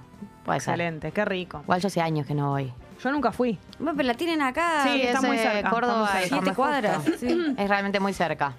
[0.44, 0.74] Puede ser.
[0.74, 1.60] Excelente, qué rico.
[1.64, 2.72] Igual yo hace años que no voy.
[3.02, 3.56] Yo nunca fui.
[3.78, 4.82] Bueno, pero la tienen acá.
[4.84, 6.28] Sí, está es, muy eh, cerca, Córdoba, está muy es cerca.
[6.28, 6.54] Siete justo.
[6.56, 7.54] cuadras, sí.
[7.56, 8.54] Es realmente muy cerca.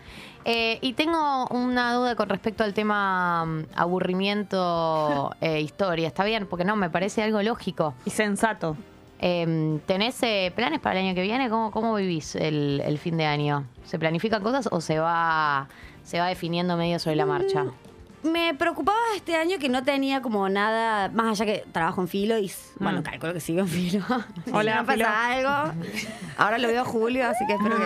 [0.45, 6.07] Eh, y tengo una duda con respecto al tema mm, aburrimiento e historia.
[6.07, 6.47] ¿Está bien?
[6.47, 7.93] Porque no, me parece algo lógico.
[8.05, 8.77] Y sensato.
[9.21, 11.49] Eh, ¿Tenés eh, planes para el año que viene?
[11.49, 13.65] ¿Cómo, cómo vivís el, el fin de año?
[13.85, 15.67] ¿Se planifican cosas o se va,
[16.03, 17.65] se va definiendo medio sobre la marcha?
[18.23, 22.37] Me preocupaba este año que no tenía como nada, más allá que trabajo en filo
[22.37, 23.03] y, bueno, Mm.
[23.03, 24.03] calculo que sigo en filo.
[24.45, 25.07] Si Hola, no pasa Filo.
[25.49, 25.73] algo.
[26.37, 27.83] Ahora lo veo Julio, así que espero que...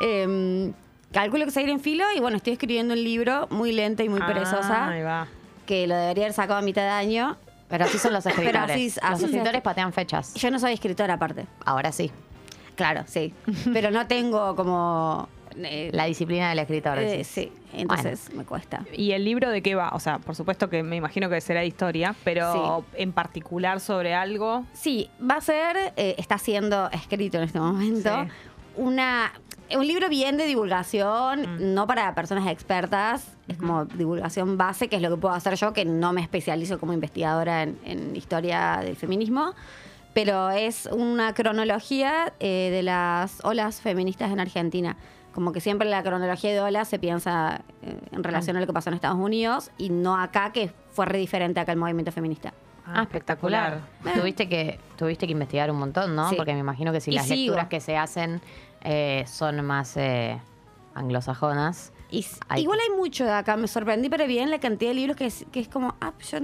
[0.22, 0.74] Em,
[1.12, 4.20] calculo que seguir en filo y bueno, estoy escribiendo un libro muy lenta y muy
[4.20, 5.26] perezosa Ah, ahí va.
[5.64, 7.36] que lo debería haber sacado a mitad de año.
[7.68, 8.70] Pero así son los Pero escritores.
[8.70, 10.34] así- los así se- escritores patean fechas.
[10.34, 11.46] Yo no soy escritora aparte.
[11.64, 12.10] Ahora sí.
[12.76, 13.32] Claro, sí.
[13.72, 15.28] Pero no tengo como...
[15.56, 16.98] eh, La disciplina del escritor.
[16.98, 17.26] eh, decís.
[17.26, 18.84] sí, entonces me cuesta.
[18.92, 19.88] ¿Y el libro de qué va?
[19.94, 24.14] O sea, por supuesto que me imagino que será de historia, pero en particular sobre
[24.14, 24.64] algo.
[24.74, 28.30] Sí, va a ser, eh, está siendo escrito en este momento, Sí.
[28.76, 29.32] una,
[29.74, 31.74] un libro bien de divulgación, Mm.
[31.74, 35.72] no para personas expertas, es como divulgación base, que es lo que puedo hacer yo,
[35.72, 39.54] que no me especializo como investigadora en, en historia del feminismo,
[40.14, 44.96] pero es una cronología eh, de las olas feministas en Argentina.
[45.34, 48.72] Como que siempre la cronología de olas se piensa eh, en relación a lo que
[48.72, 52.54] pasó en Estados Unidos y no acá, que fue re diferente acá el movimiento feminista.
[52.86, 53.80] Ah, espectacular.
[54.14, 56.30] Tuviste que, tuviste que investigar un montón, ¿no?
[56.30, 56.36] Sí.
[56.36, 57.52] Porque me imagino que si Y las sigo.
[57.54, 58.40] lecturas que se hacen
[58.82, 60.40] eh, son más eh,
[60.94, 61.92] anglosajonas.
[62.10, 65.16] Y Hay- igual hay mucho de acá, me sorprendí, pero bien la cantidad de libros
[65.16, 66.38] que es, que es como, ah, yo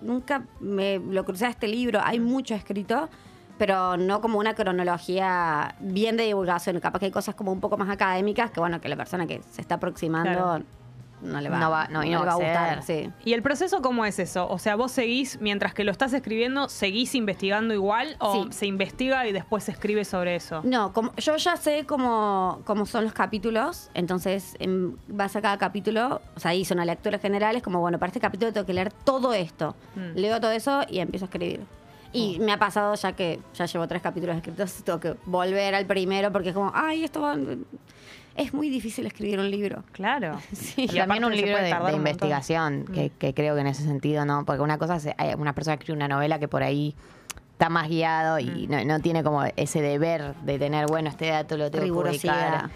[0.00, 3.08] nunca me lo crucé a este libro, hay mucho escrito,
[3.56, 7.76] pero no como una cronología bien de divulgación, capaz que hay cosas como un poco
[7.78, 10.64] más académicas que bueno, que la persona que se está aproximando Claro.
[11.22, 12.82] No le va, No va- no, y le no va a va a gustar.
[12.82, 13.10] Sí.
[13.24, 14.48] ¿Y el proceso cómo es eso?
[14.48, 18.48] O sea, vos seguís, mientras que lo estás escribiendo, ¿seguís investigando igual o Sí.
[18.52, 20.60] se investiga y después se escribe sobre eso?
[20.64, 25.58] No, como, yo ya sé cómo, cómo son los capítulos, entonces en base a cada
[25.58, 28.74] capítulo, o sea, hice una lectura general, es como, bueno, para este capítulo tengo que
[28.74, 29.76] leer todo esto.
[29.94, 30.18] Mm.
[30.18, 31.60] Leo todo eso y empiezo a escribir.
[32.14, 35.86] Y me ha pasado ya que ya llevo tres capítulos escritos, tengo que volver al
[35.86, 37.36] primero porque es como, ay, esto va...
[38.36, 39.84] Es muy difícil escribir un libro.
[39.92, 40.38] Claro.
[40.52, 40.84] Sí.
[40.84, 44.24] Y también un libro de, de un investigación, que, que creo que en ese sentido,
[44.24, 44.44] ¿no?
[44.44, 46.94] Porque una cosa es, hay una persona que escribe una novela que por ahí
[47.52, 51.56] está más guiado y no, no tiene como ese deber de tener, bueno, este dato
[51.56, 52.70] lo tengo que publicar.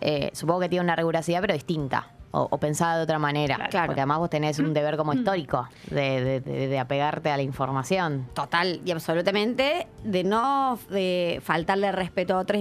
[0.00, 2.10] Eh, supongo que tiene una rigurosidad, pero distinta.
[2.38, 3.56] O, o pensada de otra manera.
[3.70, 3.86] Claro.
[3.86, 7.42] Porque además vos tenés un deber como histórico de, de- de- de apegarte a la
[7.42, 8.26] información.
[8.34, 12.60] Total y absolutamente de no de faltarle respeto a otras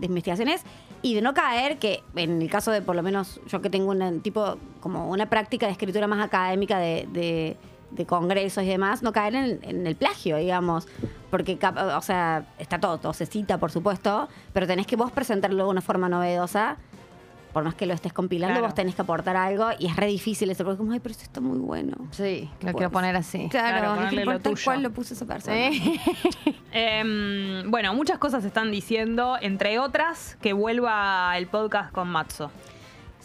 [0.00, 0.62] investigaciones
[1.02, 3.90] y de no caer que en el caso de por lo menos yo que tengo
[3.90, 7.56] un tipo como una práctica de escritura más académica de, de-
[7.90, 10.88] de congresos y demás no caer en, en el plagio digamos
[11.30, 11.58] porque
[11.94, 15.70] o sea está todo todo se cita por supuesto pero tenés que vos presentarlo de
[15.70, 16.78] una forma novedosa
[17.52, 18.66] por más que lo estés compilando Claro.
[18.66, 21.24] vos tenés que aportar algo y es re difícil eso porque como ay pero esto
[21.24, 23.48] está muy bueno Sí, lo quiero poner así.
[23.50, 25.56] Claro, Claro, no importa cuál lo puso esa persona.
[25.70, 26.00] Sí.
[26.72, 32.50] Em, bueno, muchas cosas están diciendo, entre otras, que vuelva el podcast con Matzo.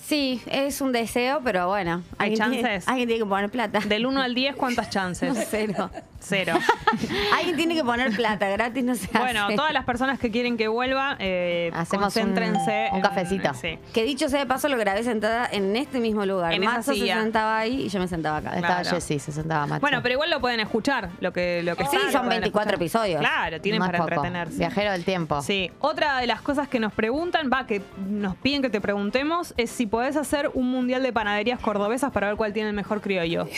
[0.07, 2.01] Sí, es un deseo, pero bueno.
[2.17, 2.87] ¿Hay alguien tiene- chances?
[2.87, 3.79] alguien tiene que poner plata.
[3.81, 5.47] Del 1 al 10, ¿cuántas chances?
[5.51, 5.89] Cero.
[6.21, 6.53] Cero.
[7.37, 9.55] alguien tiene que poner plata, gratis no se Bueno, hace.
[9.55, 12.89] todas las personas que quieren que vuelva, eh, Hacemos concéntrense.
[12.93, 13.53] un cafecito.
[13.53, 13.77] sí.
[13.93, 16.53] Que dicho sea de paso, lo grabé sentada en este mismo lugar.
[16.53, 18.55] En Mazo se sentaba ahí y yo me sentaba acá.
[18.55, 18.95] Estaba Claro.
[18.95, 19.81] Jessy, se sentaba Macho.
[19.81, 22.71] Bueno, pero igual lo pueden escuchar, lo que, lo que Sí, está, son pueden 24
[22.75, 22.81] escuchar.
[22.81, 23.19] episodios.
[23.19, 24.09] Claro, tienen es para poco.
[24.09, 24.57] entretenerse.
[24.57, 25.41] Viajero del tiempo.
[25.41, 29.53] Sí, otra de las cosas que nos preguntan, va, que nos piden que te preguntemos,
[29.57, 33.01] es si podés hacer un mundial de panaderías cordobesas para ver cuál tiene el mejor
[33.01, 33.47] criollo.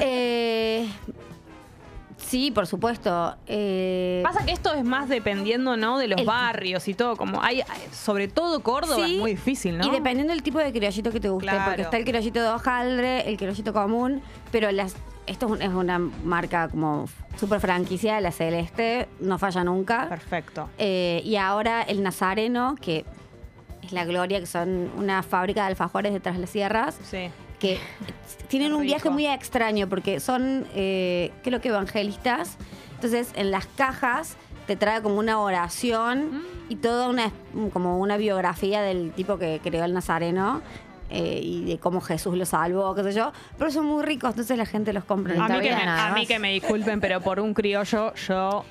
[0.00, 0.88] Eh,
[2.16, 3.36] sí, por supuesto.
[3.46, 5.98] Eh, Pasa que esto es más dependiendo, ¿no?
[5.98, 9.76] De los El- barrios y todo, como hay, sobre todo Córdoba Sí, es muy difícil,
[9.78, 9.86] ¿no?
[9.86, 11.64] Y dependiendo del tipo de criollito que te guste, Claro.
[11.66, 14.96] porque está el criollito de hojaldre, el criollito común, pero las
[15.26, 17.06] esto es, un- es una marca como
[17.38, 20.08] súper franquicia, la Celeste, no falla nunca.
[20.08, 20.68] Perfecto.
[20.78, 23.04] Eh, y ahora el Nazareno, que
[23.82, 27.28] es la gloria, que son una fábrica de alfajores detrás de las sierras, Sí.
[27.58, 27.78] que
[28.48, 32.56] tienen un viaje muy extraño porque son, eh, creo que evangelistas.
[32.94, 34.36] Entonces, en las cajas
[34.66, 37.32] te trae como una oración y toda una
[37.72, 40.62] como una biografía del tipo que creó el Nazareno.
[41.14, 44.56] eh, y de cómo Jesús lo salvó, qué sé yo, pero son muy ricos, entonces
[44.56, 45.34] la gente los compra.
[45.34, 48.64] A mí, que me, nada a mí que me disculpen, pero por un criollo yo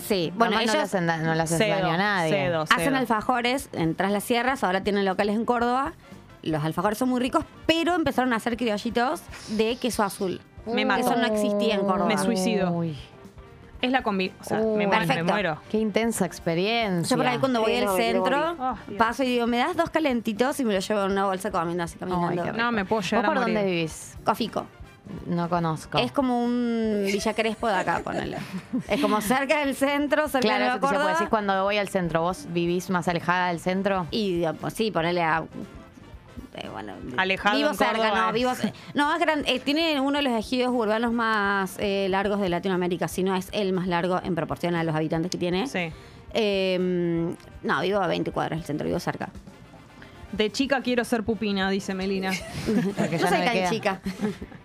[0.00, 2.32] Sí, Bueno, bueno, no le ellos hacen, da- no le cedo, daño a nadie.
[2.32, 5.92] cedo, hacen alfajores en Tras las Sierras, ahora tienen locales en Córdoba.
[6.42, 10.40] Los alfajores son muy ricos, pero empezaron a hacer criollitos de queso azul.
[10.66, 11.16] Me Eso mato.
[11.16, 12.06] no existía en Córdoba.
[12.06, 12.70] Me suicido.
[12.72, 12.96] Uy,
[13.82, 14.30] Es la combi...
[14.40, 15.24] O sea, Uh, me, mu- me perfecto.
[15.24, 15.58] muero.
[15.70, 17.08] qué intensa experiencia.
[17.14, 18.56] Yo por ahí cuando voy Sí, al no, centro.
[18.58, 20.60] Oh, paso y digo, ¿me das dos calentitos?
[20.60, 22.42] Y me los llevo en una bolsa comiendo así caminando.
[22.42, 22.62] qué rico.
[22.62, 23.54] No, me puedo ¿Vos llegar a por morir.
[23.54, 24.16] dónde vivís?
[24.24, 24.66] Cofico.
[25.26, 25.98] No conozco.
[25.98, 28.38] Es como un Villa Crespo de acá, ponele.
[28.88, 31.10] es como cerca del centro, cerca Claro, de puede Córdoba.
[31.12, 32.22] decir cuando voy al centro.
[32.22, 34.06] ¿Vos vivís más alejada del centro?
[34.10, 35.44] Y pues, sí, ponele a.
[36.54, 38.26] eh, bueno, Alejado Vivo cerca, Córdoba.
[38.26, 38.52] no, vivo.
[38.94, 43.06] No, es gran- eh, tiene uno de los ejidos urbanos más eh, largos de Latinoamérica,
[43.08, 45.66] si no es el más largo en proporción a los habitantes que tiene.
[45.66, 45.92] Sí.
[46.32, 49.30] Eh, no, vivo a 20 cuadras del centro, vivo cerca.
[50.32, 52.30] De chica quiero ser pupina, dice Melina.
[52.96, 53.68] Porque Yo no soy me tan queda.
[53.70, 54.00] chica.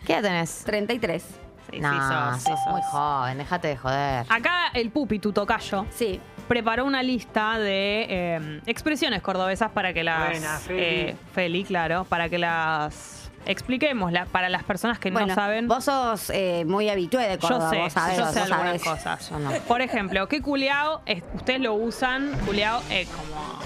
[0.06, 0.64] ¿Qué edad tenés?
[0.66, 1.24] 33.
[1.72, 2.72] Sí, no, sí sos, sí sos sos.
[2.74, 4.26] muy joven, déjate de joder.
[4.30, 6.22] Acá el pupi, tu tocayo, Sí.
[6.48, 10.30] preparó una lista de eh, expresiones cordobesas para que las...
[10.30, 10.80] Buena, Feli.
[10.84, 15.68] eh, Feli, claro, para que las expliquemos la- para las personas que Bueno, no saben.
[15.68, 18.82] vos sos eh, muy habitué de Córdoba, yo sé, vos sabés, yo sé vos algunas
[18.82, 18.84] sabés.
[18.84, 19.30] cosas.
[19.32, 19.52] Yo no.
[19.68, 21.02] Por ejemplo, ¿qué culiao?
[21.08, 23.60] es- ustedes lo usan, culiao, eh, como...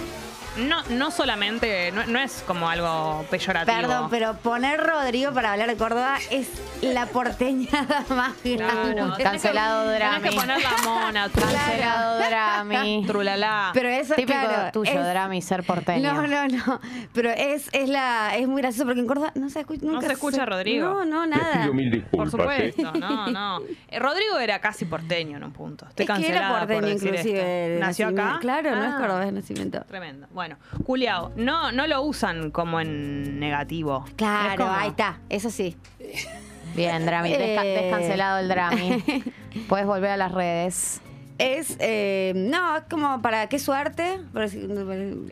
[0.68, 3.77] No, no solamente, no, no es como algo peyorativo.
[3.77, 6.48] Perdón, pero poner Rodrigo para hablar de Córdoba es
[6.81, 8.94] la porteñada más grande.
[8.95, 10.15] Claro, Cancelado que- Drami.
[10.19, 11.30] Tenés que poner la mona.
[11.30, 13.03] Cancelado Drami.
[13.07, 13.72] Trulala.
[13.73, 16.14] Pero eso Típico claro, tuyo, es- Drami, ser porteño.
[16.14, 16.80] No, no, no.
[17.14, 20.14] Pero es, es la es muy gracioso porque en Córdoba no se escucha nunca se
[20.14, 20.90] escucha a Rodrigo.
[20.90, 21.61] No, no, Les nada.
[21.61, 22.60] pido mil Por disculpas.
[22.60, 22.73] ¿eh?
[22.76, 23.60] supuesto, no, no.
[23.90, 25.86] Eh, Rodrigo era casi porteño en un punto.
[25.90, 27.73] Estoy es que era porteño por decir inclusive.
[27.76, 27.86] esto.
[27.86, 28.38] ¿Nació acá?
[28.40, 29.81] Claro, no es Ah, cordobés de nacimiento.
[29.88, 30.27] Tremendo.
[30.31, 30.49] Bueno,
[30.86, 34.04] culiao, no, no lo usan como en negativo.
[34.08, 35.76] Es Claro, como- ahí está, eso sí.
[36.76, 37.80] Bien, Drami, desca- Eh.
[37.84, 39.04] descancelado el Drami.
[39.68, 41.02] Puedes volver a las redes.
[41.40, 44.20] Es, eh, no, es como para qué suerte.
[44.34, 44.60] No sé,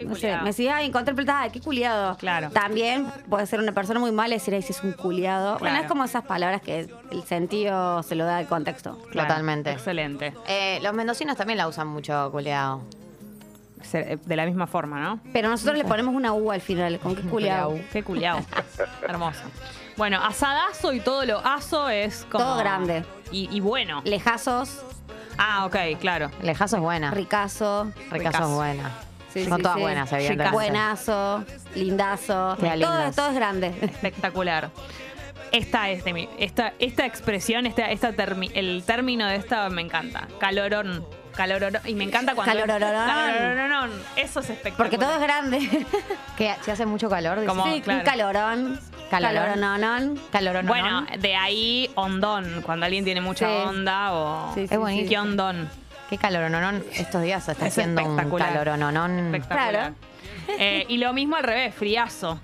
[0.08, 0.42] culiado.
[0.44, 2.16] me decía, ay, encontré plata, ay, qué culiado.
[2.16, 2.50] Claro.
[2.52, 5.58] También puede ser una persona muy mala y decir, ay, si es un culiado.
[5.60, 8.98] Bueno, es como esas palabras que el sentido se lo da el contexto.
[9.12, 9.72] Claro, Totalmente.
[9.72, 10.34] Excelente.
[10.48, 12.84] Eh, los mendocinos también la usan mucho, culeado.
[13.82, 15.20] Se- De la misma forma, ¿no?
[15.34, 17.78] Pero nosotros le ponemos una U al final, con qué culiado.
[17.94, 18.40] Qué culiao.
[19.08, 19.42] Hermoso.
[19.96, 22.44] Bueno, asadazo y todo lo aso es como.
[22.44, 23.04] Todo grande.
[23.32, 24.02] Y, y bueno.
[24.06, 24.84] Lejazos,
[25.40, 26.32] Ah, ok, claro.
[26.42, 27.12] Lejazo es buena.
[27.12, 27.92] ricazo.
[28.10, 28.44] Ricazo Ricazo.
[28.50, 28.92] es buena.
[29.34, 29.82] Sí, Son sí, todas sí.
[29.84, 30.52] buenas, evidentemente.
[30.54, 31.44] Buenazo,
[31.76, 32.56] lindazo.
[32.60, 33.16] Todo, lindas.
[33.16, 33.68] todo es grande.
[33.82, 34.72] Espectacular.
[35.52, 36.28] Esta es de mi.
[36.40, 40.28] Esta, esta expresión, esta, esta termi- el término de esta me encanta.
[40.40, 41.06] Calorón.
[41.38, 41.78] Calorón.
[41.86, 42.52] Y me encanta cuando.
[42.54, 42.92] Calororón.
[43.08, 43.92] Calororón.
[44.18, 44.78] Eso es espectacular.
[44.78, 45.86] Porque todo es grande.
[46.38, 48.00] Que si hace mucho calor, Como- sí, claro.
[48.02, 48.80] un calorón.
[49.10, 50.20] Calorón.
[50.32, 50.66] Calorón.
[50.66, 50.70] ¿no?
[50.72, 52.62] Bueno, de ahí ondón.
[52.64, 53.54] Cuando alguien tiene mucha Sí.
[53.68, 54.54] onda o.
[54.54, 55.10] Sí, sí, Es buenísimo.
[55.10, 55.70] ¿Qué ondón?
[56.10, 56.84] Qué calorononón.
[56.94, 58.50] Estos días se está Es haciendo un espectacular.
[58.50, 59.20] calorononón.
[59.34, 59.72] Espectacular.
[59.72, 59.96] Claro.
[60.60, 62.40] Eh, y lo mismo al revés, friazo.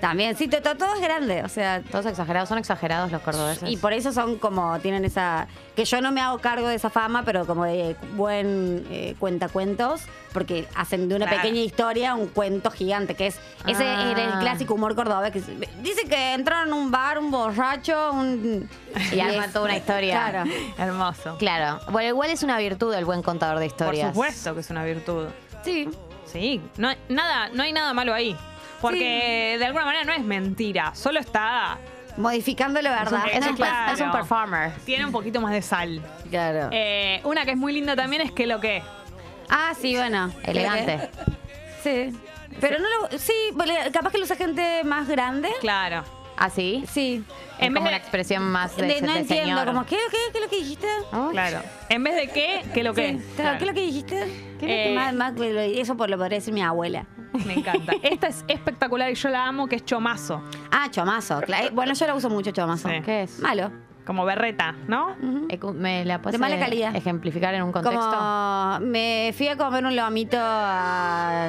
[0.00, 1.42] También, sí, to- to- todo, es grande.
[1.44, 3.68] O sea, Todos exagerados, son exagerados los cordobeses.
[3.68, 5.46] y por eso son como, tienen esa.
[5.74, 10.02] Que yo no me hago cargo de esa fama, pero como de buen eh, cuentacuentos,
[10.32, 11.42] porque hacen de una Claro.
[11.42, 13.38] pequeña historia un cuento gigante, que es.
[13.66, 14.10] Ese Ah.
[14.10, 15.32] era el clásico humor cordobés.
[15.32, 18.68] Que es- dice que entraron a un bar, un borracho, un.
[19.12, 20.28] Y arma es- toda una historia.
[20.30, 20.50] Claro.
[20.78, 21.36] Hermoso.
[21.38, 21.80] Claro.
[21.90, 24.08] Bueno, igual es una virtud el buen contador de Por historias.
[24.08, 25.26] supuesto que es una virtud.
[25.64, 25.88] Sí.
[26.26, 28.36] Sí, no hay nada, no hay nada malo ahí.
[28.80, 31.78] Porque de alguna manera no es mentira, solo está.
[32.16, 33.24] Modificando la verdad.
[33.32, 33.92] Es un, Claro.
[33.94, 34.72] es un performer.
[34.84, 36.02] Tiene un poquito más de sal.
[36.28, 36.68] Claro.
[36.72, 38.82] Eh, una que es muy linda también es que lo que.
[39.48, 40.32] Ah, sí, bueno.
[40.42, 41.10] Elegante.
[41.82, 42.10] Sí.
[42.60, 43.18] Pero no lo.
[43.18, 43.32] Sí,
[43.92, 45.48] capaz que lo usa gente más grande.
[45.60, 46.02] Claro.
[46.40, 46.84] ¿Ah, sí?
[46.88, 47.24] Sí.
[47.58, 49.66] Es En vez como de- una expresión más de, De- no de entiendo, señor.
[49.66, 50.86] como, ¿qué, qué, qué es lo que dijiste?
[51.12, 51.60] Oh, Claro.
[51.88, 53.14] En vez de qué, ¿qué lo que?
[53.18, 54.16] Sí, claro, ¿Qué es lo que dijiste?
[54.16, 57.06] ¿Qué es lo que Eh, más, más- eso por lo podría decir mi abuela.
[57.44, 57.92] Me encanta.
[58.02, 60.42] Esta es espectacular y yo la amo, que es chomazo.
[60.70, 61.40] Ah, chomazo.
[61.42, 62.88] eh, Bueno, yo la uso mucho, chomazo.
[62.88, 62.94] Sí.
[63.04, 63.40] ¿Qué es?
[63.40, 63.70] Malo.
[64.06, 65.16] Como berreta, ¿no?
[65.74, 66.96] ¿Me la puedes De mala eh, calidad.
[66.96, 68.00] ejemplificar en un contexto?
[68.10, 71.48] Como me fui a comer un lomito a,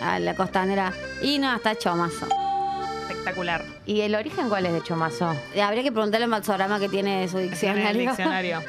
[0.00, 0.92] a la costanera
[1.22, 2.26] y no, está chomazo.
[3.28, 3.64] Espectacular.
[3.86, 5.34] ¿Y el origen cuál es de chomazo?
[5.54, 8.62] Eh, Habría que preguntarle al Matsorama que tiene su Tiene el diccionario.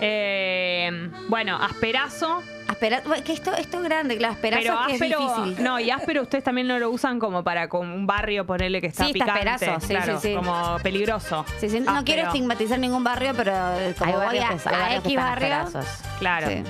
[0.00, 2.42] Eh, bueno, asperazo.
[2.78, 5.64] Que esto, esto es grande, claro, esperazo Pero que áspero, es difícil.
[5.64, 8.86] no, y áspero ustedes también no lo usan como para con un barrio ponerle que
[8.86, 10.34] está Sí, está picante, asperazo, sí, claro, sí, sí.
[10.34, 11.44] como peligroso.
[11.58, 13.52] Sí, sí, no quiero estigmatizar ningún barrio, pero
[13.98, 15.90] como Hay voy barrios a, que- hay a barrios que X están barrio, asquerosos.
[16.20, 16.46] Claro.
[16.48, 16.62] Sí.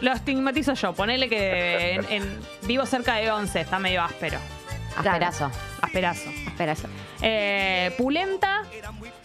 [0.00, 0.92] Lo estigmatizo yo.
[0.94, 4.38] Ponele que en, en- vivo cerca de 11, está medio áspero.
[4.98, 5.50] Asperazo.
[5.82, 6.28] Asperazo.
[6.46, 6.88] esperazo.
[7.22, 8.62] Eh, pulenta.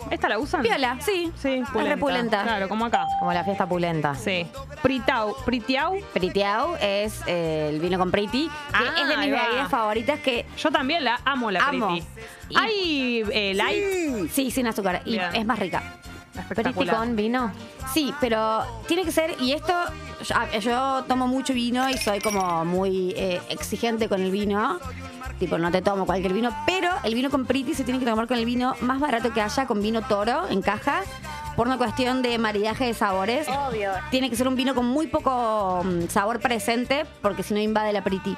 [0.10, 0.62] ¿Esta la usan?
[0.62, 1.32] Piola, sí.
[1.36, 1.96] Sí, pulenta.
[1.96, 2.44] repulenta.
[2.44, 3.06] Claro, como acá.
[3.20, 4.16] Como la fiesta pulenta.
[4.16, 4.46] Sí.
[4.82, 5.36] Pritau.
[5.46, 5.98] Pritiau.
[6.14, 9.48] Pritiau es eh, el vino con Priti, que Ah, es de ahí mis va.
[9.48, 11.88] bebidas favoritas que Yo también la amo, la Amo.
[11.88, 12.06] Priti.
[12.50, 14.30] Y- Hay eh, light.
[14.32, 15.34] sí, sin azúcar y Bien.
[15.34, 15.82] es más rica.
[16.34, 16.96] ¿Priti Espectacular.
[16.98, 17.52] con vino?
[17.94, 19.74] Sí, pero tiene que ser, y esto,
[20.62, 24.80] yo tomo mucho vino y soy como muy eh, exigente con el vino.
[25.40, 28.28] Tipo, no te tomo cualquier vino, pero el vino con Priti se tiene que tomar
[28.28, 31.02] con el vino más barato que haya, con vino toro en caja,
[31.56, 33.48] por una cuestión de maridaje de sabores.
[33.48, 33.92] Obvio.
[34.10, 37.94] Tiene que ser un vino con muy poco mm, sabor presente, porque si no invade
[37.94, 38.36] la Priti.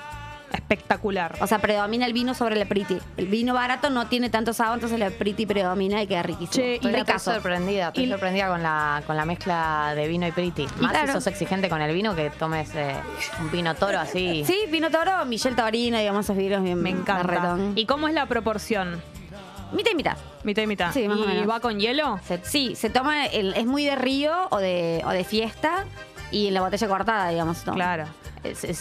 [0.53, 1.35] Espectacular.
[1.41, 2.97] O sea, predomina el vino sobre la Priti.
[3.17, 6.51] El vino barato no tiene tanto sabor, entonces la Priti predomina y queda riquísimo.
[6.63, 10.27] Che, Estoy, Y estoy sorprendida, estoy Y- sorprendida con la, con la mezcla de vino
[10.27, 10.65] y priti.
[10.80, 11.07] Más claro.
[11.07, 12.95] si sos exigente con el vino, que tomes eh,
[13.41, 14.43] un vino toro así.
[14.45, 17.57] Sí, vino toro, Michelle Torino, digamos, esos vinos bien Me encanta.
[17.76, 19.01] ¿Y cómo es la proporción?
[19.72, 20.17] Mitad y mitad.
[20.43, 20.91] Mitad y mitad.
[20.93, 21.49] Sí, más o ¿Y menos.
[21.49, 22.19] va con hielo?
[22.26, 25.85] Se- sí, se toma, el- es muy de río o de, o de fiesta
[26.31, 27.63] y en la botella cortada, digamos.
[27.63, 27.76] toma.
[27.76, 28.05] Claro.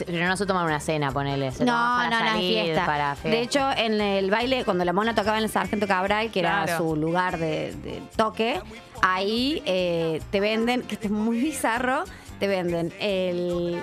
[0.07, 1.53] Pero no se toma en una cena, ponele.
[1.53, 2.87] Se No, toma para no, no, salir, fiesta.
[2.87, 6.41] Para De hecho, en el baile, cuando la mona tocaba en el Sargento Cabral, que
[6.41, 6.79] era Claro.
[6.85, 8.61] su lugar de, de toque,
[9.03, 12.05] ahí eh, te venden, que esto es muy bizarro,
[12.41, 13.83] te venden el,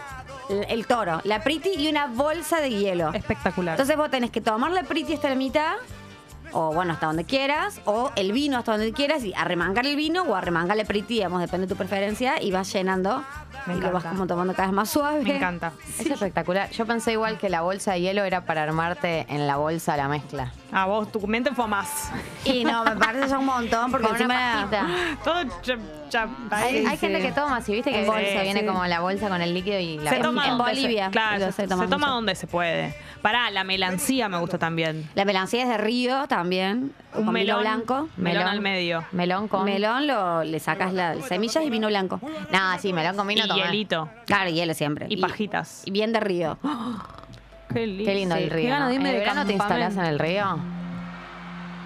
[0.50, 3.14] el, el toro, la priti y una bolsa de hielo.
[3.14, 3.74] Espectacular.
[3.76, 5.76] Entonces vos tenés que tomar la priti hasta la mitad,
[6.54, 10.24] o bueno, hasta donde quieras, o el vino hasta donde quieras, y arremangar el vino
[10.24, 13.24] o arremangar la priti, digamos, depende de tu preferencia, y vas llenando
[13.68, 14.10] Me y lo vas encanta.
[14.12, 15.22] como tomando cada vez más suave.
[15.24, 15.72] Me encanta.
[16.00, 16.70] Es espectacular.
[16.72, 20.08] Yo pensé igual que la bolsa de hielo era para armarte en la bolsa la
[20.08, 20.52] mezcla.
[20.72, 22.10] A vos, tu mente fue más.
[22.46, 24.88] Y no, me parece ya un montón, porque Con una pajita.
[25.24, 25.78] Todo cha-
[26.10, 29.28] cha- Hay, gente que toma, si viste que En bolsa bolsa, viene como la bolsa
[29.30, 31.62] con el líquido y la Se En- toma en donde Bolivia, Se, claro, se, se
[31.64, 32.12] se toma toma mucho.
[32.16, 32.96] donde se puede.
[33.22, 35.10] Pará, la melancía me gusta también.
[35.14, 38.10] La melancía es de río también, Un con melón vino blanco.
[38.18, 39.04] Melón al medio.
[39.12, 39.66] Melón con.
[39.66, 42.20] Melón lo, le sacas las semillas y vino blanco.
[42.52, 43.64] No, sí, melón con vino y tomé.
[43.64, 44.10] hielito.
[44.26, 45.08] Claro, hielo siempre.
[45.10, 45.84] Y pajitas.
[45.86, 46.58] Y bien de río.
[47.74, 48.06] Qué lindo.
[48.06, 48.80] Qué lindo el río.
[48.80, 48.90] ¿no?
[48.90, 50.60] ¿En el verano te instalás en el río?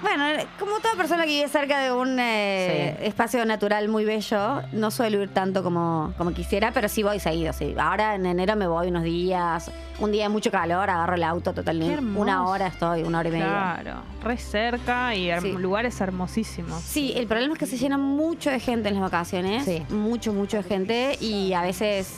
[0.06, 0.23] Bueno,
[0.60, 3.06] como toda persona que vive cerca de un eh, Sí.
[3.07, 7.53] espacio natural muy bello, no suelo ir tanto como, como quisiera, pero sí voy seguido.
[7.53, 7.73] Sí.
[7.76, 11.53] Ahora en enero me voy unos días, un día de mucho calor, agarro el auto
[11.53, 11.99] totalmente.
[12.19, 13.45] Una hora estoy, una hora y media.
[13.82, 15.53] Claro, re cerca y her- Sí.
[15.53, 16.84] lugares hermosísimos.
[16.84, 19.65] Sí, el problema es que se llena mucho de gente en las vacaciones.
[19.65, 19.82] Sí.
[19.90, 21.18] Mucho, mucho de gente.
[21.19, 22.14] Y a veces,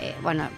[0.00, 0.48] eh, bueno,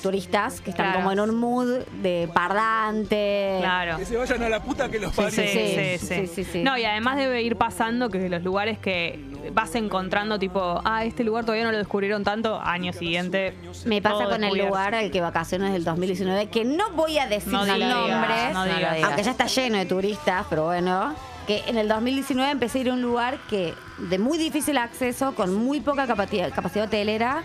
[0.00, 0.98] turistas que están Claro.
[1.00, 1.68] como en un mood
[2.02, 3.56] de parlante.
[3.60, 3.96] Claro.
[3.98, 5.30] Que se vayan a la puta que los parió.
[5.30, 6.62] Sí, sí, Sí, sí, sí, sí, sí.
[6.62, 9.18] No, y además debe ir pasando que los lugares que
[9.52, 13.54] vas encontrando, tipo, ah, este lugar todavía no lo descubrieron tanto, año siguiente.
[13.84, 17.52] Me pasa con el lugar al que vacaciones del 2019, que no voy a decir
[17.52, 18.98] No digas, nombres, no digas.
[19.04, 21.14] aunque ya está lleno de turistas, pero bueno,
[21.46, 25.34] que en el 2019 empecé a ir a un lugar que de muy difícil acceso,
[25.34, 27.42] con muy poca capacidad, capacidad hotelera,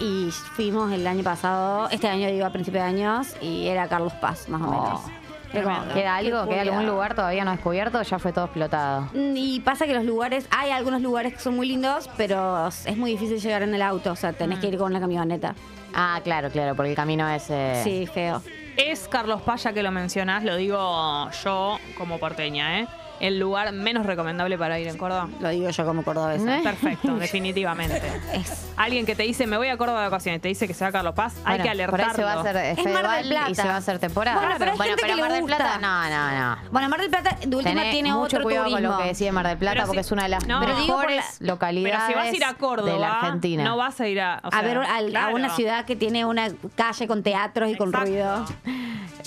[0.00, 4.12] y fuimos el año pasado, este año digo a principios de años, y era Carlos
[4.14, 5.00] Paz, más o menos.
[5.00, 5.94] Como, tremendo.
[5.94, 6.44] ¿Queda algo?
[6.44, 9.08] qué ¿Queda algún lugar todavía no descubierto ya fue todo explotado?
[9.12, 13.10] Y pasa que los lugares, hay algunos lugares que son muy lindos, pero es muy
[13.12, 15.54] difícil llegar en el auto, o sea, tenés que ir con la camioneta.
[15.94, 17.50] Ah, claro, claro, porque el camino es...
[17.50, 18.40] eh, Sí, feo.
[18.78, 22.88] Es Carlos Paya que lo mencionás, lo digo yo como porteña, ¿eh?
[23.22, 25.28] El lugar menos recomendable para ir en Córdoba.
[25.40, 26.58] Lo digo yo como cordobesa.
[26.58, 26.60] ¿Eh?
[26.62, 28.02] Perfecto, definitivamente.
[28.34, 30.84] Es Alguien que te dice, me voy a Córdoba de vacaciones, te dice que se
[30.84, 32.08] va a Carlos Paz, hay Bueno, que Por alertarlo.
[32.10, 33.50] ahí se va a hacer Es Mar del Plata.
[33.50, 34.40] y se va a hacer temporada.
[34.40, 35.44] Bueno, pero hay gente que le Mar del.
[35.44, 36.56] Plata, no, no, no.
[36.72, 38.88] Bueno, Mar del Plata de última Tenés tiene mucho otro cuidado turismo.
[38.88, 40.60] con lo que decide Mar del Plata Pero porque si- es una de las no.
[40.60, 43.20] Pero digo por mejores la- localidades Pero si vas a ir a Córdoba, de la
[43.20, 43.62] Argentina.
[43.64, 44.40] no vas a ir a...
[44.42, 45.30] o a ver claro.
[45.30, 48.10] a una ciudad que tiene una calle con teatros y con Exacto.
[48.10, 48.44] ruido.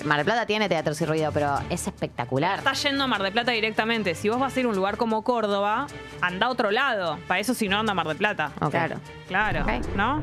[0.04, 2.60] Mar del Plata tiene teatros y ruido, pero es espectacular.
[2.60, 4.16] Estás yendo a Mar del Plata directamente.
[4.16, 5.88] Si vos vas a ir a un lugar como Córdoba,
[6.22, 7.18] anda a otro lado.
[7.28, 8.52] Para eso si no anda a Mar del Plata.
[8.70, 8.98] Claro.
[9.28, 9.66] Claro.
[9.96, 10.22] ¿no?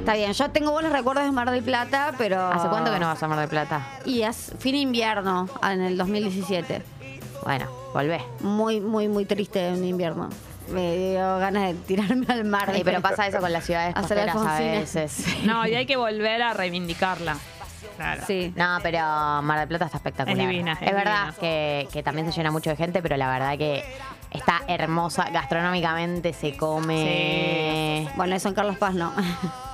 [0.00, 2.40] Está bien, yo tengo buenos recuerdos de Mar del Plata, pero...
[2.48, 3.86] ¿Hace cuánto que no vas a Mar del Plata?
[4.04, 6.82] Y es fin de invierno, en el 2017.
[7.44, 8.20] Bueno, volvé.
[8.40, 10.28] Muy, muy, muy triste un invierno.
[10.70, 12.74] Me dio ganas de tirarme al mar.
[12.74, 14.70] Ey, pero pasa eso con las ciudades Hacer costeras a Alfonsina.
[14.80, 15.44] veces.
[15.44, 17.36] No, y hay que volver a reivindicarla.
[17.96, 18.22] Claro.
[18.26, 18.52] Sí.
[18.56, 18.98] No, pero
[19.42, 20.38] Mar del Plata está espectacular.
[20.38, 21.34] Es divina, es verdad divina.
[21.40, 23.84] que, que también se llena mucho de gente, pero la verdad que
[24.30, 25.28] está hermosa.
[25.30, 28.08] Gastronómicamente se come.
[28.16, 29.12] Bueno, eso en Carlos Paz no.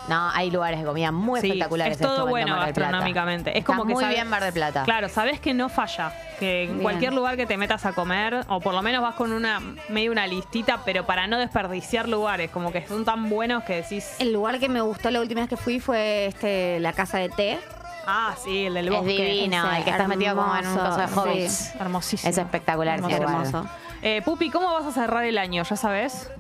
[0.07, 1.95] No, hay lugares de comida muy Sí, espectaculares.
[1.99, 3.53] es todo bueno gastronómicamente.
[3.53, 4.83] Es Está como que muy sabe- bien Mar del Plata.
[4.83, 6.13] Claro, sabes que no falla.
[6.39, 6.83] Que en Bien.
[6.83, 10.13] cualquier lugar que te metas a comer, o por lo menos vas con una medio
[10.13, 14.17] una listita, pero para no desperdiciar lugares, como que son tan buenos que decís.
[14.19, 17.31] El lugar que me gustó la última vez que fui fue este la casa de
[17.31, 17.59] té.
[18.07, 19.13] Ah, sí, el del Es bosque.
[19.13, 21.15] divino, Ese, el que estás metido como en un hermoso, coso de sí.
[21.19, 21.75] hobbits.
[21.81, 22.31] Hermosísimo.
[22.31, 23.23] Es espectacular ese Hermoso.
[23.33, 23.47] lugar.
[23.47, 23.69] Hermoso.
[24.03, 25.63] Eh, Pupi, ¿cómo vas a cerrar el año?
[25.63, 26.31] ¿Ya sabes?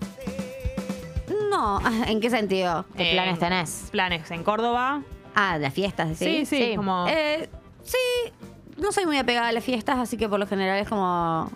[1.51, 2.85] No, ¿en qué sentido?
[2.97, 3.89] ¿Qué Eh, planes tenés?
[3.91, 5.03] Planes en Córdoba.
[5.35, 6.47] Ah, las fiestas, Sí, ¿sí?
[6.47, 6.77] sí, Sí.
[6.77, 7.07] como.
[7.09, 7.49] Eh,
[7.82, 8.32] sí,
[8.77, 11.51] no soy muy apegada a las fiestas, así que por lo general es como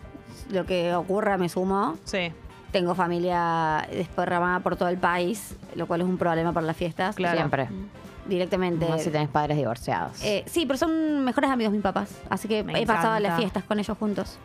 [0.51, 1.97] lo que ocurra me sumo.
[2.05, 2.33] sí.
[2.73, 7.17] Tengo familia desparramada por todo el país, lo cual es un problema para las fiestas.
[7.17, 7.39] Claro.
[7.39, 7.67] Siempre.
[8.29, 8.89] Directamente.
[8.89, 10.23] Más si tenés padres divorciados.
[10.23, 13.65] Eh, sí, pero son mejores amigos mis papás, así que Me he pasado las fiestas
[13.65, 14.39] con ellos juntos.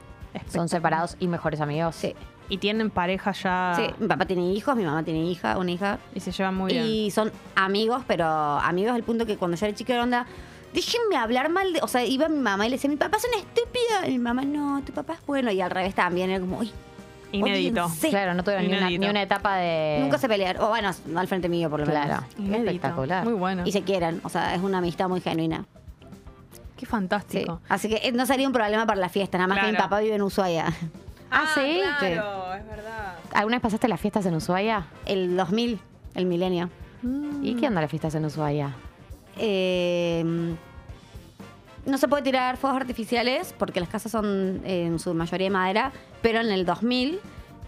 [0.48, 1.96] Son separados y mejores amigos.
[1.96, 2.16] Sí.
[2.50, 3.74] Y tienen pareja ya.
[3.76, 6.00] Sí, mi papá tiene hijos, mi mamá tiene hija, una hija.
[6.14, 6.86] Y se llevan muy bien.
[6.86, 10.26] Y son amigos, pero amigos al punto que cuando yo era chica era onda,
[10.74, 11.82] déjenme hablar mal de.
[11.82, 14.08] O sea, iba mi mamá y le decía, mi papá es una estúpida.
[14.08, 15.52] Y mi mamá, no, tu papá es bueno.
[15.52, 16.72] Y al revés también, era como, uy,
[17.38, 17.86] Inédito.
[17.86, 18.10] odiense".
[18.10, 19.02] Claro, no tuvieron ni una, Inédito.
[19.02, 19.98] ni una etapa de.
[20.02, 20.64] Nunca se pelearon.
[20.64, 22.06] O bueno, no al frente mío, por lo menos.
[22.06, 22.24] Claro.
[22.38, 22.70] Inédito.
[22.72, 23.24] Espectacular.
[23.26, 23.64] Muy bueno.
[23.66, 24.22] Y se quieren.
[24.24, 25.66] O sea, es una amistad muy genuina.
[26.78, 26.92] Qué Sí.
[26.92, 27.62] fantástico.
[27.70, 30.00] Así que eh, no sería un problema para la fiesta, nada más que mi papá
[30.00, 30.66] vive en Ushuaia.
[31.32, 31.80] Ah, ¿sí?
[32.00, 33.16] Claro, es verdad.
[33.34, 34.86] ¿Alguna vez pasaste las fiestas en Ushuaia?
[35.06, 35.80] El 2000,
[36.16, 36.70] el milenio.
[37.42, 38.76] ¿Y qué onda las fiestas en Ushuaia?
[39.38, 40.56] Eh,
[41.86, 45.52] no se puede tirar fuegos artificiales porque las casas son eh, en su mayoría de
[45.52, 45.92] madera,
[46.22, 47.20] pero en el 2000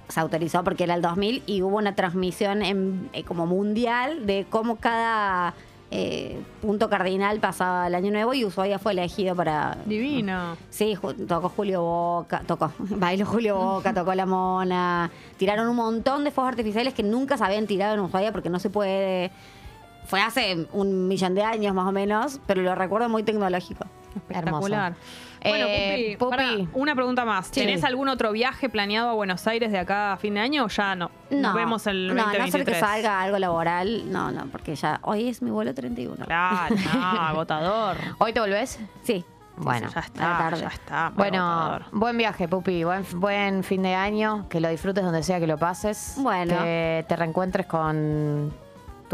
[0.07, 4.45] se autorizó porque era el 2000 y hubo una transmisión en- eh, como mundial de
[4.49, 5.53] cómo cada
[5.91, 9.77] eh, punto cardinal pasaba el año nuevo y Ushuaia fue elegido para...
[9.85, 10.57] Divino.
[10.69, 15.11] Sí, ju- tocó Julio Boca, tocó, bailó Julio Boca, tocó La Mona.
[15.37, 18.59] Tiraron un montón de fuegos artificiales que nunca se habían tirado en Ushuaia porque no
[18.59, 19.31] se puede.
[20.05, 23.85] Fue hace un millón de años más o menos, pero lo recuerdo muy tecnológico.
[24.15, 24.93] Espectacular.
[24.93, 25.05] Hermoso.
[25.47, 26.69] Bueno, Eh, Pupi, Pupi.
[26.73, 27.47] una pregunta más.
[27.47, 27.59] Sí.
[27.59, 30.67] ¿Tenés algún otro viaje planeado a Buenos Aires de acá a fin de año o
[30.69, 31.11] ya no?
[31.29, 32.65] Nos vemos el no, a no ser 2023.
[32.65, 36.25] que salga algo laboral, no, no, porque ya hoy es mi vuelo 31.
[36.25, 37.97] Claro, no, agotador.
[38.17, 38.79] ¿Hoy te volvés?
[39.03, 39.23] Sí.
[39.57, 39.87] Bueno.
[39.93, 40.61] ya está, tarde.
[40.61, 41.11] ya está.
[41.15, 41.85] Bueno, agotador.
[41.91, 42.83] buen viaje, Pupi.
[42.83, 44.47] Buen, buen fin de año.
[44.49, 46.15] Que lo disfrutes donde sea que lo pases.
[46.17, 46.57] Bueno.
[46.57, 48.51] Que te reencuentres con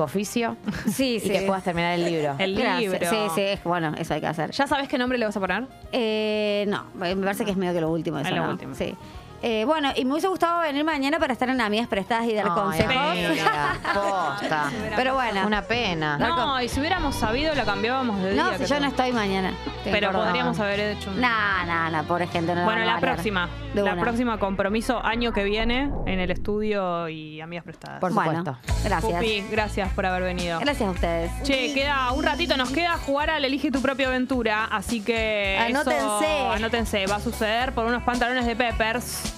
[0.02, 0.58] tu oficio.
[0.92, 1.30] Sí, y sí.
[1.30, 2.36] que puedas terminar el libro.
[2.40, 3.00] El libro.
[3.10, 4.52] Sí, sí, es- bueno, eso hay que hacer.
[4.52, 5.66] ¿Ya sabes qué nombre le vas a poner?
[5.92, 8.18] Eh, no, me parece que es medio que lo último.
[8.20, 8.52] Eso, Es lo ¿no?
[8.52, 8.76] último.
[8.76, 8.96] Sí.
[9.44, 12.46] Eh, bueno, y me hubiese gustado venir mañana para estar en Amigas Prestadas y dar
[12.48, 12.96] Ay, consejos.
[12.96, 14.72] amiga, posta.
[14.96, 15.48] Pero bueno.
[15.48, 16.18] Una pena.
[16.18, 18.44] No, y si hubiéramos sabido, la cambiábamos de día.
[18.44, 19.52] No, si yo no estoy mañana.
[19.78, 21.20] Estoy Pero podríamos haber hecho un...
[21.22, 22.54] No, no, no, pobre gente.
[22.54, 23.50] No Bueno, van a la próxima.
[23.74, 24.02] De la una.
[24.04, 28.00] próxima compromiso, año que viene, en el estudio y amigas prestadas.
[28.00, 28.84] Por Bueno, supuesto.
[28.84, 29.14] gracias.
[29.14, 30.60] Pupi, gracias por haber venido.
[30.60, 31.32] Gracias a ustedes.
[31.44, 35.56] Che, queda un ratito, nos queda jugar al Elige tu propia aventura, así que.
[35.68, 36.38] eso- Anótense.
[36.54, 39.31] anótense, va a suceder por unos pantalones de Peppers.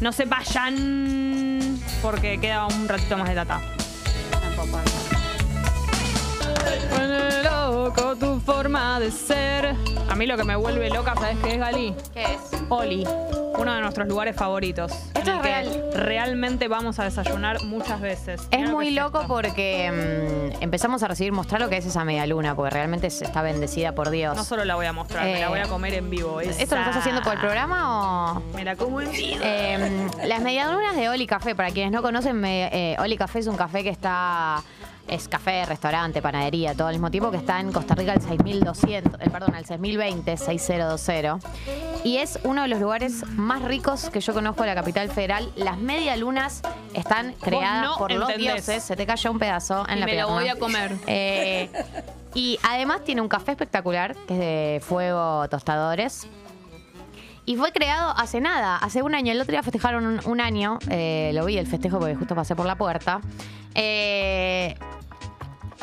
[0.00, 3.60] No se vayan, porque queda un ratito más de tata.
[4.30, 4.95] Tampoco.
[6.90, 9.74] Pone loco tu forma de ser.
[10.08, 11.94] A mí lo que me vuelve loca, ¿sabes qué es, Gali?
[12.14, 12.62] ¿Qué es?
[12.68, 13.06] Oli,
[13.58, 14.92] uno de nuestros lugares favoritos.
[15.14, 15.82] Esto es real.
[15.94, 18.40] realmente vamos a desayunar muchas veces.
[18.50, 22.26] Es Mirá muy loco porque mm, empezamos a recibir mostrar lo que es esa media
[22.26, 24.36] luna, porque realmente está bendecida por Dios.
[24.36, 26.40] No solo la voy a mostrar, me la Eh, voy a comer en vivo.
[26.40, 28.42] ¿Esto lo estás haciendo por el programa o...?
[28.54, 29.40] Me la como en vivo.
[29.42, 33.46] Eh, las medialunas de Oli Café, para quienes no conocen, me- eh, Oli Café es
[33.48, 34.62] un café que está.
[35.08, 39.20] Es café, restaurante, panadería, todo al mismo tiempo que está en Costa Rica al 6200,
[39.20, 41.46] eh, perdón, al 6020, 6020.
[42.02, 45.48] Y es uno de los lugares más ricos que yo conozco de la capital federal.
[45.54, 46.62] Las medialunas
[46.92, 48.82] están creadas no por los dioses.
[48.82, 50.34] Se te cayó un pedazo en Y la me lo pierna.
[50.34, 50.96] voy a comer.
[51.06, 51.70] Eh,
[52.34, 56.26] y además tiene un café espectacular, que es de fuego tostadores.
[57.44, 59.30] Y fue creado hace nada, hace un año.
[59.30, 60.80] El otro día festejaron un, un año.
[60.90, 63.20] eh, lo vi el festejo porque justo pasé por la puerta.
[63.74, 64.74] Eh,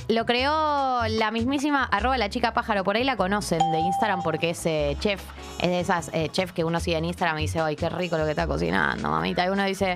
[0.07, 2.83] lo creó la mismísima arroba la chica pájaro.
[2.83, 5.21] Por ahí la conocen de Instagram porque es eh, chef.
[5.59, 8.17] Es de esas eh, chefs que uno sigue en Instagram y dice, ay, qué rico
[8.17, 9.45] lo que está cocinando, mamita.
[9.45, 9.95] Y uno dice,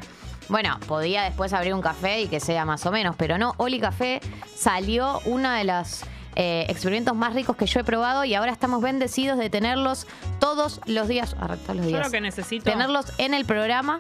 [0.49, 3.53] bueno, podía después abrir un café y que sea más o menos, pero no.
[3.57, 4.21] Oli Café
[4.55, 6.05] salió una de las
[6.35, 10.07] eh, experimentos más ricos que yo he probado y ahora estamos bendecidos de tenerlos
[10.39, 11.35] todos los días.
[11.39, 12.05] arre, todos los Yo días.
[12.05, 12.63] lo que necesito.
[12.63, 13.99] Tenerlos en el programa.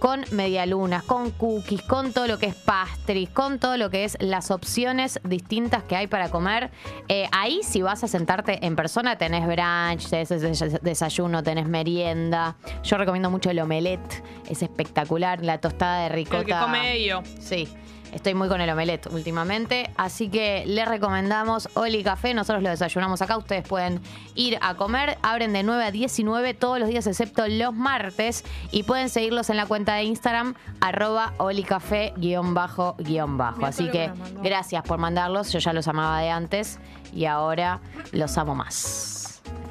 [0.00, 4.16] Con medialunas, con cookies, con todo lo que es pastries, con todo lo que es
[4.20, 6.70] las opciones distintas que hay para comer.
[7.08, 12.56] Eh, ahí si vas a sentarte en persona tenés brunch, tenés des- desayuno, tenés merienda.
[12.82, 16.38] Yo recomiendo mucho el omelette, es espectacular, la tostada de ricota.
[16.40, 17.22] El que come ello.
[17.38, 17.68] Sí.
[18.12, 22.34] Estoy muy con el omelette últimamente, así que les recomendamos Oli Café.
[22.34, 23.36] Nosotros lo desayunamos acá.
[23.36, 24.00] Ustedes pueden
[24.34, 25.18] ir a comer.
[25.22, 28.44] Abren de 9 a 19 todos los días, excepto los martes.
[28.70, 33.56] Y pueden seguirlos en la cuenta de Instagram, arroba olicafé guion bajo guion bajo.
[33.58, 34.10] Mira Así que
[34.42, 35.52] gracias por mandarlos.
[35.52, 36.78] Yo ya los amaba de antes
[37.12, 37.80] y ahora
[38.12, 39.19] los amo más.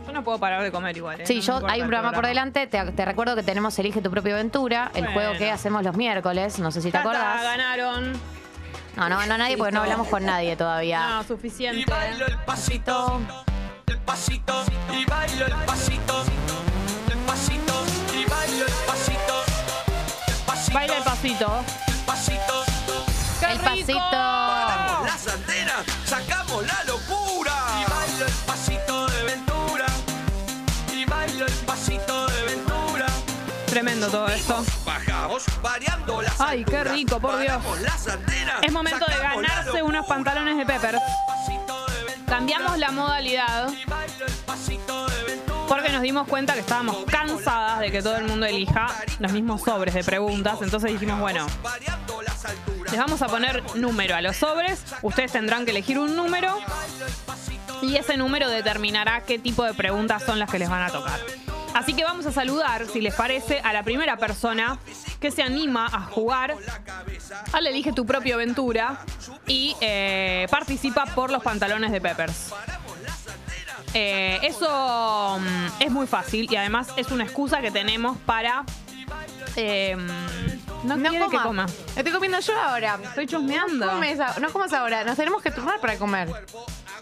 [0.09, 1.21] Yo no puedo parar de comer igual.
[1.21, 1.25] ¿eh?
[1.27, 2.65] Sí, No me yo importa hay un el programa por delante.
[2.65, 5.13] Te, te recuerdo que tenemos Elige tu propia aventura, el Bueno.
[5.13, 6.57] juego que hacemos los miércoles.
[6.57, 7.43] No sé si te Ya está, acordás.
[7.43, 8.13] ganaron.
[8.95, 11.07] No, no ganó nadie porque no hablamos con nadie todavía.
[11.09, 11.85] No, Y suficiente.
[11.91, 13.21] bailo el pasito,
[13.85, 14.63] el pasito,
[14.99, 16.23] y bailo el pasito,
[17.11, 19.43] el pasito, y bailo el pasito,
[20.27, 21.59] el pasito, Baila el pasito.
[21.87, 22.65] el pasito.
[23.39, 23.69] ¡Qué El rico!
[23.69, 23.99] pasito.
[34.09, 34.63] Todo esto.
[34.85, 37.61] Bajamos variando las Ay, qué rico, por Dios.
[38.61, 40.99] Es momento de ganarse unos pantalones de Pepper.
[42.27, 43.69] Cambiamos la modalidad
[45.67, 48.87] porque nos dimos cuenta que estábamos cansadas de que todo el mundo elija
[49.19, 50.57] los mismos sobres de preguntas.
[50.61, 51.45] Entonces dijimos, bueno,
[52.85, 54.83] les vamos a poner número a los sobres.
[55.03, 56.57] Ustedes tendrán que elegir un número
[57.81, 61.19] y ese número determinará qué tipo de preguntas son las que les van a tocar.
[61.73, 64.79] Así que vamos a saludar, si les parece, a la primera persona
[65.21, 66.55] que se anima a jugar
[67.53, 68.99] al Elige tu propia aventura
[69.45, 72.53] y eh, participa por los pantalones de Peppers.
[73.93, 78.63] Eh, eso mm, es muy fácil y además es una excusa que tenemos para...
[79.55, 79.95] eh,
[80.83, 81.65] no, quiere que coma.
[81.95, 82.99] Estoy comiendo yo ahora.
[83.03, 83.85] Estoy chusmeando.
[83.85, 85.03] No comes, a- no comas ahora.
[85.03, 86.29] Nos tenemos que turnar para comer.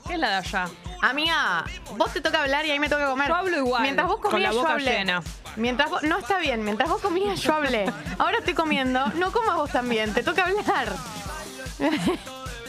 [0.05, 0.67] ¿Qué es la de allá?
[1.01, 1.63] Amiga,
[1.95, 3.27] vos te toca hablar y a mí me toca comer.
[3.27, 4.91] Yo hablo igual, Mientras vos con comías, yo hablé.
[4.91, 5.21] llena.
[5.55, 6.63] Mientras vos, no está bien.
[6.63, 7.91] Mientras vos comías, yo hablé.
[8.17, 9.05] Ahora estoy comiendo.
[9.15, 10.13] No comas vos también.
[10.13, 10.91] Te toca hablar.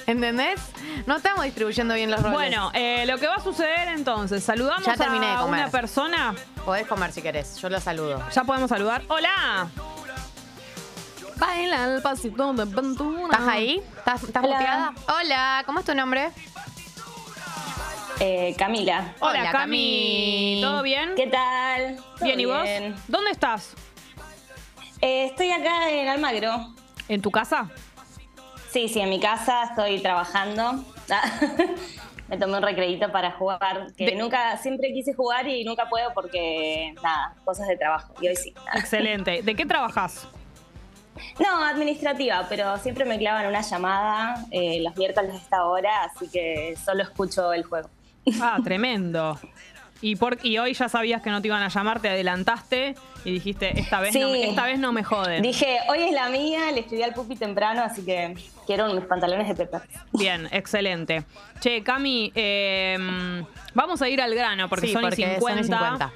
[0.07, 0.61] ¿Entendés?
[1.07, 2.35] No estamos distribuyendo bien los roles.
[2.35, 5.61] Bueno, eh, lo que va a suceder entonces, saludamos Ya terminé de a comer.
[5.63, 6.35] una persona.
[6.65, 7.57] podés comer si querés.
[7.61, 8.23] Yo lo saludo.
[8.33, 9.03] Ya podemos saludar.
[9.09, 9.69] ¡Hola!
[11.37, 13.25] Baila el pasito de aventura.
[13.31, 13.83] ¿Estás ahí?
[13.99, 14.57] ¿Estás, estás Hola.
[14.57, 14.93] muteada?
[15.21, 16.31] Hola, ¿cómo es tu nombre?
[18.21, 19.15] Eh, Camila.
[19.21, 19.53] Hola, Hola, Cami.
[19.53, 20.61] Cami.
[20.63, 21.11] ¿Todo bien?
[21.15, 21.97] ¿Qué tal?
[21.97, 22.63] ¿Todo Bien, ¿y vos?
[22.65, 22.97] bien?
[23.07, 23.75] ¿Dónde estás?
[25.01, 26.75] Eh, estoy acá en Almagro.
[27.09, 27.71] ¿En tu casa?
[28.73, 30.85] Sí, sí, en mi casa estoy trabajando.
[32.29, 36.13] Me tomé un recreíto para jugar, que De- nunca, siempre quise jugar y nunca puedo
[36.13, 38.13] porque, nada, cosas de trabajo.
[38.21, 38.53] Y hoy sí.
[38.75, 39.43] Excelente.
[39.43, 40.27] ¿De qué trabajas?
[41.39, 46.29] No, administrativa, pero siempre me clavan una llamada eh, los miércoles a esta hora, así
[46.31, 47.89] que solo escucho el juego.
[48.41, 49.39] Ah, tremendo.
[50.01, 52.95] Y, por, y hoy ya sabías que no te iban a llamar, te adelantaste
[53.25, 55.43] y dijiste, esta vez, no, esta vez no me joden.
[55.43, 59.49] Dije, hoy es la mía, le escribí al pupi temprano, así que quiero mis pantalones
[59.49, 59.83] de Pepper.
[60.13, 61.25] Bien, excelente.
[61.59, 63.43] Che, Cami, eh,
[63.75, 65.41] vamos a ir al grano porque sí, son, porque 50.
[65.41, 66.13] son y 50.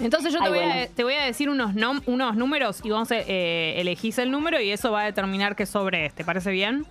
[0.00, 2.90] Entonces yo te, Ay, voy a, te voy a decir unos, nom- unos números y
[2.90, 6.14] vos eh, elegís el número y eso va a determinar qué sobre es.
[6.14, 6.84] ¿Te parece bien?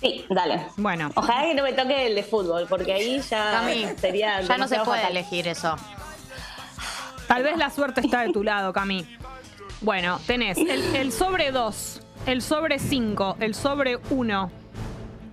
[0.00, 0.62] Sí, dale.
[0.76, 4.40] Bueno, Ojalá que no me toque el de fútbol, porque ahí ya Cami, sería.
[4.40, 5.10] ya no se puede fatal.
[5.16, 5.76] elegir eso.
[7.28, 9.06] tal vez la suerte está de tu lado, Cami.
[9.82, 14.50] Bueno, tenés el, el sobre 2, el sobre 5, el sobre 1,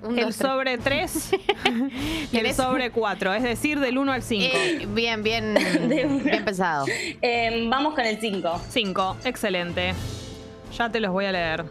[0.03, 0.49] Un, el dos, tres.
[0.52, 1.30] sobre 3
[1.65, 2.56] y el ¿Tenés?
[2.56, 4.45] sobre 4, es decir, del 1 al 5.
[4.57, 5.56] Eh, bien, bien,
[5.89, 6.85] bien pensado.
[7.22, 8.61] Eh, vamos con el 5.
[8.69, 9.94] 5, excelente.
[10.77, 11.65] Ya te los voy a leer.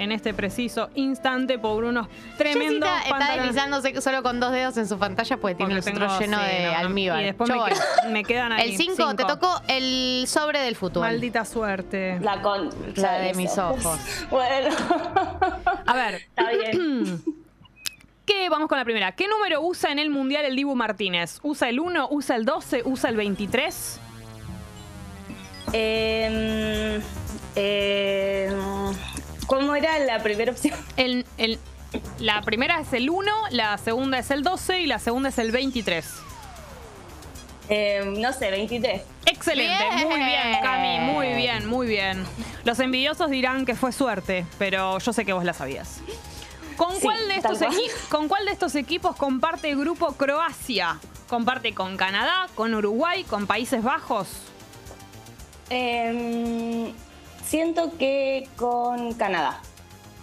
[0.00, 2.08] En este preciso instante por unos
[2.38, 5.96] tremendos Jessita está deslizándose solo con dos dedos en su pantalla porque tiene Porque el
[5.96, 7.20] otro tengo- lleno sí, de no, almíbar.
[7.20, 7.50] Y después
[8.08, 8.70] me, quedan ahí.
[8.70, 11.02] El 5, te tocó el sobre del fútbol.
[11.02, 12.18] Maldita suerte.
[12.20, 12.70] La con.
[12.96, 13.98] La de mis ojos.
[14.30, 14.74] Bueno.
[15.86, 17.22] A ver, Está bien.
[18.24, 18.48] ¿qué?
[18.48, 19.12] Vamos con la primera.
[19.12, 21.40] ¿Qué número usa en el Mundial el Dibu Martínez?
[21.42, 24.00] ¿Usa el 1, usa el 12, usa el 23?
[25.72, 27.00] Eh,
[27.56, 28.50] eh,
[29.50, 30.78] ¿Cómo era la primera opción?
[30.96, 31.58] El, el-
[32.20, 35.50] la primera es el 1, la segunda es el 12 y la segunda es el
[35.50, 36.06] 23.
[37.68, 39.02] Eh, no sé, 23.
[39.26, 40.08] Excelente, Bien.
[40.08, 42.24] muy bien, Cami, muy bien, muy bien.
[42.62, 45.98] Los envidiosos dirán que fue suerte, pero yo sé que vos la sabías.
[46.76, 47.72] ¿Con, Sí, cuál, de estos cual.
[47.72, 50.98] equi- ¿Con cuál de estos equipos comparte el grupo Croacia?
[51.28, 54.28] ¿Comparte con Canadá, con Uruguay, con Países Bajos?
[55.70, 56.92] Eh,
[57.50, 59.60] siento que con Canadá.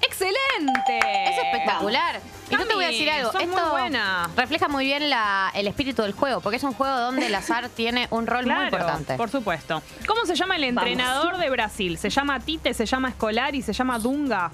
[0.02, 0.98] ¡Excelente!
[1.30, 2.22] Es espectacular.
[2.50, 3.32] Y yo te voy a decir algo.
[3.32, 4.30] sos muy buena.
[4.38, 7.68] refleja muy bien la- el espíritu del juego, porque es un juego donde el azar
[7.76, 9.16] tiene un rol muy importante.
[9.16, 9.84] por supuesto.
[10.08, 11.98] ¿Cómo se llama el entrenador de Brasil?
[11.98, 14.50] ¿Se llama Tite, se llama Scolari, se llama Dunga?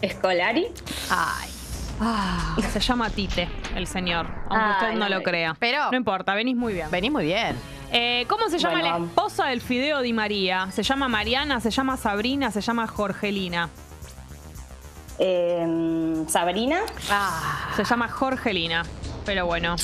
[0.00, 0.68] ¿Escolari?
[1.10, 1.50] Ay.
[2.04, 4.26] Ah, se llama Tite, el señor.
[4.48, 5.54] Aunque Ay, usted no no lo crea.
[5.58, 6.90] Pero- No importa, venís muy bien.
[6.90, 7.56] Venís muy bien.
[7.92, 10.68] Eh, ¿Cómo se llama Bueno, la esposa del Fideo Di María?
[10.72, 13.68] ¿Se llama Mariana, se llama Sabrina, se llama Jorgelina?
[15.18, 16.80] Eh, ¿Sabrina?
[17.10, 17.70] Ah.
[17.76, 18.82] Se llama Jorgelina.
[19.24, 19.76] Pero bueno.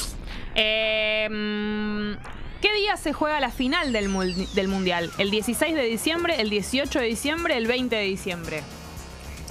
[0.55, 4.09] Eh, mm, ¿Qué día se juega la final del,
[4.55, 5.11] del Mundial?
[5.19, 8.63] ¿El 16 de diciembre, el 18 de diciembre, el 20 de diciembre?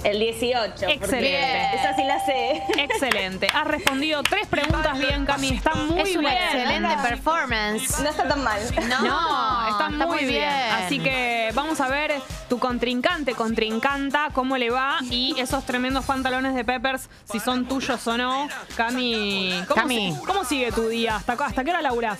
[0.04, 0.72] El 18.
[0.74, 1.74] porque Excelente.
[1.76, 2.62] Esa sí la sé.
[2.78, 3.48] Excelente.
[3.52, 5.48] Has respondido tres preguntas bien, Cami.
[5.48, 6.42] Está muy es una bien.
[6.44, 8.00] excelente performance.
[8.00, 8.60] No está tan mal.
[8.88, 10.48] No, No, está, muy, bien.
[10.48, 12.14] Así que vamos a ver
[12.48, 18.06] tu contrincante, contrincanta, cómo le va y esos tremendos pantalones de Peppers, si son tuyos
[18.06, 18.48] o no.
[18.76, 20.12] Cami, ¿cómo, Cami.
[20.14, 21.16] si- ¿cómo sigue tu día?
[21.16, 22.18] ¿Hasta, ¿Hasta qué hora laburás?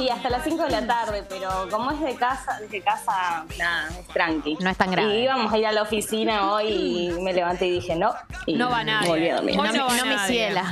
[0.00, 3.88] Y hasta las 5 de la tarde, pero como es de casa, desde casa, nada,
[3.98, 4.56] es tranqui.
[4.60, 5.14] No es tan grave.
[5.18, 8.12] Y íbamos a ir a la oficina hoy y me levanté y dije no.
[8.46, 9.08] Y No va nadie.
[9.08, 9.58] Volví a dormir.
[9.58, 10.34] Hoy No, no va me- no me nadie.
[10.36, 10.64] ciela.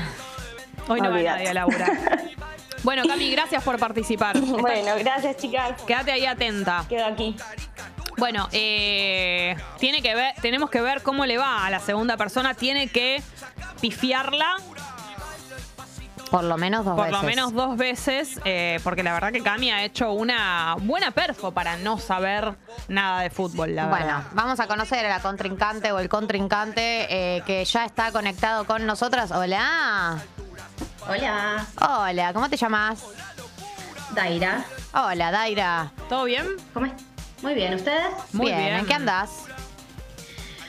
[0.89, 1.39] Hoy no va Olvídate.
[1.39, 1.91] nadie a laburar.
[2.83, 4.39] Bueno, Cami, gracias por participar.
[4.41, 5.83] Bueno, gracias chicas.
[5.83, 6.85] Quédate ahí atenta.
[6.89, 7.35] Quedo aquí.
[8.17, 12.55] Bueno, eh, tiene que ver, tenemos que ver cómo le va a la segunda persona.
[12.55, 13.21] Tiene que
[13.81, 14.57] pifiarla
[16.31, 17.23] Por lo menos dos por veces.
[17.23, 21.53] lo menos dos veces, eh, porque la verdad que Cami ha hecho una buena perfo
[21.53, 22.55] para no saber
[22.89, 24.23] nada de fútbol, la Bueno, verdad.
[24.33, 28.85] vamos a conocer a la contrincante o el contrincante eh, que ya está conectado con
[28.87, 29.31] nosotras.
[29.31, 30.19] Hola.
[31.09, 33.05] Hola, Hola, ¿cómo te llamas?
[34.11, 34.65] Daira.
[34.93, 35.93] Hola, Daira.
[36.09, 36.45] ¿Todo bien?
[36.75, 36.93] ¿Cómo es?
[37.43, 38.07] Muy bien, ¿ustedes?
[38.33, 38.59] Muy bien.
[38.59, 38.77] bien.
[38.79, 39.31] ¿En qué andás?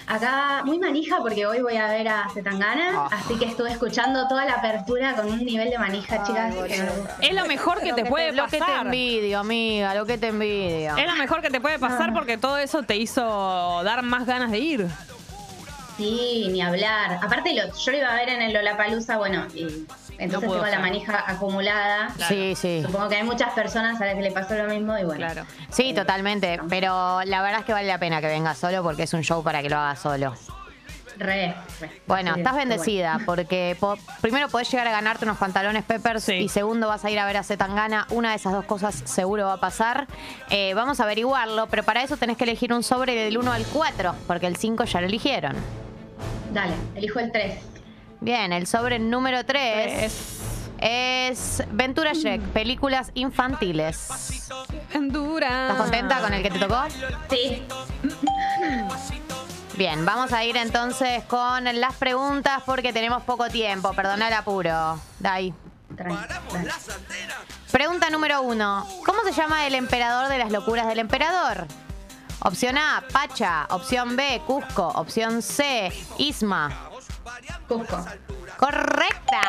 [0.08, 3.10] Acá muy manija porque hoy voy a ver a Zetangana, Ah.
[3.12, 6.54] así que estuve escuchando toda la apertura con un nivel de manija, chicas.
[6.56, 7.16] que me gusta.
[7.22, 8.86] Es lo mejor que te puede Lo que te pasar.
[8.86, 10.96] envidio, amiga, lo que te envidio.
[10.96, 14.50] Es lo mejor que te puede pasar porque todo eso te hizo dar más ganas
[14.52, 14.88] de ir.
[15.98, 17.20] Sí, ni hablar.
[17.22, 19.86] Aparte, lo- yo lo iba a ver en el Lollapalooza, bueno, y
[20.20, 22.10] entonces tengo la manija acumulada.
[22.28, 22.82] Sí, sí.
[22.86, 25.18] Supongo que hay muchas personas a las que le pasó lo mismo y bueno.
[25.26, 25.44] Claro.
[25.70, 26.60] Sí, totalmente.
[26.70, 29.44] Pero la verdad es que vale la pena que vengas solo porque es un show
[29.44, 30.34] para que lo hagas solo.
[31.20, 32.02] Re, re.
[32.06, 36.24] Bueno, Sí, estás está bendecida porque po- primero podés llegar a ganarte unos pantalones Peppers
[36.24, 36.34] Sí.
[36.34, 38.06] y segundo vas a ir a ver a Zetangana.
[38.12, 40.06] Una de esas dos cosas seguro va a pasar.
[40.52, 43.66] Eh, vamos a averiguarlo, pero para eso tenés que elegir un sobre del 1 al
[43.66, 45.56] 4 porque el 5 ya lo eligieron.
[46.54, 47.56] Dale, elijo el 3.
[48.20, 50.12] Bien, el sobre número 3
[50.80, 54.50] es Ventura Shrek, películas infantiles.
[54.94, 55.68] Endura.
[55.70, 56.82] ¿Estás contenta con el que te tocó?
[57.30, 57.64] Sí.
[59.76, 63.94] Bien, vamos a ir entonces con las preguntas porque tenemos poco tiempo.
[63.94, 65.00] Perdona el apuro.
[65.20, 65.54] Dai.
[67.72, 68.88] Pregunta número uno.
[69.06, 71.68] ¿Cómo se llama el emperador de las locuras del emperador?
[72.40, 73.68] Opción A, Pacha.
[73.70, 74.88] Opción B, Cusco.
[74.88, 76.88] Opción C, Isma.
[77.68, 78.06] Cusco.
[78.58, 79.42] Correcta.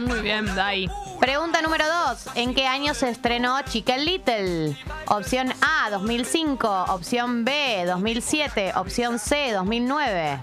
[0.00, 0.88] Muy bien, Dai.
[1.20, 2.26] Pregunta número dos.
[2.34, 4.76] ¿En qué año se estrenó Chicken Little?
[5.06, 6.86] Opción A, 2005.
[6.88, 8.72] Opción B, 2007.
[8.76, 10.40] Opción C, 2009.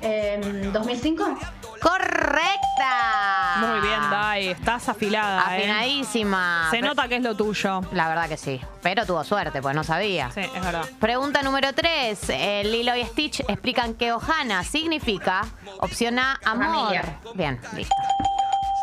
[0.00, 1.38] Em, ¿2005?
[1.80, 3.56] Correcta.
[3.58, 4.48] Muy bien, Dai.
[4.48, 5.56] Estás afilada.
[5.56, 5.58] ¿eh?
[5.60, 6.66] Afinadísima.
[6.70, 7.80] Se Pero- nota que es lo tuyo.
[7.92, 8.60] La verdad que sí.
[8.82, 10.30] Pero tuvo suerte, pues no sabía.
[10.30, 10.84] Sí, es verdad.
[10.98, 12.28] Pregunta número 3.
[12.64, 15.42] Lilo y Stitch explican que Ohana significa
[15.80, 16.66] opción A, amor.
[16.66, 17.18] Familia.
[17.34, 17.94] Bien, listo.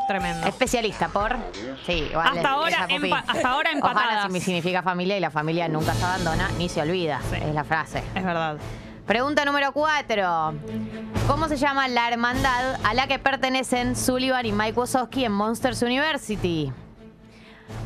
[0.08, 0.48] Tremendo.
[0.48, 1.36] Especialista por.
[1.86, 4.26] Sí, igual Hasta es- ahora empa- hasta ahora empatadas.
[4.26, 7.20] Ohana significa familia y la familia nunca se abandona ni se olvida.
[7.30, 7.36] Sí.
[7.42, 8.02] Es la frase.
[8.16, 8.56] Es verdad.
[9.08, 10.54] Pregunta número 4.
[11.28, 15.82] ¿Cómo se llama la hermandad a la que pertenecen Sullivan y Mike Wazowski en Monsters
[15.82, 16.72] University?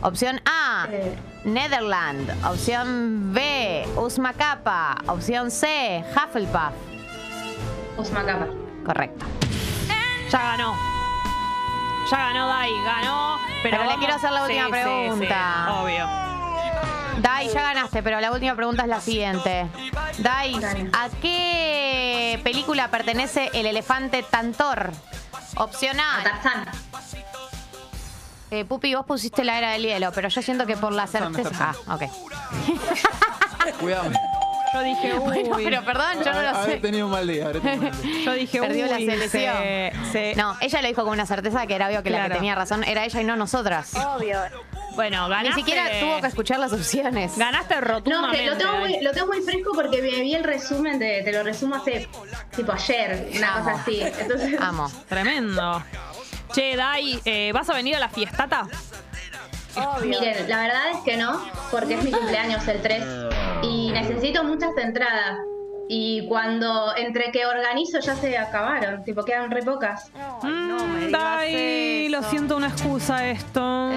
[0.02, 1.16] Opción A, Eh.
[1.44, 2.30] Netherland.
[2.46, 4.98] Opción B, Usma Kappa.
[5.08, 6.74] Opción C, Hufflepuff.
[7.98, 8.48] Usma Capa.
[8.86, 9.26] Correcto.
[10.32, 10.76] Ya ganó.
[12.10, 13.38] Ya ganó Dai, ganó.
[13.64, 15.66] Pero, Pero le quiero hacer la última sí, pregunta.
[15.68, 16.08] sí, obvio.
[17.20, 19.68] Dai, ya ganaste, pero la última pregunta es la siguiente.
[20.20, 20.56] Dai.
[20.94, 24.92] ¿a qué película pertenece el elefante Tantor?
[25.58, 26.66] Opción A A, Tarzán.
[28.50, 31.74] Eh, Pupi, vos pusiste la era del hielo, pero yo siento que por la certeza.
[31.88, 32.04] Ah, ok.
[33.80, 34.16] Cuidame.
[34.74, 35.44] Yo dije, uy.
[35.44, 36.80] Bueno, pero perdón, yo no lo Habré sé.
[36.80, 37.46] tenido un mal día.
[37.46, 38.24] habré tenido un mal día.
[38.26, 39.56] Yo dije, Perdió la selección.
[39.58, 42.36] se- se- No, ella lo dijo con una certeza que era obvio que la que
[42.36, 43.94] tenía razón era ella y no nosotras.
[43.96, 44.40] Obvio.
[44.96, 45.50] Bueno, ganaste.
[45.50, 47.38] Ni siquiera tuvo que escuchar las opciones.
[47.38, 48.38] Ganaste No, rotundamente.
[48.38, 51.32] que lo tengo, muy, lo tengo muy fresco porque me vi el resumen, de, te
[51.32, 52.08] lo resumo hace
[52.56, 53.64] tipo ayer, una Amo.
[53.72, 54.02] cosa así.
[54.02, 54.92] Entonces, Amo.
[55.10, 55.84] Tremendo.
[56.54, 58.68] Che, Dai, eh, ¿vas a venir a la fiestata?
[60.04, 61.42] Miren, la verdad es que no,
[61.72, 63.04] porque es mi cumpleaños el 3
[63.64, 65.38] y necesito muchas entradas.
[65.94, 70.10] Y cuando entre que organizo ya se acabaron, tipo quedan re pocas.
[70.42, 73.60] Mm, Dai, lo siento, una excusa esto.
[73.60, 73.92] No,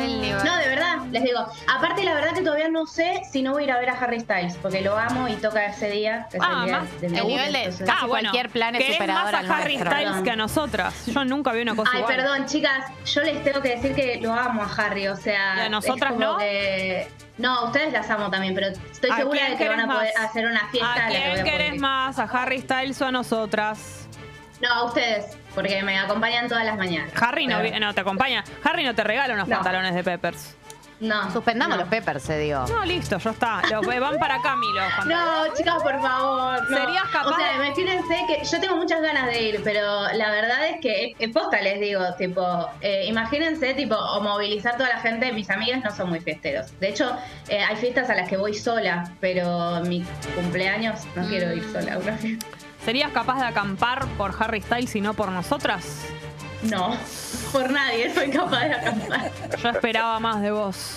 [0.56, 1.38] de verdad, les digo.
[1.72, 3.92] Aparte, la verdad que todavía no sé si no voy a ir a ver a
[3.92, 6.26] Harry Styles, porque lo amo y toca ese día.
[6.32, 8.74] Que es Ah, el día más- de mi el nivel de- entonces- Casi cualquier plan
[8.74, 9.96] es superador más a Harry nuestro.
[9.96, 11.06] Styles que a nosotras.
[11.06, 12.16] Yo nunca vi una cosa Ay, igual.
[12.16, 15.58] perdón, chicas, yo les tengo que decir que lo amo a Harry, o sea.
[15.58, 16.38] ¿Y a nosotras es como no?
[16.38, 19.86] que- No, a ustedes las amo también, pero estoy ¿A segura de que van a
[19.86, 20.24] poder más?
[20.30, 22.18] hacer una fiesta ¿A a la que voy quién a poder querés más?
[22.18, 24.08] ¿A Harry Styles o a nosotras?
[24.60, 27.10] No, a ustedes, porque me acompañan todas las mañanas.
[27.20, 28.44] Harry no, Pero- no te acompaña.
[28.62, 29.56] Harry no te regala unos No.
[29.56, 30.56] pantalones de Peppers.
[31.04, 31.30] No.
[31.32, 31.82] Suspendamos no.
[31.82, 32.64] los peppers, se digo.
[32.68, 33.62] No, listo, ya está.
[33.70, 35.48] Los, van para Cami los pantalones.
[35.50, 36.70] No, chicas, por favor.
[36.70, 36.76] no.
[36.76, 40.30] ¿Serías capaz O sea, de- imagínense que yo tengo muchas ganas de ir, pero la
[40.30, 45.00] verdad es que, en posta les digo, tipo, eh, imagínense, tipo, o movilizar toda la
[45.00, 45.32] gente.
[45.32, 46.78] Mis amigas no son muy fiesteros.
[46.80, 47.16] De hecho,
[47.48, 50.04] eh, hay fiestas a las que voy sola, pero mi
[50.34, 52.46] cumpleaños no quiero ir sola a una fiesta.
[52.84, 56.04] ¿Serías capaz de acampar por Harry Styles y no por nosotras?
[56.70, 56.96] No,
[57.52, 59.30] por nadie soy capaz de acampar.
[59.62, 60.96] Yo esperaba más de vos,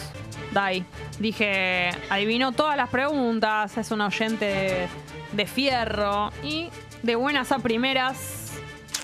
[0.51, 0.85] Dai.
[1.19, 4.87] Dije, adivinó todas las preguntas, es un oyente de,
[5.33, 6.69] de fierro y
[7.03, 8.51] de buenas a primeras.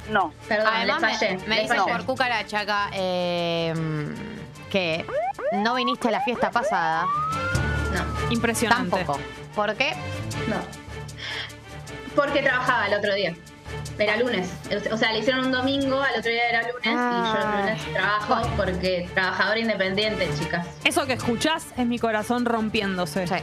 [0.10, 0.34] No.
[0.48, 1.38] Perdón, Además, fallé.
[1.38, 1.92] me, me les dicen fallé.
[1.94, 3.74] por cucaracha acá eh,
[4.70, 5.06] que
[5.54, 7.06] no viniste a la fiesta pasada.
[7.94, 8.98] No, Impresionante.
[8.98, 9.20] Tampoco.
[9.56, 9.94] ¿Por qué?
[10.48, 10.58] no.
[12.16, 13.36] Porque trabajaba el otro día.
[13.98, 14.52] Era lunes.
[14.92, 17.94] O sea, le hicieron un domingo, al otro día era lunes y yo el lunes
[17.94, 20.66] trabajo porque trabajadora independiente, chicas.
[20.84, 23.28] Eso que escuchás es mi corazón rompiéndose.
[23.28, 23.36] Sí.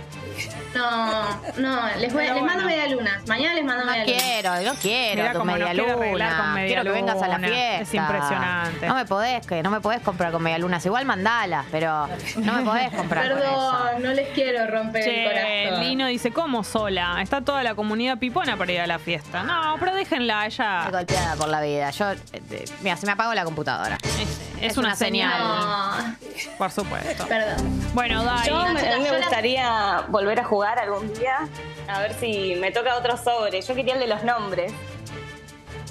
[0.74, 1.22] No,
[1.58, 3.26] no, les, voy, les mando media lunas.
[3.26, 6.52] Mañana les mando No media quiero, no quiero Mirá tu media luna.
[6.54, 7.48] media quiero que vengas a la luna.
[7.48, 7.80] fiesta.
[7.82, 8.86] Es impresionante.
[8.86, 10.84] No me podés, que no me podés comprar con media lunas.
[10.86, 13.50] Igual mandalas, pero no me podés comprar con eso.
[13.50, 15.80] Perdón, no les quiero romper el corazón.
[15.84, 17.18] Lino dice, ¿cómo sola?
[17.20, 19.42] Está toda la comunidad pipona para ir a la fiesta.
[19.42, 21.90] No, pero déjenla, Estoy ella golpeada por la vida.
[21.90, 23.98] Yo, eh, mira, se me apagó la computadora.
[24.02, 24.14] es,
[24.60, 26.16] es Es una, una señal, No,
[26.58, 27.26] por supuesto.
[27.26, 27.90] perdón.
[27.94, 28.46] Bueno, Dai.
[28.48, 31.48] Yo me- a mí me la- gustaría volver a jugar algún día.
[31.88, 33.60] A ver si me toca otro sobre.
[33.62, 34.72] Yo quería el de los nombres.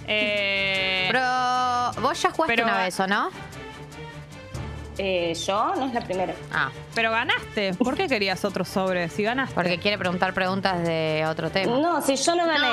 [0.07, 3.30] eh, Pero vos ya jugaste Pero- una vez, ¿o no?
[5.01, 6.34] Eh, yo no es la primera.
[6.51, 7.73] Ah, pero ganaste.
[7.76, 9.07] ¿Por qué querías otro sobre?
[9.07, 9.55] Si ganaste.
[9.55, 11.77] porque quiere preguntar preguntas de otro tema.
[11.77, 12.67] No, si yo no gané.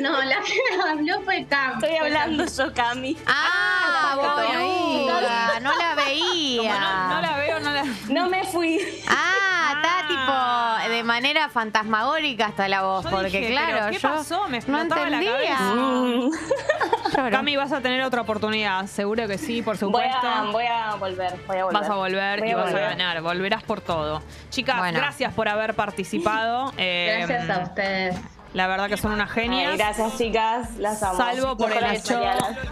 [0.00, 1.74] No, no, la que habló fue Cam.
[1.80, 3.16] Estoy hablando yo, Cami.
[3.24, 6.80] Ah, boluda, no la veía.
[6.80, 7.84] no, no la veo, no la.
[8.08, 8.80] No me fui.
[9.08, 10.78] Ah, está Ah.
[10.82, 14.48] tipo de manera fantasmagórica hasta la voz, Yo porque dije, claro, ¿pero qué yo pasó?
[14.48, 15.32] Me no la entendía.
[15.32, 15.74] cabeza.
[15.74, 16.30] Mm.
[17.30, 18.86] Cami, vas a tener otra oportunidad.
[18.86, 20.26] Seguro que sí, por Voy supuesto.
[20.28, 21.34] a, voy a volver.
[21.46, 21.80] Voy a volver.
[21.80, 22.84] Vas a volver Voy y a vas volver.
[22.84, 23.20] a ganar.
[23.22, 24.22] Volverás por todo.
[24.50, 24.98] Chicas, Bueno.
[24.98, 26.72] gracias por haber participado.
[26.76, 28.16] Eh, Gracias a ustedes.
[28.52, 29.70] La verdad que son unas genias.
[29.72, 30.76] Ay, gracias, chicas.
[30.78, 31.16] Las amo.
[31.16, 32.20] Salvo por el hecho,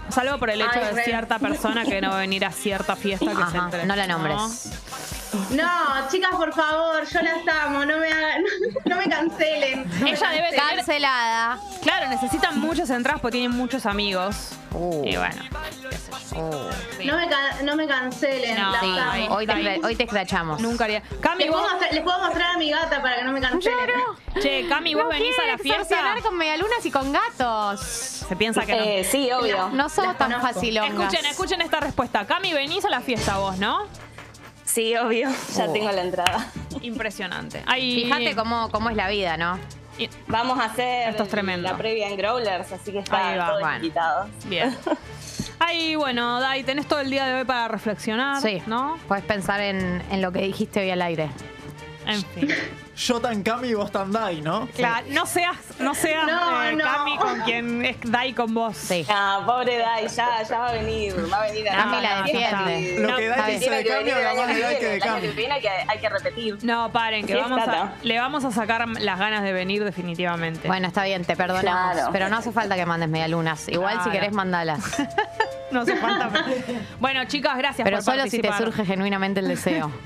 [0.08, 1.04] salvo por el hecho Ay, de re.
[1.04, 3.86] cierta persona que no va a venir a cierta fiesta que se entre.
[3.86, 4.36] no la nombres.
[4.36, 4.48] No,
[6.10, 8.42] chicas, por favor, yo las amo, no me hagan,
[8.84, 9.90] no me cancelen.
[10.06, 11.58] Ella debe tener, Cancelada.
[11.82, 14.52] claro, necesitan muchas entradas porque tienen muchos amigos.
[14.72, 15.02] Uh.
[15.04, 15.42] Y bueno,
[16.36, 16.68] Oh.
[16.98, 17.04] sí.
[17.06, 19.10] No me, ca- no me cancelen, No, las sí, amo.
[19.10, 20.60] ay, Hoy te, escra- hoy te escrachamos.
[20.60, 21.02] nunca haría.
[21.20, 23.40] Cami, Les puedo, vos, mostrar, les puedo mostrar a mi gata para que no me
[23.40, 23.90] cancelen.
[24.40, 25.96] che, Cami, vos No venís a la fiesta.
[26.22, 27.80] con medialunas y con gatos.
[27.80, 28.84] Se piensa que no.
[28.84, 29.70] Eh, sí, obvio.
[29.70, 31.12] No somos Las tan facilongas.
[31.12, 32.26] Escuchen, escuchen esta respuesta.
[32.26, 33.86] Cami, venís a la fiesta vos, ¿no?
[34.78, 35.28] Sí, obvio.
[35.56, 35.72] Ya Oh.
[35.72, 36.46] tengo la entrada.
[36.82, 37.64] Impresionante.
[37.66, 39.58] Ay, Fíjate cómo, cómo es la vida, ¿no?
[39.98, 41.68] y- Vamos a hacer Esto es tremendo.
[41.68, 43.76] la previa en Growlers, así que Ahí están va, todos bueno.
[43.76, 44.28] invitados.
[44.44, 44.76] Bien.
[45.58, 48.62] Ay, bueno, Dai, tenés todo el día de hoy para reflexionar, Sí.
[48.68, 48.96] ¿no?
[49.08, 51.28] Puedes pensar en, en lo que dijiste hoy al aire.
[52.06, 52.48] En fin.
[52.98, 54.66] Yo tan Cami y vos tan Dai, ¿no?
[54.74, 56.84] Claro, no seas, no seas No, eh, no.
[56.84, 58.76] Cami con quien es Dai con vos.
[58.76, 59.06] Sí.
[59.08, 62.24] Ah, pobre Dai, ya, ya va a venir, va a venir a Cami la a
[62.24, 62.62] fiesta.
[62.64, 63.00] defiende.
[63.00, 65.26] Lo No, que Dai dice de Cami hablamos año de Dai que de Cami.
[65.28, 66.58] viene hay que, hay que repetir.
[66.62, 70.66] No, paren, que vamos a, le vamos a sacar las ganas de venir definitivamente.
[70.66, 71.92] Bueno, está bien, te perdonamos.
[71.92, 72.08] Claro.
[72.12, 73.68] Pero no hace falta que mandes medialunas.
[73.68, 74.80] Igual si querés, mandalas.
[75.70, 76.30] No hace falta.
[77.00, 79.90] bueno, chicas, gracias Pero por solo si te surge genuinamente el deseo.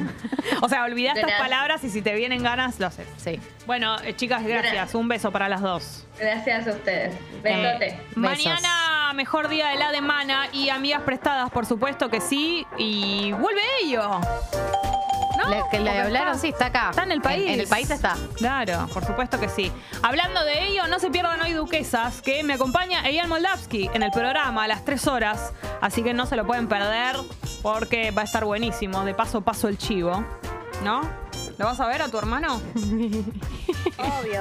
[0.61, 3.07] O sea, olvidá estas palabras y si te vienen ganas, lo haces.
[3.17, 3.41] Sí.
[3.67, 4.73] Bueno, eh, chicas, gracias.
[4.73, 4.95] Gracias.
[4.95, 6.07] Un beso para las dos.
[6.19, 7.15] Gracias a ustedes.
[7.43, 7.89] Besote.
[7.89, 8.01] Eh.
[8.15, 12.67] Mañana, mejor día de la semana y amigas prestadas, por supuesto que sí.
[12.79, 14.21] Y vuelve ello.
[15.45, 16.91] No, La que le porque hablaron, está- sí, está acá.
[16.91, 17.45] Está en el país.
[17.49, 18.17] En, el país está.
[18.37, 19.71] Claro, por supuesto que sí.
[20.03, 24.11] Hablando de ello, no se pierdan hoy Duquesas, que me acompaña Eyal Moldavsky en el
[24.11, 25.53] programa a las 3 horas.
[25.81, 27.17] Así que no se lo pueden perder
[27.63, 29.05] porque va a estar buenísimo.
[29.05, 30.25] De paso, paso el chivo.
[30.83, 31.01] ¿No?
[31.59, 32.61] ¿Lo vas a ver a tu hermano?
[33.99, 34.41] Obvio.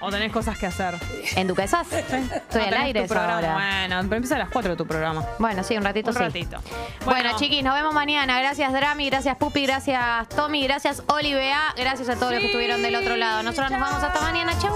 [0.00, 0.94] O tenés cosas que hacer.
[1.36, 1.86] ¿En Duquesas?
[1.92, 3.52] Estoy al aire tu programa.
[3.52, 5.24] Bueno, pero empieza a las 4 tu programa.
[5.38, 6.22] Bueno, sí, un ratito Un sí.
[6.22, 6.56] ratito.
[7.04, 8.38] Bueno, chiquis, nos vemos mañana.
[8.40, 11.74] Gracias, Drami, gracias, Pupi, gracias, Tommy, gracias, Olivea.
[11.76, 13.42] Gracias a todos los que estuvieron del otro lado.
[13.42, 14.52] Nosotros nos vamos hasta mañana.
[14.58, 14.72] Chau.